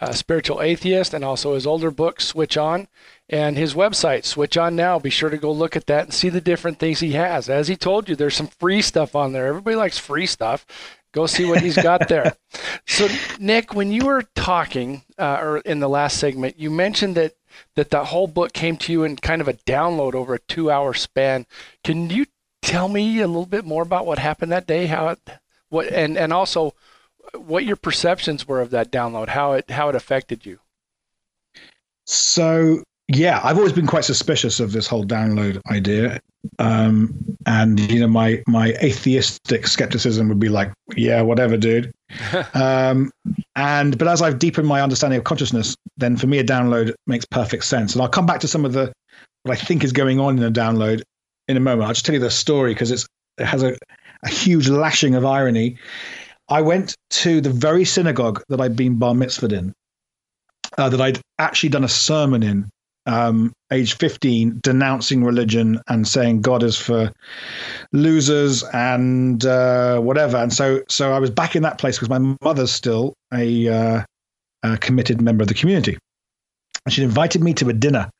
uh, 0.00 0.10
Spiritual 0.10 0.60
Atheist, 0.60 1.14
and 1.14 1.24
also 1.24 1.54
his 1.54 1.64
older 1.64 1.92
book, 1.92 2.20
Switch 2.20 2.56
On, 2.56 2.88
and 3.28 3.56
his 3.56 3.74
website, 3.74 4.24
Switch 4.24 4.56
On 4.56 4.74
Now. 4.74 4.98
Be 4.98 5.08
sure 5.08 5.30
to 5.30 5.38
go 5.38 5.52
look 5.52 5.76
at 5.76 5.86
that 5.86 6.02
and 6.06 6.12
see 6.12 6.28
the 6.28 6.40
different 6.40 6.80
things 6.80 6.98
he 6.98 7.12
has. 7.12 7.48
As 7.48 7.68
he 7.68 7.76
told 7.76 8.08
you, 8.08 8.16
there's 8.16 8.34
some 8.34 8.48
free 8.48 8.82
stuff 8.82 9.14
on 9.14 9.32
there. 9.32 9.46
Everybody 9.46 9.76
likes 9.76 9.96
free 9.96 10.26
stuff. 10.26 10.66
Go 11.12 11.26
see 11.26 11.44
what 11.44 11.62
he's 11.62 11.76
got 11.76 12.08
there. 12.08 12.34
so, 12.86 13.08
Nick, 13.38 13.74
when 13.74 13.92
you 13.92 14.06
were 14.06 14.24
talking, 14.34 15.02
uh, 15.18 15.38
or 15.40 15.58
in 15.58 15.78
the 15.78 15.88
last 15.88 16.18
segment, 16.18 16.58
you 16.58 16.68
mentioned 16.70 17.16
that 17.16 17.34
that 17.76 17.90
the 17.90 18.06
whole 18.06 18.26
book 18.26 18.52
came 18.52 18.76
to 18.78 18.92
you 18.92 19.04
in 19.04 19.16
kind 19.16 19.40
of 19.40 19.48
a 19.48 19.54
download 19.54 20.14
over 20.14 20.34
a 20.34 20.40
two 20.40 20.70
hour 20.70 20.94
span. 20.94 21.46
Can 21.84 22.10
you 22.10 22.26
tell 22.62 22.88
me 22.88 23.20
a 23.20 23.26
little 23.26 23.46
bit 23.46 23.64
more 23.64 23.82
about 23.82 24.06
what 24.06 24.18
happened 24.18 24.52
that 24.52 24.66
day? 24.66 24.86
How 24.86 25.08
it, 25.08 25.18
what, 25.68 25.88
and, 25.88 26.16
and 26.16 26.32
also 26.32 26.74
what 27.34 27.64
your 27.64 27.76
perceptions 27.76 28.46
were 28.46 28.60
of 28.60 28.70
that 28.70 28.90
download, 28.90 29.28
how 29.28 29.52
it, 29.52 29.70
how 29.70 29.88
it 29.88 29.94
affected 29.94 30.44
you? 30.44 30.58
So, 32.06 32.82
yeah, 33.08 33.40
I've 33.42 33.56
always 33.56 33.72
been 33.72 33.86
quite 33.86 34.04
suspicious 34.04 34.60
of 34.60 34.72
this 34.72 34.86
whole 34.86 35.04
download 35.04 35.60
idea. 35.70 36.20
Um, 36.58 37.14
and 37.46 37.78
you 37.78 38.00
know, 38.00 38.08
my 38.08 38.42
my 38.46 38.68
atheistic 38.82 39.66
skepticism 39.66 40.28
would 40.28 40.40
be 40.40 40.48
like, 40.48 40.72
yeah, 40.96 41.20
whatever, 41.22 41.56
dude. 41.56 41.92
um, 42.54 43.10
and 43.56 43.96
but 43.98 44.08
as 44.08 44.22
I've 44.22 44.38
deepened 44.38 44.66
my 44.66 44.80
understanding 44.80 45.18
of 45.18 45.24
consciousness, 45.24 45.76
then 45.96 46.16
for 46.16 46.26
me 46.26 46.38
a 46.38 46.44
download 46.44 46.94
makes 47.06 47.24
perfect 47.24 47.64
sense. 47.64 47.94
And 47.94 48.02
I'll 48.02 48.08
come 48.08 48.26
back 48.26 48.40
to 48.40 48.48
some 48.48 48.64
of 48.64 48.72
the 48.72 48.92
what 49.42 49.52
I 49.52 49.60
think 49.60 49.84
is 49.84 49.92
going 49.92 50.20
on 50.20 50.38
in 50.38 50.44
a 50.44 50.50
download 50.50 51.02
in 51.48 51.56
a 51.56 51.60
moment. 51.60 51.86
I'll 51.86 51.94
just 51.94 52.06
tell 52.06 52.14
you 52.14 52.20
the 52.20 52.30
story 52.30 52.74
because 52.74 52.90
it's 52.90 53.06
it 53.38 53.46
has 53.46 53.62
a, 53.62 53.76
a 54.22 54.28
huge 54.28 54.68
lashing 54.68 55.14
of 55.14 55.24
irony. 55.24 55.78
I 56.48 56.62
went 56.62 56.96
to 57.10 57.40
the 57.40 57.50
very 57.50 57.84
synagogue 57.84 58.42
that 58.48 58.60
I'd 58.60 58.76
been 58.76 58.98
bar 58.98 59.14
mitzvahed 59.14 59.52
in, 59.52 59.72
uh, 60.76 60.88
that 60.88 61.00
I'd 61.00 61.20
actually 61.38 61.68
done 61.70 61.84
a 61.84 61.88
sermon 61.88 62.42
in 62.42 62.68
um, 63.06 63.52
age 63.72 63.96
15, 63.96 64.60
denouncing 64.62 65.24
religion 65.24 65.80
and 65.88 66.06
saying 66.06 66.42
God 66.42 66.62
is 66.62 66.76
for 66.76 67.12
losers 67.92 68.62
and 68.72 69.44
uh, 69.44 70.00
whatever. 70.00 70.36
And 70.36 70.52
so, 70.52 70.82
so 70.88 71.12
I 71.12 71.18
was 71.18 71.30
back 71.30 71.56
in 71.56 71.62
that 71.62 71.78
place 71.78 71.96
because 71.96 72.10
my 72.10 72.36
mother's 72.42 72.72
still 72.72 73.14
a, 73.32 73.68
uh, 73.68 74.04
a, 74.62 74.78
committed 74.78 75.20
member 75.20 75.42
of 75.42 75.48
the 75.48 75.54
community. 75.54 75.96
And 76.86 76.94
she 76.94 77.02
invited 77.02 77.42
me 77.42 77.52
to 77.54 77.68
a 77.68 77.74
dinner 77.74 78.10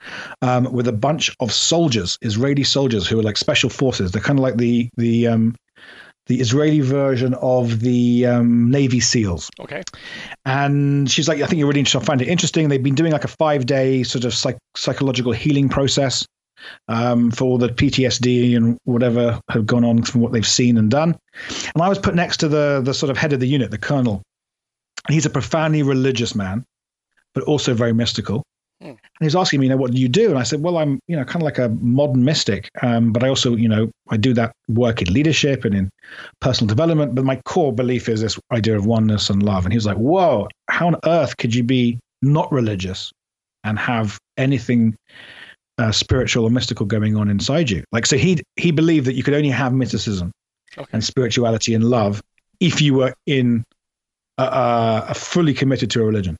um, 0.42 0.70
with 0.70 0.86
a 0.86 0.92
bunch 0.92 1.34
of 1.40 1.52
soldiers, 1.52 2.18
Israeli 2.20 2.64
soldiers 2.64 3.06
who 3.06 3.18
are 3.18 3.22
like 3.22 3.38
special 3.38 3.70
forces. 3.70 4.12
They're 4.12 4.20
kind 4.20 4.38
of 4.38 4.42
like 4.42 4.56
the 4.56 4.90
the 4.98 5.28
um, 5.28 5.54
the 6.30 6.40
Israeli 6.40 6.78
version 6.78 7.34
of 7.34 7.80
the 7.80 8.24
um, 8.24 8.70
Navy 8.70 9.00
SEALs. 9.00 9.50
Okay. 9.58 9.82
And 10.44 11.10
she's 11.10 11.26
like, 11.26 11.42
I 11.42 11.46
think 11.46 11.58
you're 11.58 11.66
really 11.66 11.80
interested. 11.80 11.98
I 11.98 12.04
find 12.04 12.22
it 12.22 12.28
interesting. 12.28 12.68
They've 12.68 12.80
been 12.80 12.94
doing 12.94 13.10
like 13.10 13.24
a 13.24 13.28
five 13.28 13.66
day 13.66 14.04
sort 14.04 14.24
of 14.24 14.32
psych- 14.32 14.58
psychological 14.76 15.32
healing 15.32 15.68
process 15.68 16.24
um, 16.86 17.32
for 17.32 17.46
all 17.46 17.58
the 17.58 17.68
PTSD 17.68 18.56
and 18.56 18.78
whatever 18.84 19.40
have 19.48 19.66
gone 19.66 19.84
on 19.84 20.04
from 20.04 20.20
what 20.20 20.30
they've 20.30 20.46
seen 20.46 20.78
and 20.78 20.88
done. 20.88 21.16
And 21.74 21.82
I 21.82 21.88
was 21.88 21.98
put 21.98 22.14
next 22.14 22.36
to 22.38 22.48
the 22.48 22.80
the 22.84 22.94
sort 22.94 23.10
of 23.10 23.16
head 23.18 23.32
of 23.32 23.40
the 23.40 23.48
unit, 23.48 23.72
the 23.72 23.78
colonel. 23.78 24.22
And 25.08 25.14
he's 25.14 25.26
a 25.26 25.30
profoundly 25.30 25.82
religious 25.82 26.36
man, 26.36 26.64
but 27.34 27.42
also 27.42 27.74
very 27.74 27.92
mystical. 27.92 28.44
And 29.20 29.24
he 29.24 29.26
was 29.26 29.36
asking 29.36 29.60
me, 29.60 29.66
you 29.66 29.70
know, 29.70 29.76
what 29.76 29.92
do 29.92 30.00
you 30.00 30.08
do? 30.08 30.30
And 30.30 30.38
I 30.38 30.44
said, 30.44 30.62
well, 30.62 30.78
I'm, 30.78 30.98
you 31.06 31.14
know, 31.14 31.24
kind 31.24 31.42
of 31.42 31.42
like 31.42 31.58
a 31.58 31.68
modern 31.68 32.24
mystic, 32.24 32.70
um, 32.80 33.12
but 33.12 33.22
I 33.22 33.28
also, 33.28 33.54
you 33.54 33.68
know, 33.68 33.90
I 34.08 34.16
do 34.16 34.32
that 34.34 34.52
work 34.68 35.02
in 35.02 35.12
leadership 35.12 35.64
and 35.64 35.74
in 35.74 35.90
personal 36.40 36.68
development. 36.68 37.14
But 37.14 37.24
my 37.24 37.36
core 37.44 37.72
belief 37.72 38.08
is 38.08 38.22
this 38.22 38.38
idea 38.52 38.76
of 38.76 38.86
oneness 38.86 39.28
and 39.28 39.42
love. 39.42 39.64
And 39.64 39.72
he 39.72 39.76
was 39.76 39.86
like, 39.86 39.98
whoa, 39.98 40.48
how 40.68 40.86
on 40.86 40.96
earth 41.04 41.36
could 41.36 41.54
you 41.54 41.62
be 41.62 41.98
not 42.22 42.50
religious 42.50 43.12
and 43.64 43.78
have 43.78 44.18
anything 44.38 44.96
uh, 45.78 45.92
spiritual 45.92 46.44
or 46.44 46.50
mystical 46.50 46.86
going 46.86 47.16
on 47.16 47.30
inside 47.30 47.70
you. 47.70 47.82
Like, 47.92 48.06
so 48.06 48.16
he 48.16 48.42
he 48.56 48.70
believed 48.70 49.06
that 49.06 49.14
you 49.14 49.22
could 49.22 49.34
only 49.34 49.48
have 49.48 49.72
mysticism 49.72 50.30
okay. 50.76 50.88
and 50.92 51.02
spirituality 51.02 51.74
and 51.74 51.84
love 51.84 52.22
if 52.60 52.82
you 52.82 52.94
were 52.94 53.14
in 53.26 53.64
a, 54.36 55.14
fully 55.14 55.54
committed 55.54 55.90
to 55.92 56.02
a 56.02 56.04
religion. 56.04 56.36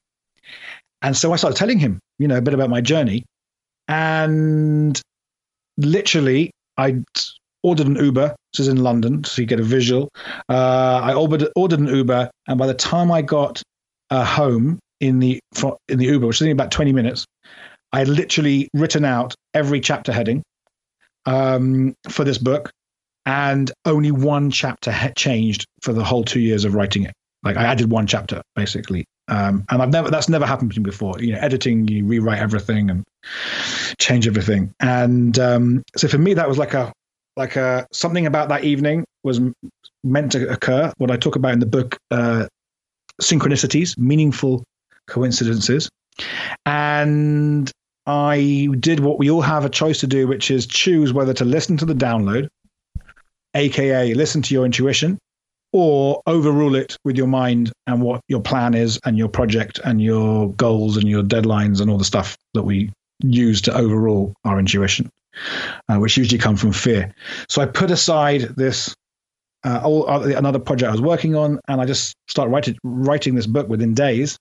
And 1.03 1.17
so 1.17 1.33
I 1.33 1.37
started 1.37 1.57
telling 1.57 1.79
him, 1.79 1.99
you 2.19 2.29
know, 2.29 2.37
a 2.37 2.43
bit 2.43 2.55
about 2.55 2.71
my 2.71 2.81
journey, 2.81 3.25
and 3.89 5.01
literally, 5.79 6.51
I 6.77 7.03
ordered 7.63 7.87
an 7.87 7.97
Uber. 7.97 8.35
This 8.53 8.61
is 8.61 8.69
in 8.69 8.83
London, 8.83 9.25
so 9.25 9.43
you 9.43 9.47
get 9.47 9.61
a 9.61 9.65
visual. 9.65 10.09
Uh, 10.49 11.01
I 11.03 11.15
ordered 11.15 11.49
ordered 11.57 11.81
an 11.81 11.87
Uber, 11.89 12.31
and 12.49 12.59
by 12.59 12.67
the 12.67 12.75
time 12.75 13.11
I 13.11 13.23
got 13.23 13.63
uh, 14.11 14.25
home 14.25 14.79
in 15.01 15.19
the 15.19 15.41
in 15.89 15.99
the 15.99 16.07
Uber, 16.07 16.27
which 16.27 16.37
was 16.41 16.43
only 16.43 16.53
about 16.53 16.71
twenty 16.71 16.93
minutes, 16.93 17.25
I 17.93 18.01
had 18.01 18.09
literally 18.09 18.69
written 18.75 19.05
out 19.05 19.35
every 19.55 19.81
chapter 19.81 20.13
heading 20.13 20.43
um, 21.27 21.95
for 22.09 22.25
this 22.25 22.39
book, 22.39 22.71
and 23.27 23.71
only 23.85 24.11
one 24.11 24.51
chapter 24.51 24.93
changed 25.17 25.65
for 25.83 25.93
the 25.93 26.05
whole 26.05 26.25
two 26.25 26.41
years 26.41 26.65
of 26.65 26.75
writing 26.75 27.05
it. 27.05 27.13
Like 27.43 27.57
I 27.57 27.65
added 27.65 27.91
one 27.91 28.07
chapter 28.07 28.43
basically, 28.55 29.05
um, 29.31 29.65
and 29.71 29.81
I've 29.81 29.91
never 29.91 30.11
that's 30.11 30.29
never 30.29 30.45
happened 30.45 30.73
to 30.73 30.81
me 30.81 30.85
before. 30.85 31.19
You 31.21 31.33
know, 31.33 31.39
editing, 31.39 31.87
you 31.89 32.05
rewrite 32.05 32.41
everything 32.41 32.91
and 32.91 33.05
change 33.99 34.27
everything, 34.27 34.75
and 34.81 35.39
um, 35.39 35.83
so 35.97 36.09
for 36.09 36.19
me 36.19 36.35
that 36.35 36.49
was 36.49 36.59
like 36.59 36.75
a 36.75 36.93
like 37.37 37.57
a 37.57 37.87
something 37.93 38.27
about 38.27 38.49
that 38.49 38.65
evening 38.65 39.05
was 39.23 39.41
meant 40.03 40.33
to 40.33 40.51
occur. 40.51 40.93
What 40.99 41.11
I 41.11 41.17
talk 41.17 41.37
about 41.37 41.53
in 41.53 41.61
the 41.61 41.67
book, 41.67 41.97
uh, 42.11 42.47
synchronicities, 43.23 43.97
meaningful 43.97 44.65
coincidences, 45.07 45.89
and 46.67 47.71
I 48.07 48.69
did 48.81 48.99
what 48.99 49.21
we 49.21 49.31
all 49.31 49.43
have 49.43 49.65
a 49.65 49.71
choice 49.71 50.01
to 50.01 50.09
do, 50.09 50.27
which 50.27 50.51
is 50.51 50.67
choose 50.67 51.13
whether 51.13 51.33
to 51.35 51.45
listen 51.45 51.77
to 51.77 51.85
the 51.85 51.95
download, 51.95 52.49
aka 53.55 54.13
listen 54.15 54.43
to 54.43 54.55
your 54.55 54.65
intuition, 54.65 55.19
or 55.73 56.21
overrule 56.27 56.75
it 56.75 56.97
with 57.05 57.17
your 57.17 57.27
mind 57.27 57.73
and 57.87 58.03
what 58.03 58.21
your 58.29 58.41
plan 58.41 58.75
is 58.75 58.99
and 59.05 59.17
your 59.17 59.29
project 59.29 59.79
and 59.85 60.03
your 60.03 60.53
goals 60.55 60.97
and 60.97 61.09
your 61.09 61.23
deadlines 61.23 61.81
and 61.81 61.91
all 61.91 61.99
the 61.99 62.05
stuff 62.05 62.37
that 62.55 62.63
we 62.63 62.91
use 63.23 63.61
to 63.63 63.77
overrule 63.77 64.35
our 64.45 64.59
intuition, 64.59 65.11
uh, 65.89 65.97
which 65.97 66.17
usually 66.17 66.39
come 66.39 66.57
from 66.57 66.73
fear. 66.73 67.15
So 67.49 67.63
I 67.63 67.67
put 67.67 67.91
aside 67.91 68.43
this 68.57 68.95
uh, 69.65 69.81
all, 69.85 70.09
uh, 70.11 70.23
another 70.37 70.59
project 70.59 70.89
I 70.89 70.93
was 70.93 71.03
working 71.03 71.37
on, 71.37 71.61
and 71.69 71.81
I 71.81 71.85
just 71.85 72.15
started 72.29 72.51
writing 72.51 72.79
writing 72.83 73.35
this 73.35 73.47
book 73.47 73.69
within 73.69 73.95
days. 73.95 74.39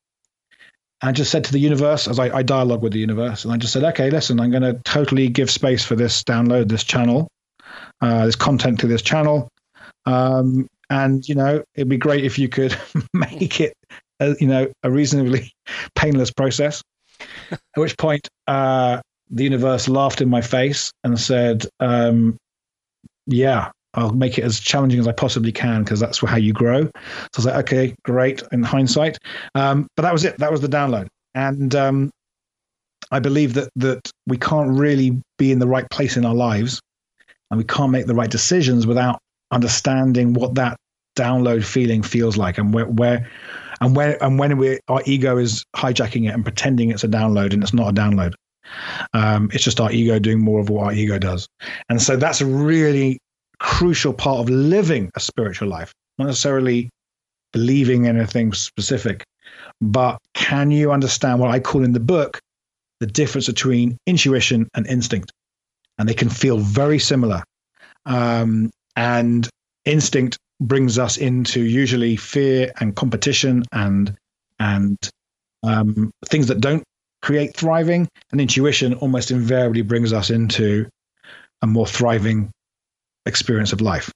And 1.01 1.15
just 1.15 1.32
said 1.32 1.45
to 1.45 1.53
the 1.53 1.59
universe, 1.59 2.09
as 2.09 2.19
I, 2.19 2.38
I 2.38 2.43
dialogue 2.43 2.82
with 2.82 2.91
the 2.91 2.99
universe, 2.99 3.45
and 3.45 3.53
I 3.53 3.57
just 3.57 3.71
said, 3.71 3.86
okay, 3.86 4.09
listen, 4.09 4.38
I'm 4.38 4.51
going 4.51 4.63
to 4.63 4.73
totally 4.84 5.30
give 5.30 5.49
space 5.49 5.82
for 5.82 5.95
this 5.95 6.23
download, 6.23 6.67
this 6.67 6.84
channel, 6.84 7.30
uh, 8.01 8.25
this 8.25 8.36
content 8.36 8.82
to 8.82 8.88
this 8.88 9.01
channel. 9.01 9.47
Um, 10.05 10.67
and, 10.89 11.27
you 11.27 11.35
know, 11.35 11.63
it'd 11.75 11.89
be 11.89 11.97
great 11.97 12.25
if 12.25 12.39
you 12.39 12.49
could 12.49 12.75
make 13.13 13.59
it, 13.59 13.73
a, 14.19 14.35
you 14.39 14.47
know, 14.47 14.71
a 14.83 14.91
reasonably 14.91 15.51
painless 15.95 16.31
process. 16.31 16.81
At 17.51 17.59
which 17.75 17.97
point, 17.97 18.27
uh, 18.47 19.01
the 19.29 19.43
universe 19.43 19.87
laughed 19.87 20.21
in 20.21 20.29
my 20.29 20.41
face 20.41 20.91
and 21.03 21.19
said, 21.19 21.65
um, 21.79 22.37
yeah, 23.27 23.71
I'll 23.93 24.11
make 24.11 24.37
it 24.37 24.43
as 24.43 24.59
challenging 24.59 24.99
as 24.99 25.07
I 25.07 25.11
possibly 25.11 25.51
can 25.51 25.83
because 25.83 25.99
that's 25.99 26.19
how 26.19 26.37
you 26.37 26.53
grow. 26.53 26.83
So 26.83 26.89
I 26.93 27.37
was 27.37 27.45
like, 27.45 27.55
okay, 27.65 27.95
great 28.03 28.43
in 28.51 28.63
hindsight. 28.63 29.17
Um, 29.55 29.87
but 29.95 30.03
that 30.03 30.13
was 30.13 30.25
it. 30.25 30.37
That 30.37 30.51
was 30.51 30.61
the 30.61 30.67
download. 30.67 31.07
And 31.35 31.73
um, 31.75 32.11
I 33.11 33.19
believe 33.19 33.55
that 33.55 33.69
that 33.77 34.11
we 34.27 34.37
can't 34.37 34.77
really 34.77 35.21
be 35.37 35.51
in 35.51 35.59
the 35.59 35.67
right 35.67 35.89
place 35.89 36.17
in 36.17 36.25
our 36.25 36.35
lives, 36.35 36.79
and 37.49 37.57
we 37.57 37.63
can't 37.63 37.91
make 37.91 38.05
the 38.05 38.15
right 38.15 38.29
decisions 38.29 38.85
without 38.85 39.19
understanding 39.51 40.33
what 40.33 40.55
that 40.55 40.77
download 41.17 41.63
feeling 41.63 42.01
feels 42.03 42.37
like, 42.37 42.57
and 42.57 42.73
where 42.73 42.85
where 42.85 43.29
and 43.81 43.95
where 43.95 44.21
and 44.23 44.39
when 44.39 44.57
we 44.57 44.79
our 44.87 45.01
ego 45.05 45.37
is 45.37 45.63
hijacking 45.75 46.27
it 46.27 46.33
and 46.33 46.43
pretending 46.43 46.91
it's 46.91 47.03
a 47.03 47.07
download 47.07 47.53
and 47.53 47.63
it's 47.63 47.73
not 47.73 47.89
a 47.89 47.93
download. 47.93 48.33
Um, 49.13 49.49
it's 49.53 49.63
just 49.63 49.79
our 49.79 49.91
ego 49.91 50.19
doing 50.19 50.39
more 50.39 50.59
of 50.59 50.69
what 50.69 50.85
our 50.85 50.93
ego 50.93 51.17
does, 51.17 51.47
and 51.89 52.01
so 52.01 52.15
that's 52.15 52.41
a 52.41 52.45
really 52.45 53.19
crucial 53.59 54.13
part 54.13 54.39
of 54.39 54.49
living 54.49 55.11
a 55.15 55.19
spiritual 55.19 55.67
life, 55.67 55.93
not 56.17 56.25
necessarily 56.25 56.89
believing 57.51 58.07
anything 58.07 58.53
specific, 58.53 59.23
but 59.81 60.17
can 60.33 60.71
you 60.71 60.91
understand 60.91 61.39
what 61.39 61.49
I 61.49 61.59
call 61.59 61.83
in 61.83 61.93
the 61.93 61.99
book 61.99 62.39
the 62.99 63.07
difference 63.07 63.47
between 63.47 63.97
intuition 64.05 64.67
and 64.73 64.87
instinct? 64.87 65.31
And 65.97 66.07
they 66.07 66.13
can 66.13 66.29
feel 66.29 66.57
very 66.57 66.99
similar. 66.99 67.43
Um, 68.05 68.71
and 68.99 69.47
instinct 69.85 70.37
brings 70.59 70.99
us 70.99 71.15
into 71.15 71.61
usually 71.61 72.17
fear 72.17 72.69
and 72.81 72.97
competition 72.97 73.63
and 73.71 74.13
and 74.59 74.97
um, 75.63 76.11
things 76.25 76.47
that 76.47 76.59
don't 76.59 76.83
create 77.21 77.55
thriving. 77.55 78.09
And 78.31 78.41
intuition 78.41 78.93
almost 78.95 79.31
invariably 79.31 79.83
brings 79.83 80.11
us 80.11 80.29
into 80.29 80.89
a 81.61 81.67
more 81.67 81.87
thriving 81.87 82.51
experience 83.25 83.71
of 83.71 83.79
life. 83.79 84.11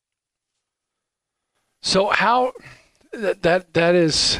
So 1.81 2.09
how 2.09 2.51
that 3.13 3.41
that 3.43 3.73
that 3.73 3.95
is, 3.95 4.39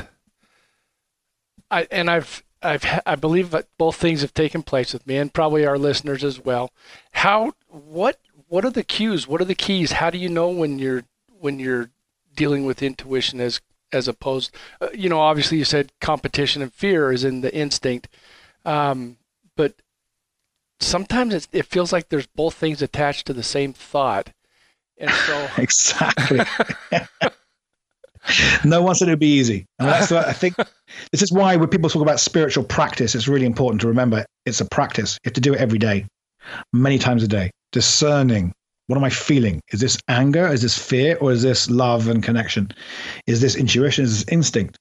I 1.71 1.87
and 1.89 2.09
I've 2.09 2.43
I've 2.61 2.85
I 3.05 3.15
believe 3.15 3.51
that 3.51 3.67
both 3.77 3.95
things 3.95 4.19
have 4.19 4.33
taken 4.33 4.61
place 4.61 4.91
with 4.91 5.07
me 5.07 5.15
and 5.15 5.33
probably 5.33 5.65
our 5.65 5.77
listeners 5.77 6.21
as 6.21 6.43
well. 6.43 6.69
How 7.13 7.53
what 7.69 8.19
what 8.54 8.64
are 8.64 8.70
the 8.70 8.84
cues? 8.84 9.28
What 9.28 9.41
are 9.41 9.45
the 9.45 9.56
keys? 9.56 9.93
How 9.93 10.12
do 10.12 10.20
you 10.20 10.30
know 10.30 10.47
when 10.47 10.78
you're 10.78 11.06
when 11.39 11.58
you're 11.58 11.89
dealing 12.36 12.66
with 12.66 12.84
intuition 12.84 13.41
as 13.41 13.60
as 13.91 14.08
opposed, 14.08 14.54
uh, 14.80 14.89
you 14.93 15.10
know, 15.10 15.20
obviously 15.20 15.58
you 15.58 15.66
said 15.66 15.91
competition 15.99 16.62
and 16.62 16.72
fear 16.72 17.12
is 17.12 17.24
in 17.24 17.41
the 17.41 17.51
instinct, 17.51 18.10
um, 18.64 19.18
but 19.58 19.74
sometimes 20.80 21.34
it, 21.34 21.47
it 21.51 21.66
feels 21.66 21.91
like 21.91 22.10
there's 22.10 22.28
both 22.28 22.54
things 22.54 22.84
attached 22.84 23.26
to 23.26 23.34
the 23.34 23.41
same 23.41 23.74
thought. 23.74 24.30
And 24.99 25.10
so 25.10 25.47
exactly. 25.58 26.41
no 28.64 28.84
one 28.84 28.93
said 28.93 29.08
it'd 29.08 29.18
be 29.18 29.34
easy. 29.34 29.66
And 29.80 29.89
that's 29.89 30.12
what 30.12 30.28
I 30.28 30.34
think. 30.34 30.56
This 31.12 31.24
is 31.24 31.32
why 31.32 31.56
when 31.56 31.70
people 31.70 31.89
talk 31.89 32.04
about 32.04 32.20
spiritual 32.20 32.64
practice, 32.64 33.16
it's 33.16 33.28
really 33.28 33.47
important 33.47 33.82
to 33.82 33.88
remember 33.88 34.28
it's 34.45 34.62
a 34.62 34.66
practice. 34.66 35.18
You 35.24 35.30
have 35.30 35.34
to 35.34 35.41
do 35.41 35.56
it 35.56 35.60
every 35.60 35.80
day, 35.80 36.06
many 36.72 36.99
times 36.99 37.24
a 37.24 37.28
day. 37.28 37.49
Discerning 37.74 38.53
what 38.88 38.97
am 38.97 39.03
I 39.03 39.09
feeling? 39.09 39.61
Is 39.71 39.80
this 39.80 39.97
anger? 40.09 40.45
Is 40.47 40.61
this 40.61 40.78
fear? 40.78 41.17
Or 41.21 41.32
is 41.32 41.41
this 41.41 41.69
love 41.69 42.09
and 42.09 42.21
connection? 42.21 42.69
Is 43.28 43.39
this 43.39 43.55
intuition? 43.55 44.03
Is 44.03 44.19
this 44.19 44.32
instinct? 44.32 44.78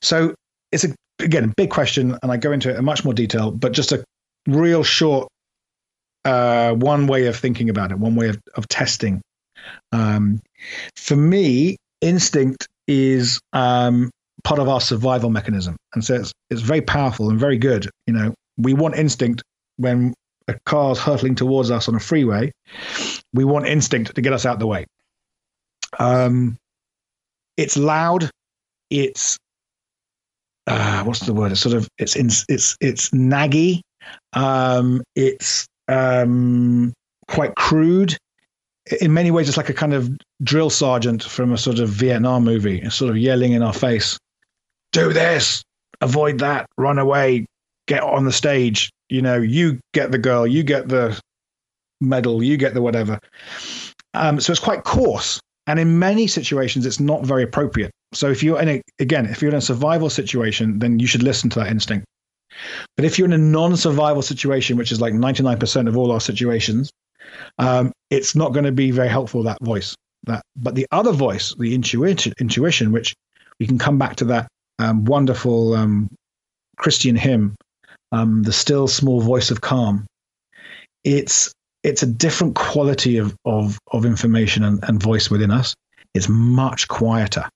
So 0.00 0.34
it's 0.70 0.84
a 0.84 0.94
again 1.18 1.44
a 1.44 1.52
big 1.56 1.70
question, 1.70 2.16
and 2.22 2.30
I 2.30 2.36
go 2.36 2.52
into 2.52 2.70
it 2.70 2.76
in 2.76 2.84
much 2.84 3.04
more 3.04 3.14
detail. 3.14 3.50
But 3.50 3.72
just 3.72 3.90
a 3.90 4.04
real 4.46 4.84
short 4.84 5.28
uh, 6.24 6.74
one 6.74 7.08
way 7.08 7.26
of 7.26 7.36
thinking 7.36 7.68
about 7.68 7.90
it, 7.90 7.98
one 7.98 8.14
way 8.14 8.28
of, 8.28 8.38
of 8.54 8.68
testing 8.68 9.20
um, 9.92 10.40
for 10.96 11.16
me, 11.16 11.76
instinct 12.00 12.68
is 12.86 13.40
um, 13.52 14.10
part 14.44 14.60
of 14.60 14.68
our 14.68 14.80
survival 14.80 15.30
mechanism, 15.30 15.76
and 15.94 16.04
so 16.04 16.14
it's 16.14 16.32
it's 16.50 16.60
very 16.60 16.80
powerful 16.80 17.30
and 17.30 17.38
very 17.38 17.58
good. 17.58 17.88
You 18.06 18.14
know, 18.14 18.34
we 18.56 18.74
want 18.74 18.96
instinct 18.96 19.42
when 19.76 20.14
a 20.48 20.54
car's 20.64 20.98
hurtling 20.98 21.34
towards 21.34 21.70
us 21.70 21.88
on 21.88 21.94
a 21.94 22.00
freeway. 22.00 22.52
We 23.32 23.44
want 23.44 23.66
instinct 23.66 24.14
to 24.14 24.20
get 24.20 24.32
us 24.32 24.46
out 24.46 24.58
the 24.58 24.66
way. 24.66 24.86
Um, 25.98 26.56
it's 27.56 27.76
loud. 27.76 28.30
It's 28.90 29.38
uh, 30.66 31.02
what's 31.04 31.20
the 31.20 31.34
word? 31.34 31.52
It's 31.52 31.60
sort 31.60 31.74
of 31.74 31.88
it's 31.98 32.16
in, 32.16 32.26
it's 32.48 32.76
it's 32.80 33.10
naggy. 33.10 33.80
Um, 34.32 35.02
it's 35.14 35.66
um, 35.88 36.92
quite 37.28 37.54
crude 37.54 38.16
in 39.00 39.12
many 39.12 39.30
ways, 39.30 39.48
it's 39.48 39.56
like 39.56 39.68
a 39.68 39.74
kind 39.74 39.94
of 39.94 40.10
drill 40.42 40.70
sergeant 40.70 41.22
from 41.22 41.52
a 41.52 41.58
sort 41.58 41.78
of 41.78 41.88
Vietnam 41.88 42.44
movie, 42.44 42.88
sort 42.90 43.10
of 43.10 43.16
yelling 43.16 43.52
in 43.52 43.62
our 43.62 43.72
face, 43.72 44.18
do 44.92 45.12
this, 45.12 45.62
avoid 46.00 46.38
that, 46.40 46.66
run 46.76 46.98
away, 46.98 47.46
get 47.86 48.02
on 48.02 48.24
the 48.24 48.32
stage. 48.32 48.90
You 49.08 49.22
know, 49.22 49.36
you 49.36 49.80
get 49.92 50.10
the 50.10 50.18
girl, 50.18 50.46
you 50.46 50.62
get 50.62 50.88
the 50.88 51.18
medal, 52.00 52.42
you 52.42 52.56
get 52.56 52.74
the 52.74 52.82
whatever. 52.82 53.18
Um, 54.14 54.40
so 54.40 54.52
it's 54.52 54.60
quite 54.60 54.84
coarse. 54.84 55.40
And 55.66 55.78
in 55.78 55.98
many 55.98 56.26
situations, 56.26 56.86
it's 56.86 57.00
not 57.00 57.24
very 57.24 57.42
appropriate. 57.42 57.92
So 58.12 58.30
if 58.30 58.42
you're 58.42 58.60
in 58.60 58.68
a, 58.68 58.82
again, 58.98 59.26
if 59.26 59.40
you're 59.40 59.50
in 59.50 59.56
a 59.56 59.60
survival 59.60 60.10
situation, 60.10 60.80
then 60.80 60.98
you 60.98 61.06
should 61.06 61.22
listen 61.22 61.50
to 61.50 61.60
that 61.60 61.68
instinct. 61.68 62.04
But 62.96 63.04
if 63.04 63.18
you're 63.18 63.26
in 63.26 63.32
a 63.32 63.38
non-survival 63.38 64.22
situation, 64.22 64.76
which 64.76 64.92
is 64.92 65.00
like 65.00 65.14
99% 65.14 65.88
of 65.88 65.96
all 65.96 66.10
our 66.10 66.20
situations, 66.20 66.90
um, 67.58 67.92
it's 68.10 68.34
not 68.34 68.52
going 68.52 68.64
to 68.64 68.72
be 68.72 68.90
very 68.90 69.08
helpful 69.08 69.42
that 69.44 69.58
voice. 69.62 69.94
That, 70.24 70.42
but 70.56 70.74
the 70.74 70.86
other 70.92 71.12
voice, 71.12 71.54
the 71.58 71.74
intuition, 71.74 72.32
intuition, 72.38 72.92
which 72.92 73.14
we 73.58 73.66
can 73.66 73.78
come 73.78 73.98
back 73.98 74.16
to 74.16 74.24
that 74.26 74.48
um, 74.78 75.04
wonderful 75.04 75.74
um, 75.74 76.10
Christian 76.76 77.16
hymn, 77.16 77.56
um, 78.12 78.42
"The 78.44 78.52
Still 78.52 78.86
Small 78.86 79.20
Voice 79.20 79.50
of 79.50 79.60
Calm." 79.60 80.06
it's 81.04 81.52
it's 81.82 82.02
a 82.02 82.06
different 82.06 82.54
quality 82.54 83.18
of 83.18 83.36
of, 83.44 83.78
of 83.92 84.04
information 84.04 84.64
and, 84.64 84.82
and 84.84 85.02
voice 85.02 85.30
within 85.30 85.50
us. 85.50 85.74
It's 86.14 86.28
much 86.28 86.88
quieter, 86.88 87.48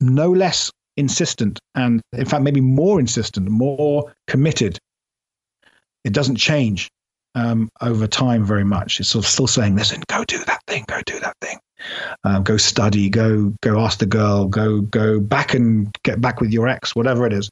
no 0.00 0.30
less 0.30 0.70
insistent, 0.96 1.58
and 1.74 2.00
in 2.12 2.26
fact, 2.26 2.42
maybe 2.42 2.60
more 2.60 3.00
insistent, 3.00 3.48
more 3.48 4.12
committed. 4.26 4.78
It 6.04 6.12
doesn't 6.12 6.36
change 6.36 6.90
um, 7.34 7.68
over 7.80 8.06
time 8.06 8.44
very 8.44 8.64
much. 8.64 9.00
It's 9.00 9.10
sort 9.10 9.24
of 9.24 9.30
still 9.30 9.46
saying, 9.46 9.76
"Listen, 9.76 10.02
go 10.08 10.24
do 10.24 10.38
that 10.44 10.60
thing, 10.66 10.84
go 10.88 11.00
do 11.06 11.18
that 11.20 11.36
thing, 11.40 11.58
um, 12.24 12.42
go 12.42 12.56
study, 12.56 13.08
go 13.08 13.54
go 13.62 13.80
ask 13.80 13.98
the 13.98 14.06
girl, 14.06 14.46
go 14.46 14.80
go 14.82 15.20
back 15.20 15.54
and 15.54 15.90
get 16.04 16.20
back 16.20 16.40
with 16.40 16.50
your 16.50 16.68
ex, 16.68 16.94
whatever 16.94 17.26
it 17.26 17.32
is." 17.32 17.48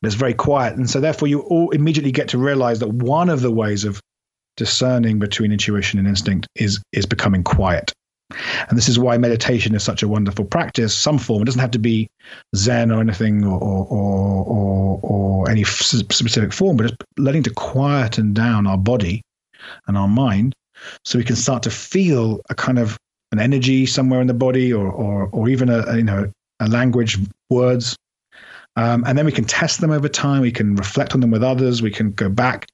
But 0.00 0.06
it's 0.06 0.16
very 0.16 0.34
quiet, 0.34 0.76
and 0.76 0.88
so 0.88 1.00
therefore 1.00 1.28
you 1.28 1.40
all 1.40 1.70
immediately 1.70 2.12
get 2.12 2.28
to 2.28 2.38
realize 2.38 2.78
that 2.78 2.88
one 2.88 3.28
of 3.28 3.40
the 3.40 3.50
ways 3.50 3.84
of 3.84 4.00
discerning 4.56 5.18
between 5.18 5.52
intuition 5.52 5.98
and 5.98 6.06
instinct 6.06 6.46
is 6.54 6.80
is 6.92 7.06
becoming 7.06 7.42
quiet. 7.42 7.92
And 8.68 8.76
this 8.76 8.88
is 8.88 8.98
why 8.98 9.16
meditation 9.16 9.74
is 9.74 9.82
such 9.82 10.02
a 10.02 10.08
wonderful 10.08 10.44
practice. 10.44 10.94
Some 10.94 11.18
form. 11.18 11.42
It 11.42 11.46
doesn't 11.46 11.60
have 11.60 11.70
to 11.70 11.78
be 11.78 12.08
Zen 12.54 12.92
or 12.92 13.00
anything 13.00 13.44
or 13.44 13.58
or 13.58 13.86
or, 14.44 15.00
or 15.02 15.50
any 15.50 15.64
specific 15.64 16.52
form, 16.52 16.76
but 16.76 16.88
just 16.88 16.96
letting 17.16 17.42
to 17.44 17.50
quieten 17.50 18.34
down 18.34 18.66
our 18.66 18.78
body 18.78 19.22
and 19.86 19.96
our 19.96 20.08
mind, 20.08 20.54
so 21.04 21.18
we 21.18 21.24
can 21.24 21.36
start 21.36 21.62
to 21.62 21.70
feel 21.70 22.40
a 22.50 22.54
kind 22.54 22.78
of 22.78 22.98
an 23.32 23.38
energy 23.38 23.86
somewhere 23.86 24.20
in 24.20 24.26
the 24.26 24.34
body, 24.34 24.72
or 24.72 24.88
or 24.90 25.28
or 25.32 25.48
even 25.48 25.68
a, 25.70 25.78
a 25.86 25.96
you 25.96 26.04
know 26.04 26.30
a 26.60 26.68
language, 26.68 27.16
words 27.50 27.96
um, 28.78 29.02
and 29.08 29.18
then 29.18 29.26
we 29.26 29.32
can 29.32 29.44
test 29.44 29.80
them 29.80 29.90
over 29.90 30.08
time. 30.08 30.40
We 30.40 30.52
can 30.52 30.76
reflect 30.76 31.12
on 31.12 31.20
them 31.20 31.32
with 31.32 31.42
others. 31.42 31.82
We 31.82 31.90
can 31.90 32.12
go 32.12 32.28
back. 32.28 32.68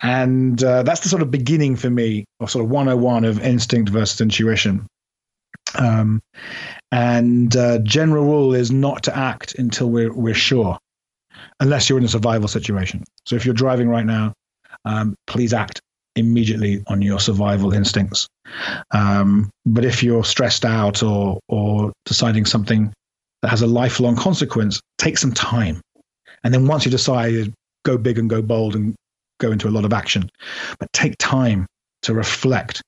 And 0.00 0.62
uh, 0.62 0.84
that's 0.84 1.00
the 1.00 1.08
sort 1.08 1.22
of 1.22 1.30
beginning 1.32 1.74
for 1.74 1.90
me, 1.90 2.24
or 2.38 2.48
sort 2.48 2.64
of 2.64 2.70
101 2.70 3.24
of 3.24 3.40
instinct 3.40 3.90
versus 3.90 4.20
intuition. 4.20 4.86
Um, 5.76 6.22
and 6.92 7.56
uh, 7.56 7.80
general 7.80 8.26
rule 8.26 8.54
is 8.54 8.70
not 8.70 9.02
to 9.04 9.16
act 9.16 9.56
until 9.58 9.90
we're, 9.90 10.12
we're 10.12 10.34
sure, 10.34 10.78
unless 11.58 11.88
you're 11.88 11.98
in 11.98 12.04
a 12.04 12.08
survival 12.08 12.46
situation. 12.46 13.02
So 13.26 13.34
if 13.34 13.44
you're 13.44 13.52
driving 13.52 13.88
right 13.88 14.06
now, 14.06 14.32
um, 14.84 15.16
please 15.26 15.52
act 15.52 15.80
immediately 16.14 16.84
on 16.86 17.02
your 17.02 17.18
survival 17.18 17.72
instincts. 17.72 18.28
Um, 18.92 19.50
but 19.66 19.84
if 19.84 20.00
you're 20.00 20.24
stressed 20.24 20.64
out 20.64 21.02
or 21.02 21.40
or 21.48 21.92
deciding 22.04 22.44
something 22.44 22.92
that 23.42 23.48
has 23.48 23.62
a 23.62 23.66
lifelong 23.66 24.16
consequence, 24.16 24.80
take 24.98 25.18
some 25.18 25.32
time. 25.32 25.80
And 26.44 26.52
then 26.52 26.66
once 26.66 26.84
you 26.84 26.90
decide, 26.90 27.32
to 27.32 27.52
go 27.84 27.96
big 27.96 28.18
and 28.18 28.28
go 28.28 28.42
bold 28.42 28.74
and 28.74 28.94
go 29.38 29.50
into 29.52 29.68
a 29.68 29.70
lot 29.70 29.84
of 29.84 29.92
action. 29.92 30.30
But 30.78 30.92
take 30.92 31.16
time 31.18 31.66
to 32.02 32.14
reflect. 32.14 32.82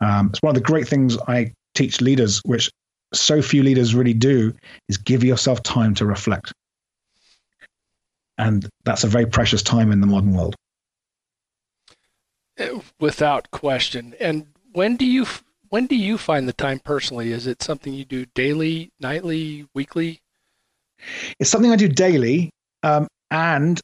Um, 0.00 0.28
it's 0.28 0.42
one 0.42 0.56
of 0.56 0.62
the 0.62 0.66
great 0.66 0.86
things 0.86 1.18
I 1.28 1.52
teach 1.74 2.00
leaders, 2.00 2.40
which 2.44 2.70
so 3.12 3.42
few 3.42 3.62
leaders 3.62 3.94
really 3.94 4.14
do, 4.14 4.52
is 4.88 4.96
give 4.96 5.24
yourself 5.24 5.62
time 5.62 5.94
to 5.94 6.06
reflect. 6.06 6.52
And 8.38 8.68
that's 8.84 9.04
a 9.04 9.08
very 9.08 9.26
precious 9.26 9.62
time 9.62 9.92
in 9.92 10.00
the 10.00 10.06
modern 10.06 10.34
world. 10.34 10.56
Without 13.00 13.50
question. 13.50 14.14
And 14.20 14.46
when 14.72 14.96
do 14.96 15.06
you 15.06 15.26
when 15.74 15.86
do 15.86 15.96
you 15.96 16.16
find 16.16 16.48
the 16.48 16.52
time 16.52 16.78
personally? 16.78 17.32
Is 17.32 17.48
it 17.48 17.60
something 17.60 17.92
you 17.92 18.04
do 18.04 18.26
daily, 18.26 18.92
nightly, 19.00 19.66
weekly? 19.74 20.20
It's 21.40 21.50
something 21.50 21.72
I 21.72 21.74
do 21.74 21.88
daily. 21.88 22.50
Um, 22.84 23.08
and 23.32 23.80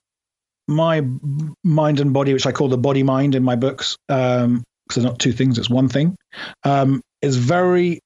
my 0.68 1.04
mind 1.64 1.98
and 1.98 2.12
body, 2.12 2.32
which 2.32 2.46
I 2.46 2.52
call 2.52 2.68
the 2.68 2.78
body 2.78 3.02
mind 3.02 3.34
in 3.34 3.42
my 3.42 3.56
books, 3.56 3.96
because 4.06 4.44
um, 4.44 4.62
they're 4.94 5.02
not 5.02 5.18
two 5.18 5.32
things, 5.32 5.58
it's 5.58 5.68
one 5.68 5.88
thing, 5.88 6.14
um, 6.62 7.00
is 7.22 7.34
very 7.34 7.98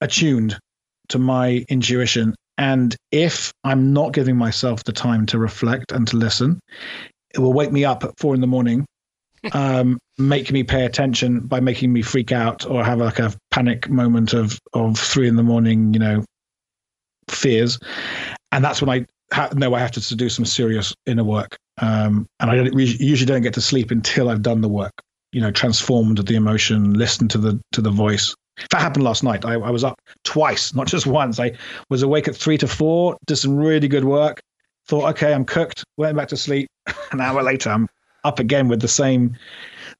attuned 0.00 0.58
to 1.10 1.20
my 1.20 1.64
intuition. 1.68 2.34
And 2.56 2.96
if 3.12 3.52
I'm 3.62 3.92
not 3.92 4.14
giving 4.14 4.34
myself 4.36 4.82
the 4.82 4.92
time 4.92 5.26
to 5.26 5.38
reflect 5.38 5.92
and 5.92 6.08
to 6.08 6.16
listen, 6.16 6.58
it 7.32 7.38
will 7.38 7.52
wake 7.52 7.70
me 7.70 7.84
up 7.84 8.02
at 8.02 8.18
four 8.18 8.34
in 8.34 8.40
the 8.40 8.48
morning 8.48 8.84
um, 9.52 9.98
make 10.18 10.50
me 10.52 10.62
pay 10.62 10.84
attention 10.84 11.40
by 11.40 11.60
making 11.60 11.92
me 11.92 12.02
freak 12.02 12.32
out 12.32 12.66
or 12.66 12.84
have 12.84 12.98
like 12.98 13.18
a 13.18 13.32
panic 13.50 13.88
moment 13.88 14.32
of 14.32 14.58
of 14.72 14.98
three 14.98 15.28
in 15.28 15.36
the 15.36 15.42
morning, 15.42 15.94
you 15.94 16.00
know, 16.00 16.24
fears, 17.28 17.78
and 18.52 18.64
that's 18.64 18.82
when 18.82 18.90
I 18.90 19.06
ha- 19.32 19.50
know 19.54 19.74
I 19.74 19.80
have 19.80 19.92
to, 19.92 20.16
do 20.16 20.28
some 20.28 20.44
serious 20.44 20.94
inner 21.06 21.24
work. 21.24 21.56
Um, 21.80 22.26
and 22.40 22.50
I 22.50 22.56
don't, 22.56 22.74
usually 22.74 23.26
don't 23.26 23.42
get 23.42 23.54
to 23.54 23.60
sleep 23.60 23.90
until 23.90 24.28
I've 24.28 24.42
done 24.42 24.60
the 24.60 24.68
work. 24.68 24.92
You 25.32 25.40
know, 25.40 25.50
transformed 25.50 26.18
the 26.18 26.34
emotion, 26.34 26.94
listened 26.94 27.30
to 27.32 27.38
the 27.38 27.60
to 27.72 27.82
the 27.82 27.90
voice. 27.90 28.34
That 28.70 28.80
happened 28.80 29.04
last 29.04 29.22
night. 29.22 29.44
I, 29.44 29.54
I 29.54 29.70
was 29.70 29.84
up 29.84 30.00
twice, 30.24 30.74
not 30.74 30.86
just 30.86 31.06
once. 31.06 31.38
I 31.38 31.52
was 31.90 32.02
awake 32.02 32.28
at 32.28 32.34
three 32.34 32.58
to 32.58 32.66
four, 32.66 33.16
did 33.26 33.36
some 33.36 33.54
really 33.54 33.88
good 33.88 34.04
work. 34.04 34.40
Thought, 34.86 35.10
okay, 35.10 35.34
I'm 35.34 35.44
cooked. 35.44 35.84
Went 35.98 36.16
back 36.16 36.28
to 36.28 36.36
sleep. 36.36 36.68
An 37.12 37.20
hour 37.20 37.42
later, 37.42 37.70
I'm 37.70 37.88
up 38.24 38.38
again 38.38 38.68
with 38.68 38.80
the 38.80 38.88
same 38.88 39.36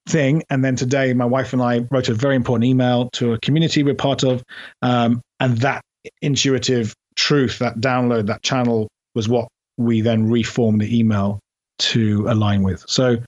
thing. 0.07 0.43
And 0.51 0.65
then 0.65 0.77
today, 0.77 1.13
my 1.15 1.25
wife 1.25 1.53
and 1.53 1.63
I 1.63 1.87
wrote 1.91 2.09
a 2.09 2.15
very 2.15 2.37
important 2.37 2.65
email 2.65 3.11
to 3.15 3.33
a 3.33 3.39
community 3.39 3.83
we're 3.83 3.95
part 3.95 4.23
of. 4.23 4.43
Um, 4.83 5.23
and 5.41 5.59
that 5.59 5.83
intuitive 6.23 6.95
truth, 7.17 7.59
that 7.59 7.77
download, 7.77 8.27
that 8.27 8.43
channel 8.43 8.89
was 9.15 9.29
what 9.29 9.49
we 9.77 10.01
then 10.01 10.31
reformed 10.31 10.81
the 10.81 10.99
email 10.99 11.41
to 11.79 12.27
align 12.29 12.63
with. 12.63 12.85
So, 12.89 13.19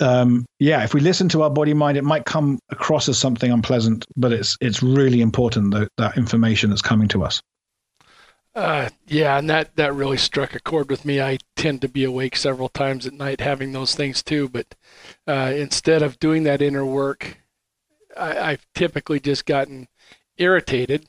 um, 0.00 0.44
yeah, 0.58 0.82
if 0.82 0.94
we 0.94 1.00
listen 1.00 1.28
to 1.30 1.42
our 1.42 1.50
body 1.50 1.74
mind, 1.74 1.96
it 1.96 2.04
might 2.04 2.24
come 2.24 2.58
across 2.70 3.08
as 3.08 3.18
something 3.18 3.50
unpleasant, 3.50 4.04
but 4.16 4.32
it's 4.32 4.56
it's 4.60 4.82
really 4.82 5.20
important 5.20 5.72
that 5.74 5.88
that 5.98 6.16
information 6.16 6.70
that's 6.70 6.82
coming 6.82 7.08
to 7.08 7.24
us. 7.24 7.40
Uh, 8.54 8.90
yeah, 9.06 9.38
and 9.38 9.48
that, 9.48 9.74
that 9.76 9.94
really 9.94 10.18
struck 10.18 10.54
a 10.54 10.60
chord 10.60 10.90
with 10.90 11.04
me. 11.06 11.20
I 11.22 11.38
tend 11.56 11.80
to 11.82 11.88
be 11.88 12.04
awake 12.04 12.36
several 12.36 12.68
times 12.68 13.06
at 13.06 13.14
night 13.14 13.40
having 13.40 13.72
those 13.72 13.94
things 13.94 14.22
too, 14.22 14.48
but 14.48 14.74
uh, 15.26 15.52
instead 15.56 16.02
of 16.02 16.18
doing 16.20 16.42
that 16.42 16.60
inner 16.60 16.84
work, 16.84 17.38
I, 18.16 18.50
have 18.50 18.66
typically 18.74 19.20
just 19.20 19.46
gotten 19.46 19.88
irritated, 20.36 21.06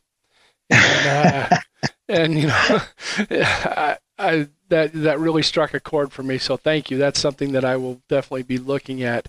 and, 0.69 1.51
uh, 1.51 1.57
and 2.09 2.39
you 2.39 2.47
know, 2.47 2.79
I, 3.29 3.97
I, 4.17 4.47
that 4.69 4.93
that 4.93 5.19
really 5.19 5.43
struck 5.43 5.73
a 5.73 5.81
chord 5.81 6.13
for 6.13 6.23
me. 6.23 6.37
So 6.37 6.55
thank 6.55 6.89
you. 6.89 6.97
That's 6.97 7.19
something 7.19 7.51
that 7.51 7.65
I 7.65 7.75
will 7.75 8.01
definitely 8.07 8.43
be 8.43 8.57
looking 8.57 9.03
at 9.03 9.27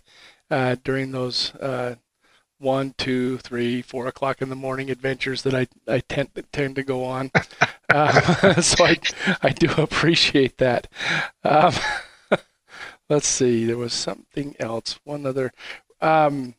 uh, 0.50 0.76
during 0.84 1.10
those 1.10 1.52
uh, 1.56 1.96
one, 2.58 2.94
two, 2.96 3.38
three, 3.38 3.82
four 3.82 4.06
o'clock 4.06 4.40
in 4.40 4.48
the 4.48 4.56
morning 4.56 4.90
adventures 4.90 5.42
that 5.42 5.54
I, 5.54 5.66
I 5.86 6.00
tend 6.00 6.30
tend 6.52 6.76
to 6.76 6.82
go 6.82 7.04
on. 7.04 7.30
Uh, 7.90 8.60
so 8.62 8.84
I 8.84 8.96
I 9.42 9.50
do 9.50 9.70
appreciate 9.76 10.56
that. 10.56 10.88
Um, 11.44 11.74
let's 13.08 13.28
see, 13.28 13.66
there 13.66 13.76
was 13.76 13.92
something 13.92 14.56
else. 14.58 14.98
One 15.04 15.26
other, 15.26 15.52
um, 16.00 16.54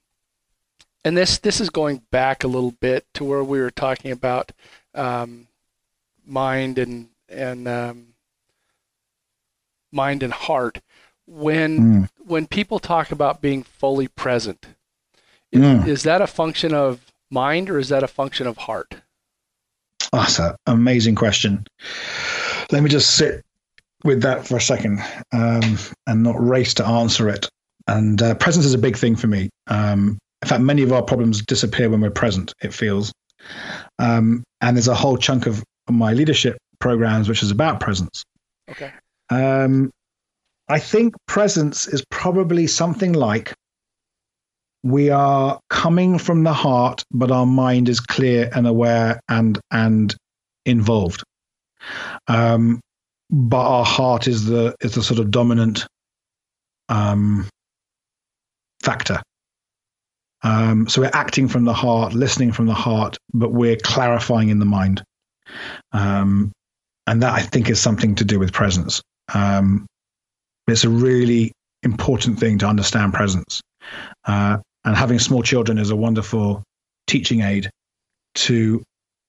and 1.03 1.17
this 1.17 1.39
this 1.39 1.59
is 1.59 1.69
going 1.71 2.03
back 2.09 2.43
a 2.43 2.47
little 2.47 2.71
bit 2.71 3.05
to 3.15 3.25
where 3.25 3.43
we 3.43 3.59
were 3.59 3.71
talking 3.71 4.11
about 4.11 4.53
um, 4.93 5.47
mind 6.25 6.77
and 6.77 7.09
and 7.27 7.67
um, 7.67 8.13
mind 9.91 10.23
and 10.23 10.31
heart. 10.31 10.79
When 11.25 11.79
mm. 11.79 12.09
when 12.23 12.45
people 12.45 12.79
talk 12.79 13.11
about 13.11 13.41
being 13.41 13.63
fully 13.63 14.07
present 14.07 14.67
mm. 15.55 15.87
is 15.87 16.03
that 16.03 16.21
a 16.21 16.27
function 16.27 16.73
of 16.73 16.99
mind 17.29 17.69
or 17.69 17.79
is 17.79 17.89
that 17.89 18.03
a 18.03 18.07
function 18.07 18.47
of 18.47 18.57
heart? 18.57 18.95
Oh, 20.13 20.19
that's 20.19 20.39
an 20.39 20.55
amazing 20.67 21.15
question. 21.15 21.65
Let 22.71 22.83
me 22.83 22.89
just 22.89 23.15
sit 23.15 23.43
with 24.03 24.21
that 24.21 24.47
for 24.47 24.57
a 24.57 24.61
second 24.61 25.01
um, 25.33 25.77
and 26.07 26.23
not 26.23 26.35
race 26.39 26.73
to 26.75 26.85
answer 26.85 27.27
it. 27.29 27.49
And 27.87 28.21
uh, 28.21 28.35
presence 28.35 28.65
is 28.65 28.73
a 28.73 28.79
big 28.79 28.97
thing 28.97 29.15
for 29.15 29.27
me. 29.27 29.49
Um, 29.67 30.17
in 30.41 30.47
fact, 30.47 30.61
many 30.61 30.83
of 30.83 30.91
our 30.91 31.01
problems 31.01 31.41
disappear 31.43 31.89
when 31.89 32.01
we're 32.01 32.11
present, 32.11 32.53
it 32.61 32.73
feels. 32.73 33.11
Um, 33.99 34.43
and 34.61 34.75
there's 34.77 34.87
a 34.87 34.95
whole 34.95 35.17
chunk 35.17 35.47
of 35.47 35.63
my 35.89 36.13
leadership 36.13 36.57
programs 36.79 37.29
which 37.29 37.43
is 37.43 37.51
about 37.51 37.79
presence. 37.79 38.23
Okay. 38.69 38.91
Um, 39.29 39.91
I 40.67 40.79
think 40.79 41.15
presence 41.27 41.87
is 41.87 42.03
probably 42.09 42.67
something 42.67 43.13
like 43.13 43.53
we 44.86 45.09
are 45.09 45.59
coming 45.71 46.19
from 46.19 46.43
the 46.43 46.53
heart, 46.53 47.03
but 47.09 47.31
our 47.31 47.47
mind 47.47 47.89
is 47.89 47.99
clear 47.99 48.51
and 48.53 48.67
aware 48.67 49.19
and 49.27 49.59
and 49.71 50.15
involved. 50.63 51.23
Um, 52.27 52.79
but 53.31 53.65
our 53.65 53.83
heart 53.83 54.27
is 54.27 54.45
the 54.45 54.75
is 54.81 54.93
the 54.93 55.01
sort 55.01 55.19
of 55.19 55.31
dominant 55.31 55.88
um, 56.88 57.47
factor. 58.83 59.23
Um, 60.43 60.88
so 60.88 61.01
we're 61.01 61.09
acting 61.13 61.47
from 61.47 61.65
the 61.65 61.73
heart, 61.73 62.13
listening 62.13 62.51
from 62.51 62.67
the 62.67 62.75
heart, 62.75 63.17
but 63.33 63.51
we're 63.51 63.77
clarifying 63.77 64.49
in 64.49 64.59
the 64.59 64.65
mind. 64.65 65.03
Um, 65.93 66.51
and 67.07 67.23
that 67.23 67.33
I 67.33 67.41
think 67.41 67.71
is 67.71 67.79
something 67.79 68.13
to 68.15 68.25
do 68.25 68.38
with 68.38 68.53
presence. 68.53 69.01
Um, 69.33 69.88
it's 70.67 70.83
a 70.83 70.89
really 70.89 71.53
important 71.81 72.39
thing 72.39 72.59
to 72.59 72.67
understand 72.67 73.13
presence 73.13 73.61
Uh, 74.25 74.57
and 74.86 74.95
having 74.95 75.19
small 75.19 75.43
children 75.43 75.77
is 75.77 75.89
a 75.89 75.95
wonderful 75.95 76.63
teaching 77.07 77.41
aid 77.41 77.69
to 78.36 78.83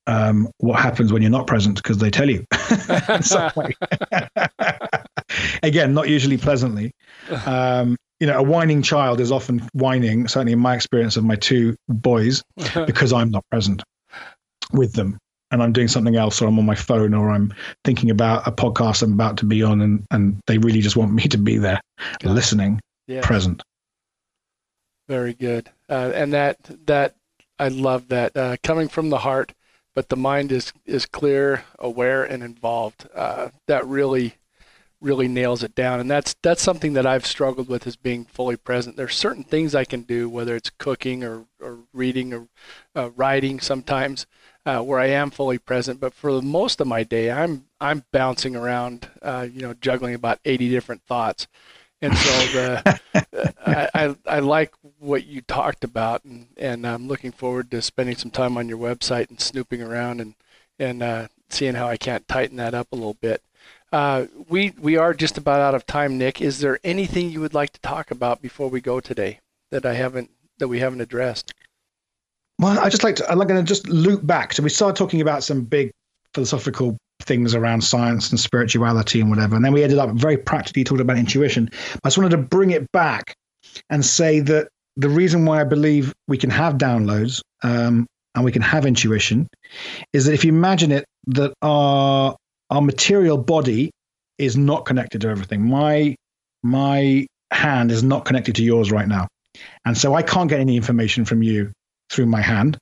um, 0.07 0.49
what 0.59 0.81
happens 0.81 1.13
when 1.13 1.23
you're 1.23 1.31
not 1.31 1.47
present 1.47 1.77
because 1.77 1.99
they 1.99 2.11
tell 2.11 2.31
you 2.31 2.45
in 3.09 3.23
some 3.23 3.51
way. 3.57 3.75
Again, 5.63 5.95
not 5.95 6.09
usually 6.09 6.37
pleasantly. 6.37 6.93
Um, 7.47 7.97
you 8.21 8.27
know, 8.27 8.39
a 8.39 8.43
whining 8.43 8.83
child 8.83 9.21
is 9.21 9.33
often 9.33 9.59
whining, 9.73 10.29
certainly 10.29 10.53
in 10.53 10.61
my 10.61 10.75
experience 10.75 11.17
of 11.17 11.25
my 11.25 11.35
two 11.35 11.75
boys, 11.89 12.43
because 12.87 13.13
I'm 13.13 13.31
not 13.31 13.45
present 13.51 13.83
with 14.73 14.93
them 14.95 15.19
and 15.51 15.63
I'm 15.63 15.73
doing 15.73 15.89
something 15.89 16.17
else 16.17 16.41
or 16.41 16.47
I'm 16.47 16.59
on 16.59 16.67
my 16.67 16.75
phone 16.75 17.15
or 17.15 17.31
I'm 17.31 17.53
thinking 17.85 18.11
about 18.11 18.47
a 18.47 18.53
podcast 18.53 19.03
I'm 19.03 19.13
about 19.13 19.37
to 19.39 19.45
be 19.45 19.63
on 19.63 19.81
and, 19.81 20.05
and 20.11 20.39
they 20.47 20.59
really 20.59 20.81
just 20.81 20.97
want 20.97 21.13
me 21.13 21.25
to 21.25 21.39
be 21.39 21.59
there, 21.59 21.81
Got 22.21 22.35
listening, 22.35 22.81
yes. 23.07 23.27
present. 23.27 23.63
Very 25.09 25.35
good. 25.35 25.71
Uh, 25.89 26.13
and 26.15 26.33
that, 26.33 26.59
that, 26.87 27.15
I 27.59 27.69
love 27.69 28.09
that. 28.09 28.37
Uh, 28.37 28.57
coming 28.63 28.89
from 28.89 29.11
the 29.11 29.19
heart, 29.19 29.55
but 29.95 30.09
the 30.09 30.17
mind 30.17 30.53
is, 30.53 30.73
is 30.85 31.07
clear, 31.07 31.65
aware, 31.79 32.23
and 32.25 32.43
involved. 32.43 33.09
Uh, 33.15 33.51
that 33.67 33.87
really 33.87 34.37
really 35.01 35.29
nails 35.29 35.63
it 35.63 35.75
down. 35.75 36.01
And 36.01 36.11
that's 36.11 36.35
that's 36.43 36.63
something 36.63 36.95
that 36.95 37.07
I've 37.07 37.27
struggled 37.27 37.69
with 37.69 37.87
is 37.87 37.97
being 37.97 38.25
fully 38.25 38.57
present. 38.57 38.97
There's 38.97 39.15
certain 39.15 39.45
things 39.45 39.75
I 39.75 39.85
can 39.85 40.03
do, 40.03 40.29
whether 40.29 40.57
it's 40.57 40.71
cooking 40.71 41.23
or, 41.25 41.45
or 41.61 41.79
reading 41.93 42.33
or 42.33 42.49
uh, 42.95 43.11
writing 43.17 43.61
sometimes, 43.61 44.27
uh, 44.65 44.81
where 44.81 44.99
I 44.99 45.07
am 45.07 45.31
fully 45.31 45.59
present. 45.59 46.01
But 46.01 46.15
for 46.15 46.41
most 46.43 46.81
of 46.81 46.87
my 46.87 47.03
day, 47.05 47.31
I'm 47.31 47.67
I'm 47.81 48.05
bouncing 48.13 48.57
around, 48.57 49.09
uh, 49.23 49.47
you 49.51 49.63
know, 49.63 49.75
juggling 49.75 50.15
about 50.15 50.41
80 50.45 50.71
different 50.71 51.03
thoughts. 51.03 51.47
And 52.03 52.17
so 52.17 52.31
the, 52.49 53.01
I, 53.67 53.89
I, 53.95 54.17
I 54.27 54.39
like 54.41 54.75
what 54.99 55.27
you 55.27 55.41
talked 55.41 55.83
about, 55.83 56.25
and, 56.25 56.49
and 56.57 56.87
I'm 56.87 57.09
looking 57.09 57.33
forward 57.33 57.71
to 57.71 57.81
spending 57.81 58.17
some 58.17 58.31
time 58.31 58.59
on 58.59 58.69
your 58.69 58.79
website 58.79 59.31
and 59.31 59.41
snooping 59.41 59.83
around 59.83 60.21
and 60.21 60.35
and 60.79 61.03
uh, 61.03 61.29
seeing 61.49 61.75
how 61.75 61.89
I 61.89 61.97
can't 61.97 62.29
tighten 62.29 62.59
that 62.59 62.75
up 62.75 62.89
a 62.93 62.97
little 62.97 63.15
bit. 63.15 63.43
Uh, 63.93 64.27
we 64.49 64.75
we 64.79 64.97
are 64.97 65.15
just 65.15 65.39
about 65.39 65.61
out 65.61 65.75
of 65.75 65.87
time, 65.87 66.19
Nick. 66.19 66.41
Is 66.41 66.61
there 66.61 66.79
anything 66.85 67.31
you 67.31 67.41
would 67.41 67.55
like 67.55 67.73
to 67.73 67.81
talk 67.81 68.11
about 68.11 68.43
before 68.43 68.69
we 68.69 68.81
go 68.81 69.01
today 69.01 69.41
that 69.71 69.87
I 69.87 69.95
haven't 69.95 70.31
that 70.59 70.69
we 70.69 70.81
haven't 70.81 71.01
addressed? 71.01 71.55
Well, 72.59 72.79
I 72.79 72.89
just 72.89 73.05
like 73.05 73.17
to. 73.17 73.31
I'm 73.31 73.39
going 73.39 73.57
to 73.57 73.63
just 73.63 73.89
loop 73.89 74.27
back. 74.27 74.53
So 74.53 74.63
we 74.63 74.69
started 74.69 74.97
talking 74.97 75.21
about 75.21 75.45
some 75.45 75.63
big 75.63 75.93
philosophical 76.35 76.97
things 77.27 77.55
around 77.55 77.83
science 77.83 78.31
and 78.31 78.41
spirituality 78.41 79.21
and 79.21 79.31
whatever, 79.31 79.57
and 79.57 79.65
then 79.65 79.73
we 79.73 79.83
ended 79.83 79.99
up 79.99 80.11
very 80.11 80.37
practically 80.37 80.85
talking 80.85 81.03
about 81.03 81.19
intuition. 81.19 81.69
I 82.03 82.09
just 82.09 82.19
wanted 82.19 82.31
to 82.31 82.39
bring 82.39 82.71
it 82.71 82.91
back 82.93 83.35
and 83.91 84.05
say 84.05 84.41
that 84.41 84.69
the 84.97 85.09
reason 85.09 85.45
why 85.45 85.61
I 85.61 85.65
believe 85.65 86.15
we 86.27 86.39
can 86.39 86.51
have 86.51 86.75
downloads 86.75 87.43
um, 87.63 88.07
and 88.35 88.45
we 88.45 88.53
can 88.53 88.63
have 88.63 88.87
intuition 88.87 89.49
is 90.13 90.27
that 90.27 90.33
if 90.33 90.45
you 90.45 90.53
imagine 90.53 90.93
it, 90.93 91.05
that 91.29 91.53
our 91.63 92.37
our 92.71 92.83
material 92.83 93.39
body 93.39 93.91
is 94.39 94.57
not 94.57 94.85
connected 94.85 95.21
to 95.23 95.29
everything. 95.29 95.63
My 95.63 96.15
my 96.63 97.27
hand 97.53 97.91
is 97.91 98.03
not 98.03 98.25
connected 98.25 98.57
to 98.57 98.65
yours 98.65 98.91
right 98.91 99.09
now, 99.09 99.29
and 99.85 99.97
so 99.97 100.15
I 100.15 100.23
can't 100.23 100.49
get 100.49 100.61
any 100.61 100.77
information 100.77 101.25
from 101.25 101.43
you 101.43 101.73
through 102.11 102.27
my 102.27 102.41
hand, 102.41 102.79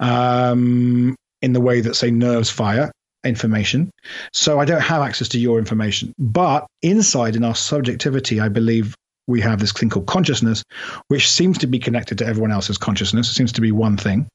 um, 0.00 1.14
in 1.42 1.52
the 1.52 1.60
way 1.60 1.80
that 1.80 1.94
say 1.94 2.10
nerves 2.10 2.50
fire 2.50 2.90
information. 3.24 3.90
So 4.32 4.60
I 4.60 4.64
don't 4.64 4.80
have 4.80 5.02
access 5.02 5.28
to 5.28 5.38
your 5.38 5.58
information. 5.58 6.12
But 6.18 6.66
inside 6.82 7.36
in 7.36 7.44
our 7.44 7.54
subjectivity, 7.54 8.40
I 8.40 8.48
believe 8.48 8.94
we 9.26 9.40
have 9.40 9.60
this 9.60 9.72
thing 9.72 9.90
called 9.90 10.06
consciousness, 10.06 10.62
which 11.08 11.30
seems 11.30 11.58
to 11.58 11.66
be 11.66 11.78
connected 11.78 12.18
to 12.18 12.26
everyone 12.26 12.50
else's 12.50 12.78
consciousness. 12.78 13.28
It 13.30 13.34
seems 13.34 13.52
to 13.52 13.60
be 13.60 13.72
one 13.72 13.96
thing. 13.96 14.26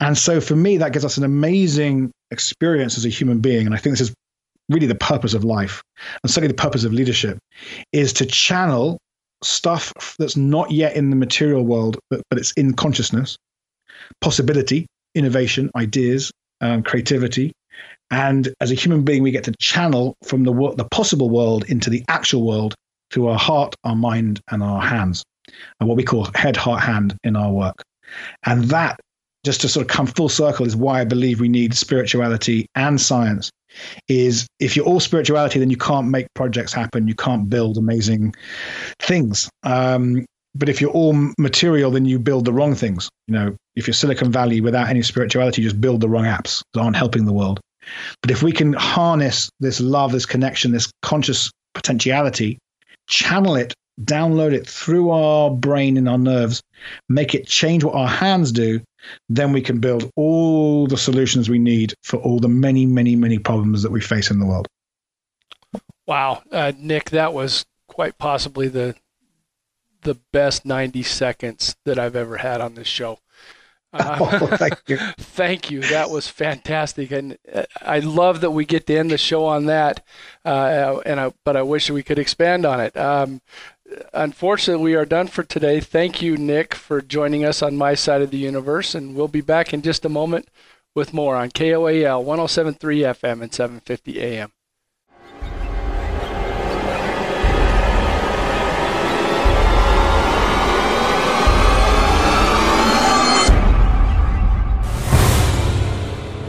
And 0.00 0.18
so 0.18 0.40
for 0.40 0.56
me, 0.56 0.76
that 0.78 0.92
gives 0.92 1.04
us 1.04 1.16
an 1.16 1.24
amazing 1.24 2.10
experience 2.30 2.98
as 2.98 3.04
a 3.04 3.08
human 3.08 3.40
being. 3.40 3.66
And 3.66 3.74
I 3.74 3.78
think 3.78 3.92
this 3.92 4.08
is 4.08 4.14
really 4.68 4.86
the 4.86 4.94
purpose 4.94 5.34
of 5.34 5.44
life 5.44 5.82
and 6.22 6.30
certainly 6.30 6.48
the 6.48 6.62
purpose 6.62 6.84
of 6.84 6.92
leadership 6.92 7.38
is 7.92 8.12
to 8.14 8.26
channel 8.26 8.98
stuff 9.42 10.16
that's 10.18 10.36
not 10.36 10.70
yet 10.70 10.96
in 10.96 11.10
the 11.10 11.16
material 11.16 11.64
world, 11.64 11.98
but, 12.10 12.22
but 12.30 12.38
it's 12.38 12.52
in 12.52 12.74
consciousness, 12.74 13.36
possibility, 14.20 14.86
innovation, 15.14 15.70
ideas, 15.76 16.30
um, 16.60 16.82
creativity. 16.82 17.52
And 18.12 18.52
as 18.60 18.70
a 18.70 18.74
human 18.74 19.04
being, 19.04 19.22
we 19.22 19.30
get 19.30 19.44
to 19.44 19.54
channel 19.58 20.14
from 20.22 20.44
the, 20.44 20.52
the 20.76 20.84
possible 20.84 21.30
world 21.30 21.64
into 21.68 21.88
the 21.88 22.04
actual 22.08 22.46
world 22.46 22.74
through 23.10 23.28
our 23.28 23.38
heart, 23.38 23.74
our 23.84 23.96
mind, 23.96 24.40
and 24.50 24.62
our 24.62 24.82
hands, 24.82 25.24
and 25.80 25.88
what 25.88 25.96
we 25.96 26.04
call 26.04 26.28
head, 26.34 26.56
heart, 26.56 26.82
hand 26.82 27.16
in 27.24 27.36
our 27.36 27.50
work. 27.50 27.82
And 28.44 28.64
that 28.64 29.00
just 29.44 29.62
to 29.62 29.68
sort 29.68 29.86
of 29.86 29.88
come 29.88 30.06
full 30.06 30.28
circle 30.28 30.66
is 30.66 30.76
why 30.76 31.00
I 31.00 31.04
believe 31.04 31.40
we 31.40 31.48
need 31.48 31.74
spirituality 31.74 32.66
and 32.74 33.00
science. 33.00 33.50
Is 34.08 34.46
if 34.60 34.76
you're 34.76 34.84
all 34.84 35.00
spirituality, 35.00 35.58
then 35.58 35.70
you 35.70 35.78
can't 35.78 36.08
make 36.08 36.26
projects 36.34 36.74
happen. 36.74 37.08
You 37.08 37.14
can't 37.14 37.48
build 37.48 37.78
amazing 37.78 38.34
things. 38.98 39.48
Um, 39.62 40.26
but 40.54 40.68
if 40.68 40.82
you're 40.82 40.90
all 40.90 41.14
material, 41.38 41.90
then 41.90 42.04
you 42.04 42.18
build 42.18 42.44
the 42.44 42.52
wrong 42.52 42.74
things. 42.74 43.08
You 43.26 43.34
know, 43.34 43.56
if 43.74 43.86
you're 43.86 43.94
Silicon 43.94 44.30
Valley 44.30 44.60
without 44.60 44.90
any 44.90 45.00
spirituality, 45.00 45.62
you 45.62 45.68
just 45.68 45.80
build 45.80 46.02
the 46.02 46.10
wrong 46.10 46.24
apps 46.24 46.62
that 46.74 46.80
aren't 46.80 46.96
helping 46.96 47.24
the 47.24 47.32
world. 47.32 47.58
But 48.20 48.30
if 48.30 48.42
we 48.42 48.52
can 48.52 48.72
harness 48.72 49.50
this 49.60 49.80
love, 49.80 50.12
this 50.12 50.26
connection, 50.26 50.72
this 50.72 50.90
conscious 51.02 51.50
potentiality, 51.74 52.58
channel 53.08 53.56
it 53.56 53.74
download 54.00 54.52
it 54.52 54.66
through 54.66 55.10
our 55.10 55.50
brain 55.50 55.96
and 55.96 56.08
our 56.08 56.18
nerves, 56.18 56.62
make 57.08 57.34
it 57.34 57.46
change 57.46 57.84
what 57.84 57.94
our 57.94 58.08
hands 58.08 58.52
do, 58.52 58.80
then 59.28 59.52
we 59.52 59.60
can 59.60 59.80
build 59.80 60.10
all 60.16 60.86
the 60.86 60.96
solutions 60.96 61.48
we 61.48 61.58
need 61.58 61.94
for 62.02 62.16
all 62.18 62.38
the 62.38 62.48
many, 62.48 62.86
many, 62.86 63.16
many 63.16 63.38
problems 63.38 63.82
that 63.82 63.92
we 63.92 64.00
face 64.00 64.30
in 64.30 64.38
the 64.38 64.46
world. 64.46 64.66
Wow, 66.06 66.42
uh, 66.50 66.72
Nick, 66.78 67.10
that 67.10 67.32
was 67.32 67.64
quite 67.86 68.18
possibly 68.18 68.68
the 68.68 68.94
the 70.02 70.18
best 70.32 70.64
90 70.64 71.04
seconds 71.04 71.76
that 71.84 71.96
I've 71.96 72.16
ever 72.16 72.38
had 72.38 72.60
on 72.60 72.74
this 72.74 72.88
show. 72.88 73.20
Uh, 73.92 74.16
oh, 74.40 74.46
thank 74.56 74.78
you. 74.86 74.96
thank 75.18 75.70
you. 75.70 75.80
That 75.80 76.10
was 76.10 76.28
fantastic, 76.28 77.10
and 77.10 77.36
uh, 77.52 77.64
I 77.80 77.98
love 77.98 78.40
that 78.40 78.50
we 78.50 78.64
get 78.64 78.86
to 78.86 78.96
end 78.96 79.10
the 79.10 79.18
show 79.18 79.44
on 79.44 79.66
that. 79.66 80.04
Uh, 80.44 81.00
and 81.04 81.20
I, 81.20 81.32
but 81.44 81.56
I 81.56 81.62
wish 81.62 81.90
we 81.90 82.02
could 82.02 82.18
expand 82.18 82.64
on 82.64 82.80
it. 82.80 82.96
Um, 82.96 83.42
unfortunately, 84.12 84.82
we 84.82 84.94
are 84.94 85.04
done 85.04 85.26
for 85.26 85.42
today. 85.42 85.80
Thank 85.80 86.22
you, 86.22 86.36
Nick, 86.36 86.74
for 86.74 87.00
joining 87.00 87.44
us 87.44 87.62
on 87.62 87.76
my 87.76 87.94
side 87.94 88.22
of 88.22 88.30
the 88.30 88.38
universe, 88.38 88.94
and 88.94 89.14
we'll 89.14 89.28
be 89.28 89.40
back 89.40 89.74
in 89.74 89.82
just 89.82 90.04
a 90.04 90.08
moment 90.08 90.48
with 90.94 91.14
more 91.14 91.36
on 91.36 91.50
KOAL 91.50 92.24
107.3 92.24 92.78
FM 92.78 93.42
and 93.42 93.52
750 93.52 94.20
AM. 94.20 94.52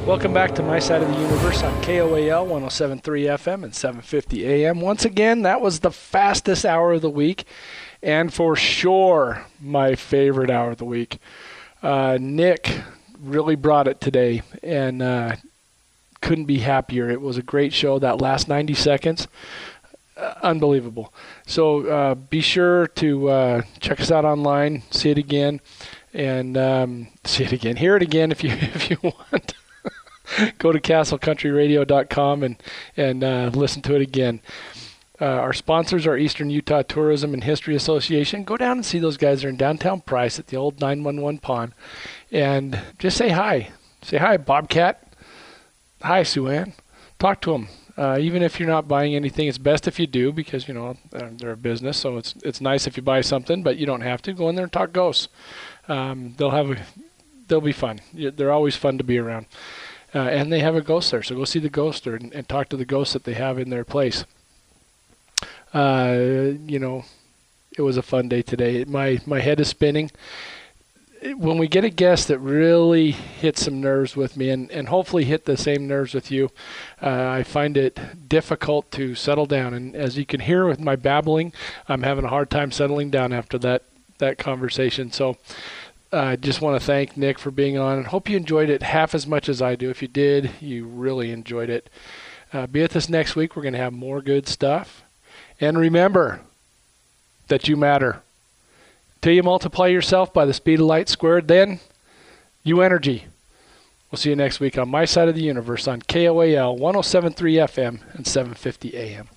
Welcome 0.05 0.33
back 0.33 0.53
to 0.55 0.63
my 0.63 0.79
side 0.79 1.01
of 1.01 1.07
the 1.07 1.17
universe 1.17 1.63
on 1.63 1.81
KOAL 1.81 2.45
107.3 2.45 3.01
FM 3.01 3.63
and 3.63 3.73
750 3.73 4.45
AM. 4.45 4.81
Once 4.81 5.05
again, 5.05 5.43
that 5.43 5.61
was 5.61 5.79
the 5.79 5.91
fastest 5.91 6.65
hour 6.65 6.91
of 6.91 7.01
the 7.01 7.09
week, 7.09 7.45
and 8.01 8.31
for 8.33 8.57
sure 8.57 9.45
my 9.61 9.95
favorite 9.95 10.49
hour 10.49 10.71
of 10.71 10.77
the 10.77 10.83
week. 10.83 11.19
Uh, 11.81 12.17
Nick 12.19 12.81
really 13.17 13.55
brought 13.55 13.87
it 13.87 14.01
today, 14.01 14.41
and 14.61 15.01
uh, 15.01 15.37
couldn't 16.19 16.45
be 16.45 16.57
happier. 16.57 17.09
It 17.09 17.21
was 17.21 17.37
a 17.37 17.41
great 17.41 17.71
show. 17.71 17.97
That 17.97 18.19
last 18.19 18.49
90 18.49 18.73
seconds, 18.73 19.29
uh, 20.17 20.33
unbelievable. 20.43 21.13
So 21.47 21.87
uh, 21.87 22.15
be 22.15 22.41
sure 22.41 22.87
to 22.87 23.29
uh, 23.29 23.61
check 23.79 24.01
us 24.01 24.11
out 24.11 24.25
online, 24.25 24.83
see 24.91 25.11
it 25.11 25.17
again, 25.17 25.61
and 26.13 26.57
um, 26.57 27.07
see 27.23 27.45
it 27.45 27.53
again, 27.53 27.77
hear 27.77 27.95
it 27.95 28.03
again 28.03 28.33
if 28.33 28.43
you 28.43 28.49
if 28.53 28.89
you 28.89 28.97
want. 29.01 29.53
go 30.57 30.71
to 30.71 30.79
castlecountryradio.com 30.79 32.43
and 32.43 32.63
and 32.97 33.23
uh, 33.23 33.51
listen 33.53 33.81
to 33.84 33.95
it 33.95 34.01
again. 34.01 34.41
Uh, 35.21 35.25
our 35.25 35.53
sponsors 35.53 36.07
are 36.07 36.17
Eastern 36.17 36.49
Utah 36.49 36.81
Tourism 36.81 37.34
and 37.34 37.43
History 37.43 37.75
Association. 37.75 38.43
Go 38.43 38.57
down 38.57 38.77
and 38.77 38.86
see 38.86 38.99
those 38.99 39.15
guys. 39.15 39.41
They're 39.41 39.49
in 39.49 39.57
downtown 39.57 40.01
Price 40.01 40.39
at 40.39 40.47
the 40.47 40.57
old 40.57 40.81
911 40.81 41.39
pond, 41.39 41.73
and 42.31 42.81
just 42.97 43.15
say 43.15 43.29
hi. 43.29 43.69
Say 44.01 44.17
hi, 44.17 44.38
Bobcat. 44.38 45.13
Hi, 46.01 46.23
Sue 46.23 46.49
Ann. 46.49 46.73
Talk 47.19 47.41
to 47.41 47.53
them. 47.53 47.69
Uh, 47.95 48.17
even 48.19 48.41
if 48.41 48.59
you're 48.59 48.67
not 48.69 48.88
buying 48.88 49.15
anything, 49.15 49.47
it's 49.47 49.59
best 49.59 49.88
if 49.88 49.99
you 49.99 50.07
do 50.07 50.31
because 50.34 50.67
you 50.67 50.73
know 50.73 50.97
they're 51.11 51.51
a 51.51 51.57
business. 51.57 51.97
So 51.97 52.17
it's 52.17 52.34
it's 52.43 52.59
nice 52.59 52.88
if 52.88 52.97
you 52.97 53.03
buy 53.03 53.21
something, 53.21 53.61
but 53.61 53.77
you 53.77 53.86
don't 53.86 54.01
have 54.01 54.21
to. 54.23 54.34
Go 54.34 54.49
in 54.49 54.55
there 54.55 54.63
and 54.63 54.73
talk 54.73 54.91
ghosts. 54.91 55.27
Um, 55.88 56.34
they'll 56.38 56.49
have 56.49 56.71
a, 56.71 56.77
they'll 57.47 57.61
be 57.61 57.71
fun. 57.71 58.01
They're 58.13 58.51
always 58.51 58.75
fun 58.75 58.97
to 58.97 59.03
be 59.03 59.19
around. 59.19 59.45
Uh, 60.16 60.20
and 60.20 60.53
they 60.53 60.59
have 60.59 60.76
a 60.76 60.82
ghost 60.82 61.09
there, 61.11 61.24
so 61.24 61.36
go 61.36 61.45
see 61.45 61.59
the 61.59 61.70
ghost 61.70 62.03
there 62.03 62.16
and, 62.16 62.47
talk 62.47 62.70
to 62.70 62.78
the 62.78 62.86
ghosts 62.86 63.14
that 63.14 63.24
they 63.24 63.34
have 63.34 63.57
in 63.57 63.70
their 63.70 63.84
place. 63.84 64.26
Uh, 65.74 66.51
you 66.68 66.78
know, 66.78 67.03
it 67.76 67.82
was 67.82 67.97
a 67.97 68.03
fun 68.03 68.30
day 68.30 68.43
today. 68.43 68.86
My 68.86 69.20
my 69.26 69.39
head 69.39 69.59
is 69.59 69.70
spinning. 69.70 70.11
When 71.36 71.57
we 71.57 71.68
get 71.68 71.86
a 71.86 71.89
guest 71.89 72.28
that 72.28 72.39
really 72.39 73.11
hits 73.11 73.64
some 73.64 73.80
nerves 73.80 74.16
with 74.16 74.36
me, 74.36 74.49
and, 74.49 74.70
and 74.72 74.89
hopefully 74.89 75.24
hit 75.24 75.45
the 75.45 75.57
same 75.57 75.88
nerves 75.88 76.14
with 76.14 76.30
you, 76.30 76.51
uh, 77.01 77.30
I 77.30 77.43
find 77.43 77.78
it 77.78 77.97
difficult 78.28 78.91
to 78.91 79.16
settle 79.16 79.45
down. 79.45 79.74
And 79.74 79.95
as 79.95 80.18
you 80.18 80.26
can 80.26 80.41
hear 80.41 80.68
with 80.68 80.82
my 80.82 80.97
babbling, 80.97 81.53
I'm 81.88 82.03
having 82.03 82.26
a 82.26 82.30
hard 82.30 82.49
time 82.49 82.72
settling 82.72 83.09
down 83.09 83.32
after 83.34 83.57
that 83.59 83.84
that 84.20 84.38
conversation. 84.38 85.11
So 85.11 85.38
I 86.14 86.34
uh, 86.34 86.36
just 86.36 86.61
want 86.61 86.80
to 86.80 86.86
thank 86.86 87.18
Nick 87.18 87.39
for 87.39 87.49
being 87.49 87.76
on 87.76 87.97
and 87.97 88.05
hope 88.05 88.30
you 88.30 88.38
enjoyed 88.38 88.70
it 88.70 88.84
half 88.84 89.16
as 89.16 89.26
much 89.26 89.49
as 89.49 89.64
I 89.64 89.76
do. 89.76 89.89
If 89.89 90.03
you 90.03 90.07
did, 90.07 90.51
you 90.61 90.86
really 90.86 91.32
enjoyed 91.32 91.72
it. 91.72 91.89
Uh, 92.53 92.68
be 92.68 92.84
with 92.84 92.95
us 92.95 93.09
next 93.09 93.36
week. 93.36 93.55
We're 93.55 93.64
going 93.64 93.74
to 93.74 93.80
have 93.80 93.93
more 93.93 94.22
good 94.22 94.47
stuff. 94.47 95.01
And 95.59 95.76
remember 95.76 96.41
that 97.47 97.68
you 97.68 97.76
matter. 97.76 98.22
Till 99.24 99.34
you 99.34 99.41
multiply 99.41 99.88
yourself 99.88 100.32
by 100.32 100.45
the 100.45 100.53
speed 100.53 100.80
of 100.80 100.86
light 100.86 101.09
squared, 101.09 101.47
then 101.47 101.80
you 102.64 102.82
energy. 102.82 103.26
We'll 104.11 104.20
see 104.20 104.30
you 104.30 104.36
next 104.36 104.59
week 104.59 104.78
on 104.78 104.89
My 104.89 105.05
Side 105.05 105.30
of 105.30 105.34
the 105.34 105.41
Universe 105.41 105.88
on 105.88 106.03
KOAL 106.03 106.78
1073 106.78 107.55
FM 107.55 107.99
and 108.14 108.28
750 108.28 108.95
AM. 108.95 109.30